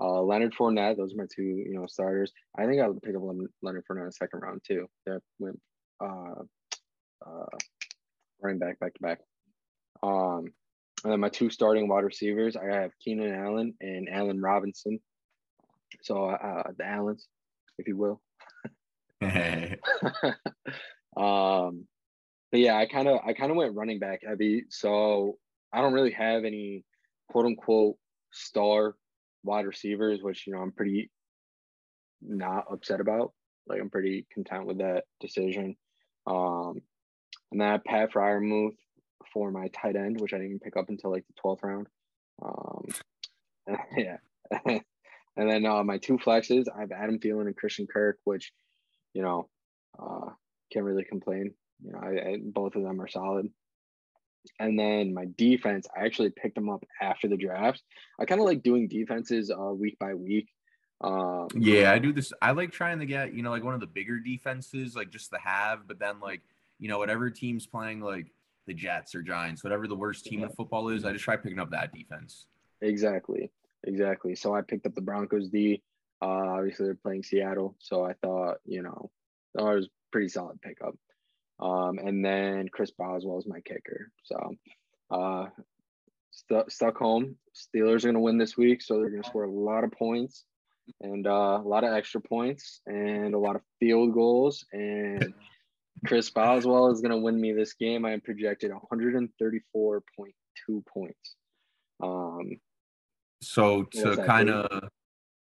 Uh, 0.00 0.20
Leonard 0.22 0.54
Fournette. 0.54 0.96
Those 0.96 1.14
are 1.14 1.18
my 1.18 1.26
two, 1.34 1.42
you 1.42 1.74
know, 1.74 1.86
starters. 1.86 2.32
I 2.58 2.66
think 2.66 2.82
I 2.82 2.88
would 2.88 3.02
pick 3.02 3.14
up 3.14 3.22
Leonard 3.62 3.84
Fournette 3.88 4.00
in 4.00 4.06
the 4.06 4.12
second 4.12 4.40
round 4.40 4.62
too. 4.66 4.86
That 5.06 5.20
went 5.38 5.60
uh, 6.02 6.42
uh, 7.24 7.56
running 8.42 8.58
back 8.58 8.78
back 8.80 8.94
to 8.94 9.02
back. 9.02 9.20
Um, 10.02 10.46
and 11.04 11.12
then 11.12 11.20
my 11.20 11.28
two 11.28 11.50
starting 11.50 11.88
wide 11.88 12.04
receivers, 12.04 12.56
I 12.56 12.66
have 12.66 12.90
Keenan 13.00 13.34
Allen 13.34 13.74
and 13.80 14.08
Allen 14.10 14.40
Robinson. 14.40 14.98
So 16.02 16.30
uh, 16.30 16.70
the 16.76 16.84
Allens, 16.84 17.26
if 17.78 17.86
you 17.86 17.96
will. 17.96 18.20
um, 21.16 21.86
but 22.50 22.60
yeah, 22.60 22.76
I 22.76 22.86
kind 22.86 23.08
of 23.08 23.20
I 23.26 23.32
kind 23.32 23.50
of 23.50 23.56
went 23.56 23.74
running 23.74 23.98
back 23.98 24.20
heavy. 24.26 24.64
So 24.68 25.38
I 25.72 25.80
don't 25.80 25.92
really 25.92 26.12
have 26.12 26.44
any 26.44 26.84
quote 27.28 27.46
unquote 27.46 27.96
star 28.32 28.94
wide 29.42 29.66
receivers, 29.66 30.22
which 30.22 30.46
you 30.46 30.52
know 30.52 30.60
I'm 30.60 30.72
pretty 30.72 31.10
not 32.22 32.64
upset 32.70 33.00
about. 33.00 33.32
Like 33.66 33.80
I'm 33.80 33.90
pretty 33.90 34.26
content 34.32 34.66
with 34.66 34.78
that 34.78 35.04
decision. 35.20 35.76
Um, 36.26 36.80
and 37.52 37.60
then 37.60 37.80
Pat 37.86 38.12
Freiermuth 38.12 38.76
for 39.36 39.50
my 39.50 39.68
tight 39.68 39.96
end, 39.96 40.18
which 40.18 40.32
I 40.32 40.38
didn't 40.38 40.62
pick 40.62 40.78
up 40.78 40.88
until 40.88 41.10
like 41.10 41.26
the 41.26 41.34
12th 41.44 41.62
round. 41.62 41.86
Um, 42.42 42.86
yeah. 43.94 44.16
and 44.66 44.80
then 45.36 45.66
uh, 45.66 45.84
my 45.84 45.98
two 45.98 46.16
flexes, 46.16 46.64
I 46.74 46.80
have 46.80 46.90
Adam 46.90 47.18
Thielen 47.18 47.42
and 47.42 47.54
Christian 47.54 47.86
Kirk, 47.86 48.18
which, 48.24 48.50
you 49.12 49.20
know, 49.20 49.50
uh, 49.98 50.30
can't 50.72 50.86
really 50.86 51.04
complain. 51.04 51.52
You 51.84 51.92
know, 51.92 51.98
I, 51.98 52.08
I, 52.08 52.38
both 52.42 52.76
of 52.76 52.82
them 52.82 52.98
are 52.98 53.08
solid. 53.08 53.50
And 54.58 54.78
then 54.78 55.12
my 55.12 55.26
defense, 55.36 55.86
I 55.94 56.06
actually 56.06 56.30
picked 56.30 56.54
them 56.54 56.70
up 56.70 56.86
after 57.02 57.28
the 57.28 57.36
draft. 57.36 57.82
I 58.18 58.24
kind 58.24 58.40
of 58.40 58.46
like 58.46 58.62
doing 58.62 58.88
defenses 58.88 59.50
uh, 59.50 59.74
week 59.74 59.98
by 59.98 60.14
week. 60.14 60.48
Um, 61.02 61.48
yeah, 61.54 61.92
I 61.92 61.98
do 61.98 62.10
this. 62.10 62.32
I 62.40 62.52
like 62.52 62.72
trying 62.72 63.00
to 63.00 63.06
get, 63.06 63.34
you 63.34 63.42
know, 63.42 63.50
like 63.50 63.64
one 63.64 63.74
of 63.74 63.80
the 63.80 63.86
bigger 63.86 64.18
defenses, 64.18 64.96
like 64.96 65.10
just 65.10 65.28
to 65.32 65.38
have, 65.44 65.86
but 65.86 65.98
then 65.98 66.20
like, 66.20 66.40
you 66.78 66.88
know, 66.88 66.96
whatever 66.96 67.28
team's 67.28 67.66
playing 67.66 68.00
like 68.00 68.32
the 68.66 68.74
Jets 68.74 69.14
or 69.14 69.22
Giants, 69.22 69.62
whatever 69.64 69.86
the 69.86 69.94
worst 69.94 70.24
team 70.24 70.42
in 70.42 70.50
football 70.50 70.88
is, 70.88 71.04
I 71.04 71.12
just 71.12 71.24
try 71.24 71.36
picking 71.36 71.58
up 71.58 71.70
that 71.70 71.92
defense. 71.92 72.46
Exactly. 72.80 73.50
Exactly. 73.84 74.34
So 74.34 74.54
I 74.54 74.62
picked 74.62 74.86
up 74.86 74.94
the 74.94 75.00
Broncos 75.00 75.48
D. 75.48 75.82
Uh, 76.20 76.26
obviously, 76.26 76.86
they're 76.86 76.94
playing 76.94 77.22
Seattle. 77.22 77.76
So 77.78 78.04
I 78.04 78.14
thought, 78.14 78.56
you 78.64 78.82
know, 78.82 79.10
that 79.54 79.64
was 79.64 79.88
pretty 80.10 80.28
solid 80.28 80.60
pickup. 80.60 80.96
Um, 81.60 81.98
and 81.98 82.24
then 82.24 82.68
Chris 82.70 82.90
Boswell 82.90 83.38
is 83.38 83.46
my 83.46 83.60
kicker. 83.60 84.10
So 84.24 84.56
uh, 85.10 85.46
st- 86.30 86.70
stuck 86.70 86.96
home. 86.98 87.36
Steelers 87.54 88.04
are 88.04 88.08
going 88.08 88.14
to 88.14 88.20
win 88.20 88.38
this 88.38 88.56
week. 88.56 88.82
So 88.82 88.98
they're 88.98 89.10
going 89.10 89.22
to 89.22 89.28
score 89.28 89.44
a 89.44 89.50
lot 89.50 89.84
of 89.84 89.92
points 89.92 90.44
and 91.00 91.26
uh, 91.26 91.60
a 91.62 91.68
lot 91.68 91.84
of 91.84 91.92
extra 91.92 92.20
points 92.20 92.80
and 92.86 93.34
a 93.34 93.38
lot 93.38 93.56
of 93.56 93.62
field 93.80 94.12
goals. 94.12 94.64
And 94.72 95.32
Chris 96.04 96.30
Boswell 96.30 96.90
is 96.90 97.00
going 97.00 97.12
to 97.12 97.16
win 97.16 97.40
me 97.40 97.52
this 97.52 97.72
game. 97.72 98.04
I 98.04 98.12
am 98.12 98.20
projected 98.20 98.70
134.2 98.70 100.00
points. 100.86 101.36
Um, 102.02 102.60
so 103.40 103.84
to 103.84 104.16
kind 104.16 104.50
of, 104.50 104.88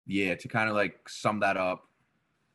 yeah, 0.07 0.35
to 0.35 0.49
kind 0.49 0.69
of 0.69 0.75
like 0.75 1.09
sum 1.09 1.41
that 1.41 1.57
up, 1.57 1.89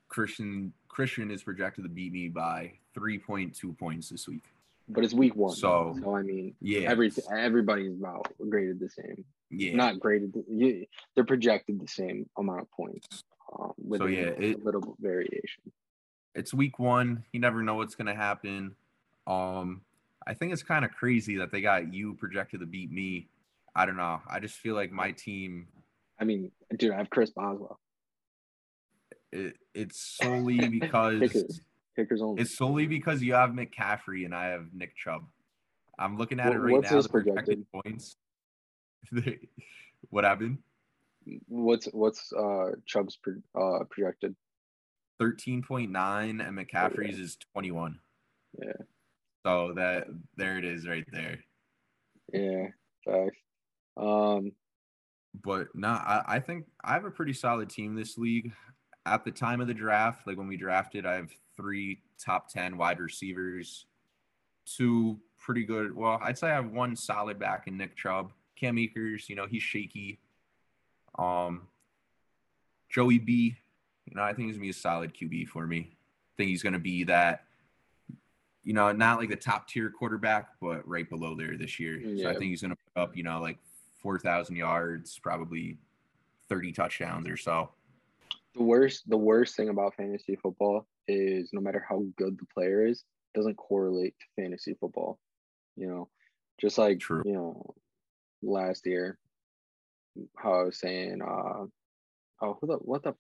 Christian 0.10 0.74
Christian 0.88 1.32
is 1.32 1.44
projected 1.44 1.84
to 1.84 1.90
beat 1.90 2.14
me 2.14 2.28
by 2.28 2.74
3.2 2.98 3.78
points 3.78 4.10
this 4.10 4.28
week. 4.28 4.44
But 4.90 5.04
it's 5.04 5.14
week 5.14 5.36
one. 5.36 5.54
So, 5.54 5.98
so 6.02 6.16
I 6.16 6.22
mean, 6.22 6.56
yeah, 6.62 6.90
every 6.90 7.12
everybody's 7.32 7.94
about 8.00 8.32
graded 8.50 8.80
the 8.80 8.90
same. 8.90 9.26
Yeah, 9.50 9.76
not 9.76 10.00
graded. 10.00 10.34
They're 11.16 11.26
projected 11.26 11.82
the 11.82 11.88
same 11.88 12.30
amount 12.38 12.62
of 12.62 12.72
points. 12.72 13.24
Um, 13.58 13.74
with 13.78 14.02
so 14.02 14.08
yeah, 14.08 14.28
a, 14.28 14.42
it, 14.42 14.62
a 14.62 14.64
little 14.64 14.96
variation 15.00 15.72
it's 16.38 16.54
week 16.54 16.78
one. 16.78 17.24
You 17.34 17.40
never 17.40 17.64
know 17.64 17.76
what's 17.76 17.96
gonna 17.96 18.16
happen. 18.16 18.76
Um, 19.26 19.82
I 20.26 20.34
think 20.34 20.54
it's 20.54 20.64
kind 20.64 20.86
of 20.86 20.92
crazy 20.92 21.38
that 21.38 21.52
they 21.52 21.62
got 21.62 21.94
you 21.94 22.14
projected 22.14 22.60
to 22.60 22.66
beat 22.66 22.92
me. 22.92 23.28
I 23.76 23.86
don't 23.86 23.98
know. 23.98 24.22
I 24.30 24.40
just 24.40 24.56
feel 24.56 24.76
like 24.76 24.92
my 24.92 25.12
team. 25.12 25.68
I 26.20 26.24
mean, 26.24 26.52
dude, 26.78 26.92
I 26.92 26.98
have 26.98 27.10
Chris 27.10 27.32
Boswell. 27.32 27.80
It, 29.32 29.58
it's 29.74 30.18
solely 30.22 30.70
because 30.80 31.20
kickers. 31.20 31.62
kickers 31.96 32.22
only. 32.22 32.42
It's 32.42 32.56
solely 32.56 32.86
because 32.86 33.22
you 33.22 33.34
have 33.34 33.50
McCaffrey 33.50 34.26
and 34.26 34.34
I 34.34 34.48
have 34.48 34.68
Nick 34.74 34.96
Chubb. 34.96 35.24
I'm 36.00 36.18
looking 36.18 36.40
at 36.40 36.54
it 36.54 36.60
right 36.60 36.82
now. 36.82 37.02
The 37.02 37.10
projected 37.10 37.66
points. 37.72 38.16
what 40.10 40.24
happened? 40.24 40.60
What's 41.48 41.88
what's 41.88 42.32
uh 42.32 42.72
Chubb's 42.86 43.18
pro, 43.18 43.34
uh 43.60 43.84
projected? 43.86 44.36
13.9 45.20 46.48
and 46.48 46.58
McCaffrey's 46.58 47.20
is 47.20 47.38
21. 47.54 48.00
Yeah. 48.60 48.72
So 49.46 49.74
that 49.76 50.08
there 50.36 50.58
it 50.58 50.66
is 50.66 50.88
right 50.88 51.06
there. 51.12 51.40
Yeah, 52.34 52.68
facts. 53.06 53.38
Um 53.96 54.52
but 55.44 55.68
no, 55.76 55.90
I, 55.90 56.24
I 56.28 56.40
think 56.40 56.66
I 56.84 56.94
have 56.94 57.06
a 57.06 57.12
pretty 57.12 57.34
solid 57.34 57.70
team 57.70 57.96
this 57.96 58.18
league. 58.18 58.52
At 59.06 59.24
the 59.24 59.32
time 59.32 59.62
of 59.62 59.68
the 59.68 59.74
draft, 59.74 60.28
like 60.28 60.38
when 60.38 60.48
we 60.48 60.58
drafted, 60.58 61.06
I 61.06 61.14
have 61.14 61.32
three 61.56 62.02
top 62.20 62.50
10 62.50 62.78
wide 62.78 63.00
receivers, 63.00 63.86
two 64.66 65.20
pretty 65.40 65.64
good. 65.64 65.96
Well, 65.96 66.20
I'd 66.22 66.38
say 66.38 66.48
I 66.48 66.56
have 66.56 66.72
one 66.72 66.96
solid 66.96 67.40
back 67.40 67.68
in 67.68 67.78
Nick 67.78 67.96
Chubb. 67.96 68.32
Cam 68.56 68.78
Akers, 68.78 69.30
you 69.30 69.36
know, 69.36 69.46
he's 69.46 69.64
shaky. 69.64 70.20
Um, 71.18 71.68
Joey 72.90 73.20
B, 73.20 73.56
you 74.08 74.16
know, 74.16 74.24
I 74.24 74.34
think 74.34 74.48
he's 74.48 74.56
gonna 74.56 74.64
be 74.66 74.70
a 74.70 74.74
solid 74.74 75.14
QB 75.14 75.50
for 75.50 75.68
me. 75.68 75.90
I 75.92 76.34
think 76.38 76.50
he's 76.50 76.64
gonna 76.64 76.80
be 76.80 77.04
that, 77.06 77.44
you 78.64 78.74
know, 78.74 78.92
not 78.92 79.20
like 79.20 79.30
the 79.30 79.36
top 79.36 79.68
tier 79.68 79.90
quarterback, 79.90 80.50
but 80.62 80.88
right 80.88 81.10
below 81.10 81.36
there 81.36 81.58
this 81.58 81.80
year. 81.80 81.98
Yeah. 81.98 82.24
So 82.24 82.30
I 82.30 82.34
think 82.34 82.46
he's 82.46 82.62
gonna 82.62 82.76
put 82.76 83.02
up, 83.02 83.18
you 83.18 83.24
know, 83.24 83.42
like 83.42 83.58
four 84.02 84.18
thousand 84.18 84.56
yards, 84.56 85.20
probably 85.20 85.78
thirty 86.50 86.72
touchdowns 86.72 87.28
or 87.28 87.38
so. 87.38 87.70
The 88.56 88.64
worst, 88.64 89.08
the 89.10 89.18
worst 89.18 89.56
thing 89.56 89.70
about 89.70 89.96
fantasy 89.96 90.36
football 90.36 90.88
is 91.08 91.52
no 91.54 91.62
matter 91.62 91.86
how 91.88 92.04
good 92.18 92.40
the 92.40 92.46
player 92.54 92.86
is, 92.86 93.04
doesn't 93.36 93.56
correlate 93.56 94.16
to 94.20 94.42
fantasy 94.42 94.76
football. 94.80 95.20
You 95.76 95.88
know, 95.88 96.10
just 96.60 96.78
like 96.78 97.00
True. 97.00 97.24
you 97.26 97.34
know, 97.34 97.76
last 98.42 98.86
year, 98.86 99.20
how 100.38 100.62
I 100.62 100.64
was 100.64 100.80
saying, 100.80 101.22
uh, 101.22 101.66
oh, 102.42 102.58
who 102.60 102.68
the 102.68 102.78
what 102.78 103.04
the 103.04 103.14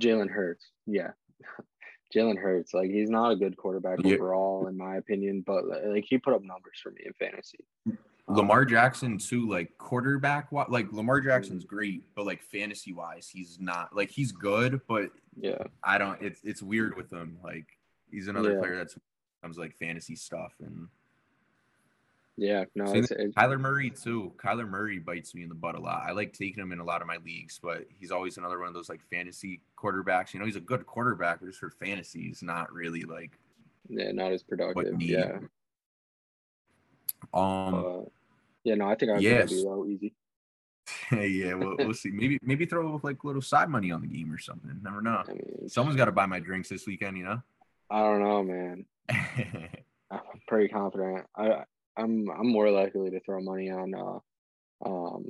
Jalen 0.00 0.30
Hurts. 0.30 0.66
Yeah. 0.86 1.12
Jalen 2.14 2.38
Hurts, 2.38 2.72
like 2.72 2.90
he's 2.90 3.10
not 3.10 3.32
a 3.32 3.36
good 3.36 3.56
quarterback 3.56 3.98
yeah. 4.04 4.14
overall, 4.14 4.68
in 4.68 4.76
my 4.76 4.96
opinion, 4.96 5.42
but 5.44 5.64
like 5.66 6.04
he 6.08 6.16
put 6.16 6.32
up 6.32 6.42
numbers 6.42 6.78
for 6.80 6.90
me 6.90 7.02
in 7.04 7.12
fantasy. 7.14 7.64
Lamar 8.28 8.62
um, 8.62 8.68
Jackson 8.68 9.18
too, 9.18 9.48
like 9.48 9.76
quarterback, 9.78 10.48
like 10.52 10.92
Lamar 10.92 11.20
Jackson's 11.20 11.64
great, 11.64 12.04
but 12.14 12.24
like 12.24 12.42
fantasy 12.42 12.92
wise, 12.92 13.28
he's 13.28 13.58
not 13.60 13.94
like 13.94 14.10
he's 14.10 14.30
good, 14.30 14.80
but 14.88 15.10
yeah, 15.36 15.58
I 15.82 15.98
don't. 15.98 16.20
It's 16.22 16.40
it's 16.44 16.62
weird 16.62 16.96
with 16.96 17.12
him. 17.12 17.36
Like 17.42 17.66
he's 18.10 18.28
another 18.28 18.52
yeah. 18.52 18.60
player 18.60 18.76
that's 18.76 18.96
comes 19.42 19.58
like 19.58 19.76
fantasy 19.76 20.16
stuff, 20.16 20.52
and 20.60 20.88
Yeah, 22.36 22.64
no, 22.74 22.92
it's, 22.92 23.12
it's 23.12 23.34
Kyler 23.36 23.60
Murray 23.60 23.90
too. 23.90 24.32
Kyler 24.36 24.68
Murray 24.68 24.98
bites 24.98 25.34
me 25.36 25.44
in 25.44 25.48
the 25.48 25.54
butt 25.54 25.76
a 25.76 25.80
lot. 25.80 26.02
I 26.04 26.10
like 26.12 26.32
taking 26.32 26.60
him 26.62 26.72
in 26.72 26.80
a 26.80 26.84
lot 26.84 27.00
of 27.00 27.06
my 27.06 27.18
leagues, 27.24 27.60
but 27.62 27.84
he's 28.00 28.10
always 28.10 28.38
another 28.38 28.58
one 28.58 28.66
of 28.68 28.74
those 28.74 28.88
like 28.88 29.00
fantasy 29.08 29.60
quarterbacks. 29.78 30.34
You 30.34 30.40
know, 30.40 30.46
he's 30.46 30.56
a 30.56 30.60
good 30.60 30.84
quarterback, 30.84 31.40
but 31.40 31.46
just 31.46 31.60
for 31.60 31.70
fantasy, 31.70 32.22
he's 32.22 32.42
not 32.42 32.72
really 32.72 33.02
like 33.02 33.38
yeah, 33.88 34.10
not 34.12 34.32
as 34.32 34.42
productive. 34.42 35.00
Yeah. 35.00 35.38
um 37.32 37.74
Uh, 37.74 38.00
yeah, 38.64 38.74
no, 38.76 38.88
I 38.88 38.94
think 38.94 39.12
I'd 39.12 39.20
Yes. 39.22 39.50
be 39.52 39.62
low 39.62 39.86
easy. 39.86 40.14
yeah, 41.12 41.54
we'll, 41.54 41.76
we'll 41.78 41.94
see. 41.94 42.10
Maybe 42.10 42.38
maybe 42.42 42.66
throw 42.66 42.98
like 43.02 43.22
a 43.22 43.26
little 43.26 43.42
side 43.42 43.68
money 43.68 43.90
on 43.92 44.00
the 44.00 44.06
game 44.08 44.32
or 44.32 44.38
something. 44.38 44.80
Never 44.82 45.00
know. 45.02 45.22
I 45.28 45.32
mean, 45.32 45.68
Someone's 45.68 45.96
got 45.96 46.06
to 46.06 46.12
buy 46.12 46.26
my 46.26 46.40
drinks 46.40 46.68
this 46.68 46.86
weekend, 46.86 47.16
you 47.16 47.24
know. 47.24 47.42
I 47.90 48.00
don't 48.00 48.22
know, 48.22 48.42
man. 48.42 48.86
I'm 50.10 50.40
pretty 50.48 50.68
confident. 50.68 51.26
I 51.36 51.64
I'm 51.96 52.28
I'm 52.30 52.48
more 52.48 52.70
likely 52.70 53.10
to 53.10 53.20
throw 53.20 53.40
money 53.40 53.70
on 53.70 53.94
uh 53.94 54.18
um 54.84 55.26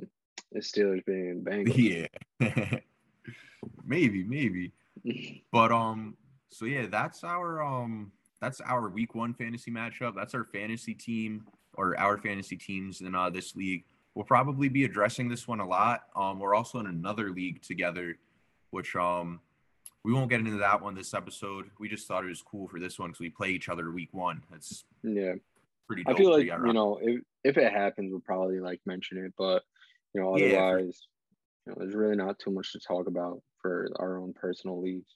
the 0.51 0.61
Steelers 0.61 1.05
being 1.05 1.43
Bengals. 1.43 2.09
yeah. 2.39 2.79
maybe, 3.85 4.23
maybe. 4.23 4.71
But 5.51 5.71
um, 5.71 6.17
so 6.49 6.65
yeah, 6.65 6.87
that's 6.87 7.23
our 7.23 7.61
um, 7.63 8.11
that's 8.41 8.59
our 8.61 8.89
week 8.89 9.13
one 9.13 9.33
fantasy 9.33 9.69
matchup. 9.71 10.15
That's 10.15 10.33
our 10.33 10.43
fantasy 10.43 10.93
team 10.93 11.45
or 11.75 11.97
our 11.99 12.17
fantasy 12.17 12.55
teams 12.55 13.01
in 13.01 13.13
uh, 13.13 13.29
this 13.29 13.55
league. 13.55 13.83
We'll 14.15 14.25
probably 14.25 14.67
be 14.67 14.83
addressing 14.83 15.29
this 15.29 15.47
one 15.47 15.59
a 15.59 15.67
lot. 15.67 16.03
Um, 16.15 16.39
we're 16.39 16.55
also 16.55 16.79
in 16.79 16.87
another 16.87 17.29
league 17.29 17.61
together, 17.61 18.17
which 18.71 18.95
um, 18.95 19.41
we 20.03 20.11
won't 20.11 20.29
get 20.29 20.39
into 20.39 20.57
that 20.57 20.81
one 20.81 20.95
this 20.95 21.13
episode. 21.13 21.69
We 21.79 21.87
just 21.87 22.07
thought 22.07 22.23
it 22.23 22.29
was 22.29 22.41
cool 22.41 22.67
for 22.67 22.79
this 22.79 22.97
one 22.97 23.09
because 23.09 23.19
we 23.19 23.29
play 23.29 23.49
each 23.49 23.69
other 23.69 23.91
week 23.91 24.09
one. 24.13 24.41
That's 24.51 24.85
yeah. 25.03 25.33
Pretty. 25.87 26.03
I 26.07 26.13
feel 26.15 26.31
like 26.31 26.45
you 26.45 26.73
know 26.73 26.99
if 27.01 27.21
if 27.43 27.57
it 27.57 27.71
happens, 27.71 28.11
we'll 28.11 28.21
probably 28.21 28.59
like 28.59 28.81
mention 28.85 29.17
it, 29.23 29.33
but 29.37 29.63
you 30.13 30.21
know 30.21 30.37
Yeah, 30.37 30.49
for- 30.49 30.57
otherwise, 30.57 31.07
you 31.65 31.71
know, 31.71 31.77
there's 31.79 31.95
really 31.95 32.15
not 32.15 32.39
too 32.39 32.51
much 32.51 32.71
to 32.73 32.79
talk 32.79 33.07
about 33.07 33.41
for 33.61 33.89
our 33.97 34.17
own 34.19 34.33
personal 34.33 34.81
leagues. 34.81 35.15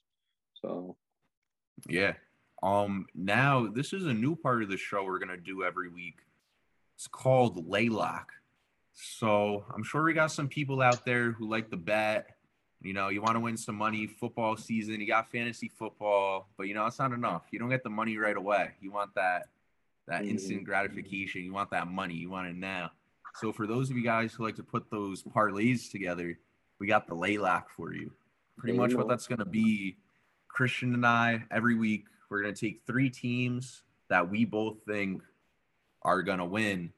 So 0.61 0.97
Yeah. 1.87 2.13
Um 2.61 3.05
now 3.15 3.67
this 3.67 3.93
is 3.93 4.05
a 4.05 4.13
new 4.13 4.35
part 4.35 4.63
of 4.63 4.69
the 4.69 4.77
show 4.77 5.03
we're 5.05 5.19
gonna 5.19 5.37
do 5.37 5.63
every 5.63 5.89
week. 5.89 6.19
It's 6.95 7.07
called 7.07 7.67
Laylock. 7.69 8.33
So 8.91 9.65
I'm 9.73 9.83
sure 9.83 10.03
we 10.03 10.13
got 10.13 10.31
some 10.31 10.49
people 10.49 10.81
out 10.81 11.05
there 11.05 11.31
who 11.31 11.49
like 11.49 11.69
the 11.69 11.77
bet. 11.77 12.35
You 12.81 12.93
know, 12.93 13.09
you 13.09 13.21
want 13.21 13.35
to 13.35 13.41
win 13.41 13.57
some 13.57 13.75
money, 13.75 14.07
football 14.07 14.55
season, 14.55 15.01
you 15.01 15.07
got 15.07 15.29
fantasy 15.31 15.67
football, 15.67 16.49
but 16.57 16.67
you 16.67 16.73
know, 16.73 16.85
it's 16.85 16.99
not 16.99 17.11
enough. 17.11 17.43
You 17.51 17.59
don't 17.59 17.69
get 17.69 17.83
the 17.83 17.89
money 17.89 18.17
right 18.17 18.37
away. 18.37 18.71
You 18.81 18.91
want 18.91 19.13
that 19.15 19.47
that 20.09 20.23
Mhm. 20.23 20.29
instant 20.31 20.63
gratification. 20.65 21.43
You 21.43 21.53
want 21.53 21.69
that 21.71 21.87
money. 21.87 22.15
You 22.15 22.29
want 22.29 22.47
it 22.49 22.55
now. 22.55 22.91
So 23.35 23.53
for 23.53 23.67
those 23.67 23.89
of 23.91 23.95
you 23.95 24.03
guys 24.03 24.33
who 24.33 24.43
like 24.43 24.55
to 24.55 24.63
put 24.63 24.89
those 24.89 25.23
parlays 25.23 25.89
together, 25.89 26.37
we 26.79 26.87
got 26.87 27.07
the 27.07 27.13
Laylock 27.15 27.69
for 27.69 27.93
you. 27.93 28.11
Pretty 28.57 28.77
much 28.77 28.93
what 28.95 29.07
that's 29.07 29.27
going 29.27 29.39
to 29.39 29.45
be 29.45 29.97
Christian 30.47 30.93
and 30.95 31.05
I 31.05 31.45
every 31.51 31.75
week 31.75 32.05
we're 32.29 32.41
going 32.41 32.53
to 32.53 32.59
take 32.59 32.81
three 32.85 33.09
teams 33.09 33.83
that 34.09 34.29
we 34.29 34.43
both 34.45 34.83
think 34.85 35.21
are 36.01 36.21
going 36.23 36.39
to 36.39 36.45
win 36.45 36.91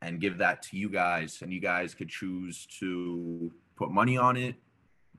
and 0.00 0.20
give 0.20 0.38
that 0.38 0.62
to 0.62 0.76
you 0.76 0.88
guys 0.88 1.42
and 1.42 1.52
you 1.52 1.60
guys 1.60 1.94
could 1.94 2.08
choose 2.08 2.66
to 2.78 3.52
put 3.76 3.90
money 3.90 4.16
on 4.16 4.36
it 4.36 4.54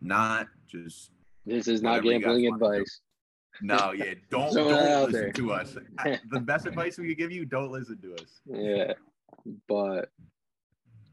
not 0.02 0.48
just 0.68 1.12
this 1.46 1.68
is 1.68 1.82
not 1.82 2.04
Whatever 2.04 2.06
you 2.08 2.14
guys 2.14 2.22
gambling 2.42 2.44
do. 2.44 2.54
advice. 2.78 3.02
No 3.62 3.92
yeah 3.92 4.14
don't 4.30 4.54
don't 4.54 4.68
listen 4.72 5.12
there. 5.12 5.32
to 5.32 5.52
us 5.52 5.78
the 6.32 6.40
best 6.40 6.66
advice 6.66 6.98
we 6.98 7.08
could 7.10 7.18
give 7.18 7.32
you 7.32 7.46
don't 7.46 7.72
listen 7.72 8.00
to 8.02 8.14
us 8.14 8.42
Yeah, 8.46 8.94
but 9.68 10.10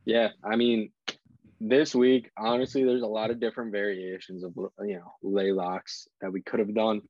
yeah, 0.05 0.29
I 0.43 0.57
mean, 0.57 0.91
this 1.61 1.95
week, 1.95 2.31
honestly, 2.37 2.85
there's 2.85 3.03
a 3.03 3.07
lot 3.07 3.31
of 3.31 3.41
different 3.41 3.73
variations 3.73 4.45
of 4.45 4.53
you 4.81 4.97
know 4.97 5.15
laylocks 5.25 6.07
that 6.21 6.33
we 6.33 6.43
could 6.43 6.61
have 6.61 6.75
done. 6.75 7.03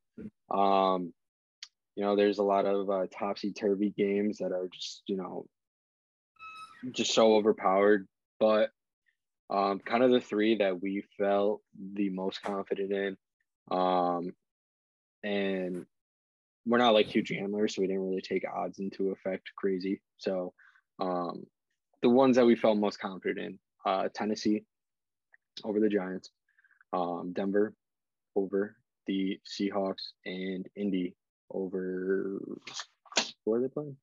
Um, 0.49 1.13
you 1.95 2.03
know, 2.03 2.15
there's 2.15 2.39
a 2.39 2.43
lot 2.43 2.65
of 2.65 2.89
uh, 2.89 3.07
topsy 3.11 3.51
turvy 3.51 3.93
games 3.95 4.37
that 4.37 4.51
are 4.51 4.69
just 4.73 5.03
you 5.07 5.17
know 5.17 5.45
just 6.91 7.13
so 7.13 7.35
overpowered, 7.35 8.07
but 8.39 8.69
um, 9.49 9.79
kind 9.79 10.03
of 10.03 10.11
the 10.11 10.21
three 10.21 10.57
that 10.57 10.81
we 10.81 11.03
felt 11.17 11.61
the 11.93 12.09
most 12.09 12.41
confident 12.41 12.91
in, 12.91 13.17
um, 13.71 14.31
and 15.25 15.85
we're 16.65 16.77
not 16.77 16.93
like 16.93 17.07
huge 17.07 17.29
gamblers, 17.29 17.75
so 17.75 17.81
we 17.81 17.87
didn't 17.87 18.07
really 18.07 18.21
take 18.21 18.45
odds 18.47 18.79
into 18.79 19.09
effect 19.11 19.49
crazy. 19.57 20.01
So 20.17 20.53
um, 20.99 21.45
the 22.01 22.09
ones 22.09 22.35
that 22.37 22.45
we 22.45 22.55
felt 22.55 22.77
most 22.77 22.99
confident 22.99 23.39
in, 23.39 23.59
uh, 23.85 24.07
Tennessee 24.13 24.63
over 25.63 25.79
the 25.79 25.89
Giants, 25.89 26.29
um, 26.93 27.33
Denver 27.33 27.73
over 28.35 28.75
the 29.07 29.39
Seahawks, 29.45 30.11
and 30.25 30.67
Indy 30.75 31.15
over 31.51 32.39
where 33.43 33.59
are 33.59 33.61
they 33.61 33.67
playing? 33.67 33.97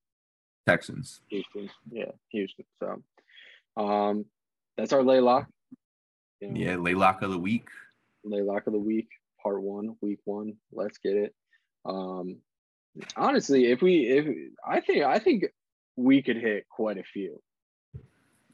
texans 0.68 1.20
Houston. 1.28 1.68
Yeah, 1.90 2.12
Houston. 2.28 2.64
So 2.80 3.02
um, 3.76 4.24
that's 4.76 4.92
our 4.92 5.02
laylock. 5.02 5.48
You 6.40 6.48
know, 6.48 6.60
yeah 6.60 6.76
laylock 6.76 7.22
of 7.22 7.30
the 7.30 7.38
week 7.38 7.68
laylock 8.24 8.66
of 8.66 8.72
the 8.72 8.78
week, 8.78 9.08
part 9.42 9.62
one, 9.62 9.96
week 10.00 10.20
one. 10.24 10.54
Let's 10.72 10.98
get 10.98 11.16
it. 11.16 11.34
Um, 11.84 12.38
honestly, 13.16 13.70
if 13.70 13.82
we, 13.82 14.06
if 14.06 14.26
I 14.66 14.80
think, 14.80 15.04
I 15.04 15.18
think 15.18 15.46
we 15.96 16.22
could 16.22 16.36
hit 16.36 16.66
quite 16.68 16.98
a 16.98 17.02
few. 17.02 17.40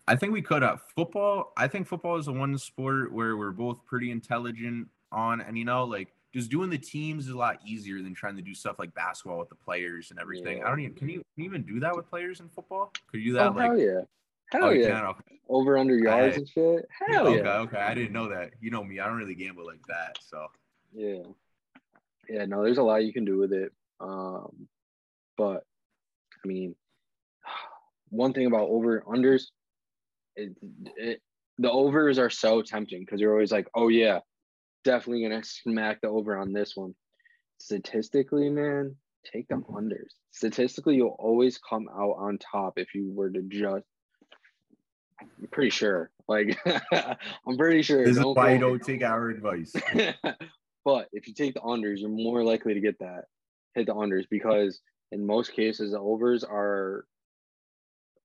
I 0.06 0.16
think 0.16 0.32
we 0.32 0.40
could 0.40 0.62
have 0.62 0.80
football. 0.96 1.52
I 1.56 1.68
think 1.68 1.86
football 1.86 2.16
is 2.16 2.26
the 2.26 2.32
one 2.32 2.56
sport 2.56 3.12
where 3.12 3.36
we're 3.36 3.50
both 3.50 3.84
pretty 3.84 4.10
intelligent 4.10 4.88
on, 5.12 5.42
and 5.42 5.58
you 5.58 5.66
know, 5.66 5.84
like 5.84 6.08
just 6.32 6.50
doing 6.50 6.70
the 6.70 6.78
teams 6.78 7.26
is 7.26 7.32
a 7.32 7.36
lot 7.36 7.58
easier 7.66 8.02
than 8.02 8.14
trying 8.14 8.36
to 8.36 8.42
do 8.42 8.54
stuff 8.54 8.78
like 8.78 8.94
basketball 8.94 9.38
with 9.38 9.48
the 9.48 9.54
players 9.54 10.10
and 10.10 10.18
everything. 10.18 10.58
Yeah. 10.58 10.66
I 10.66 10.70
don't 10.70 10.80
even 10.80 10.94
can 10.94 11.08
you, 11.08 11.22
can 11.34 11.44
you 11.44 11.50
even 11.50 11.62
do 11.62 11.80
that 11.80 11.94
with 11.94 12.08
players 12.08 12.40
in 12.40 12.48
football? 12.48 12.92
Could 13.10 13.20
you 13.20 13.32
do 13.32 13.32
that 13.34 13.48
Oh, 13.48 13.50
like 13.50 13.62
hell 13.64 13.78
yeah. 13.78 14.00
Hell 14.50 14.64
oh, 14.64 14.70
yeah. 14.70 15.08
Okay. 15.08 15.40
Over 15.48 15.76
under 15.76 15.98
yards 15.98 16.36
I- 16.36 16.38
and 16.40 16.48
shit. 16.48 16.88
Hell 17.06 17.28
okay, 17.28 17.42
yeah. 17.44 17.58
okay. 17.58 17.78
I 17.78 17.94
didn't 17.94 18.12
know 18.12 18.28
that. 18.28 18.52
You 18.60 18.70
know 18.70 18.82
me, 18.82 19.00
I 19.00 19.06
don't 19.06 19.16
really 19.16 19.34
gamble 19.34 19.66
like 19.66 19.84
that. 19.88 20.18
So 20.22 20.46
Yeah. 20.92 21.22
Yeah, 22.28 22.44
no, 22.44 22.62
there's 22.62 22.78
a 22.78 22.82
lot 22.82 23.04
you 23.04 23.12
can 23.12 23.24
do 23.24 23.38
with 23.38 23.52
it. 23.52 23.72
Um, 24.00 24.68
but 25.36 25.64
I 26.44 26.48
mean, 26.48 26.74
one 28.10 28.32
thing 28.32 28.46
about 28.46 28.68
over 28.68 29.02
unders, 29.06 29.44
it, 30.36 30.52
it, 30.96 31.20
the 31.58 31.70
overs 31.70 32.18
are 32.18 32.30
so 32.30 32.62
tempting 32.62 33.00
because 33.00 33.20
you're 33.20 33.32
always 33.32 33.52
like, 33.52 33.68
oh 33.74 33.88
yeah, 33.88 34.20
definitely 34.84 35.22
gonna 35.22 35.42
smack 35.44 36.00
the 36.00 36.08
over 36.08 36.36
on 36.36 36.52
this 36.52 36.76
one. 36.76 36.94
Statistically, 37.58 38.50
man, 38.50 38.94
take 39.32 39.48
the 39.48 39.56
unders. 39.56 40.12
Statistically, 40.30 40.96
you'll 40.96 41.16
always 41.18 41.58
come 41.58 41.88
out 41.92 42.16
on 42.18 42.38
top 42.38 42.74
if 42.76 42.94
you 42.94 43.10
were 43.12 43.30
to 43.30 43.42
just. 43.42 43.84
I'm 45.20 45.48
pretty 45.50 45.70
sure. 45.70 46.10
Like, 46.28 46.56
I'm 46.92 47.56
pretty 47.56 47.82
sure. 47.82 48.04
this 48.04 48.16
is 48.16 48.22
Don't 48.22 48.36
why 48.36 48.52
you 48.52 48.60
don't 48.60 48.80
take 48.80 49.02
our 49.02 49.30
advice. 49.30 49.72
but 50.88 51.06
if 51.12 51.28
you 51.28 51.34
take 51.34 51.52
the 51.52 51.60
unders, 51.60 52.00
you're 52.00 52.08
more 52.08 52.42
likely 52.42 52.72
to 52.72 52.80
get 52.80 52.98
that 53.00 53.24
hit 53.74 53.84
the 53.84 53.94
unders 53.94 54.24
because 54.30 54.80
in 55.12 55.26
most 55.26 55.52
cases 55.52 55.90
the 55.90 55.98
overs 55.98 56.44
are 56.44 57.04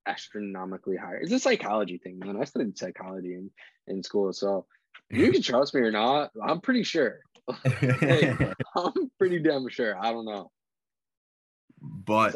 astronomically 0.07 0.95
higher. 0.95 1.17
It's 1.17 1.33
a 1.33 1.39
psychology 1.39 1.97
thing, 1.97 2.19
man. 2.19 2.37
I 2.39 2.45
studied 2.45 2.77
psychology 2.77 3.33
in, 3.33 3.51
in 3.87 4.01
school, 4.01 4.31
so 4.31 4.65
you 5.09 5.29
can 5.29 5.41
trust 5.41 5.75
me 5.75 5.81
or 5.81 5.91
not. 5.91 6.31
I'm 6.41 6.61
pretty 6.61 6.83
sure. 6.83 7.19
I'm 7.65 9.11
pretty 9.17 9.39
damn 9.39 9.67
sure. 9.67 9.99
I 9.99 10.13
don't 10.13 10.23
know. 10.23 10.49
but 11.81 12.33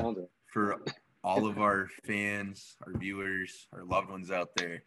for 0.52 0.82
all 1.24 1.48
of 1.48 1.58
our 1.58 1.88
fans, 2.04 2.76
our 2.86 2.92
viewers, 3.00 3.70
our 3.72 3.86
loved 3.86 4.10
ones 4.10 4.30
out 4.30 4.50
there, 4.58 4.84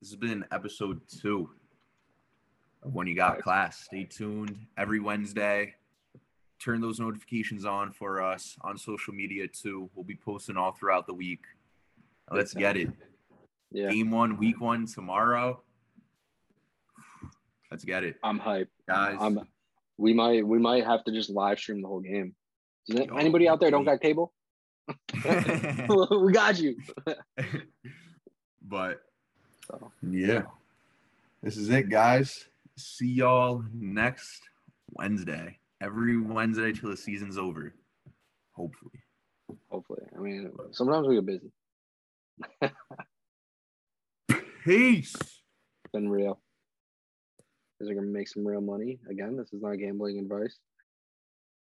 this 0.00 0.08
has 0.08 0.16
been 0.16 0.46
episode 0.50 1.02
two 1.20 1.50
When 2.92 3.06
You 3.06 3.14
Got 3.14 3.40
Class. 3.40 3.84
Stay 3.84 4.04
tuned 4.04 4.56
every 4.76 5.00
Wednesday. 5.00 5.74
Turn 6.62 6.80
those 6.80 6.98
notifications 6.98 7.64
on 7.64 7.92
for 7.92 8.22
us 8.22 8.56
on 8.62 8.76
social 8.76 9.14
media 9.14 9.46
too. 9.46 9.88
We'll 9.94 10.04
be 10.04 10.16
posting 10.16 10.56
all 10.56 10.72
throughout 10.72 11.06
the 11.06 11.14
week. 11.14 11.42
Let's 12.30 12.52
get 12.52 12.76
it. 12.76 12.90
Yeah, 13.70 13.90
Game 13.90 14.10
one, 14.10 14.38
week 14.38 14.60
one 14.60 14.86
tomorrow. 14.86 15.60
Let's 17.70 17.84
get 17.84 18.02
it, 18.02 18.16
I'm 18.24 18.40
hyped. 18.40 18.68
guys. 18.86 19.16
I'm. 19.20 19.40
We 19.98 20.14
might 20.14 20.46
we 20.46 20.58
might 20.58 20.84
have 20.84 21.04
to 21.04 21.12
just 21.12 21.28
live 21.28 21.58
stream 21.58 21.82
the 21.82 21.88
whole 21.88 22.00
game. 22.00 22.34
Does 22.86 23.06
Yo, 23.06 23.16
anybody 23.16 23.48
out 23.48 23.60
there 23.60 23.70
don't 23.70 23.84
got 23.84 24.00
cable? 24.00 24.32
we 25.14 26.32
got 26.32 26.58
you. 26.58 26.76
but 28.62 29.02
yeah, 30.02 30.42
this 31.42 31.56
is 31.56 31.68
it, 31.68 31.90
guys. 31.90 32.48
See 32.78 33.08
y'all 33.08 33.64
next 33.74 34.40
Wednesday. 34.92 35.58
Every 35.80 36.16
Wednesday 36.16 36.70
till 36.70 36.90
the 36.90 36.96
season's 36.96 37.36
over. 37.36 37.74
Hopefully. 38.52 39.02
Hopefully, 39.68 40.02
I 40.16 40.20
mean, 40.20 40.52
sometimes 40.70 41.08
we 41.08 41.16
get 41.16 41.26
busy. 41.26 41.50
Peace. 44.64 45.16
Been 45.92 46.08
real. 46.08 46.40
Is 47.80 47.88
it 47.88 47.94
gonna 47.94 48.06
make 48.06 48.28
some 48.28 48.46
real 48.46 48.60
money 48.60 49.00
again. 49.10 49.36
This 49.36 49.52
is 49.52 49.60
not 49.60 49.74
gambling 49.74 50.18
advice. 50.20 50.56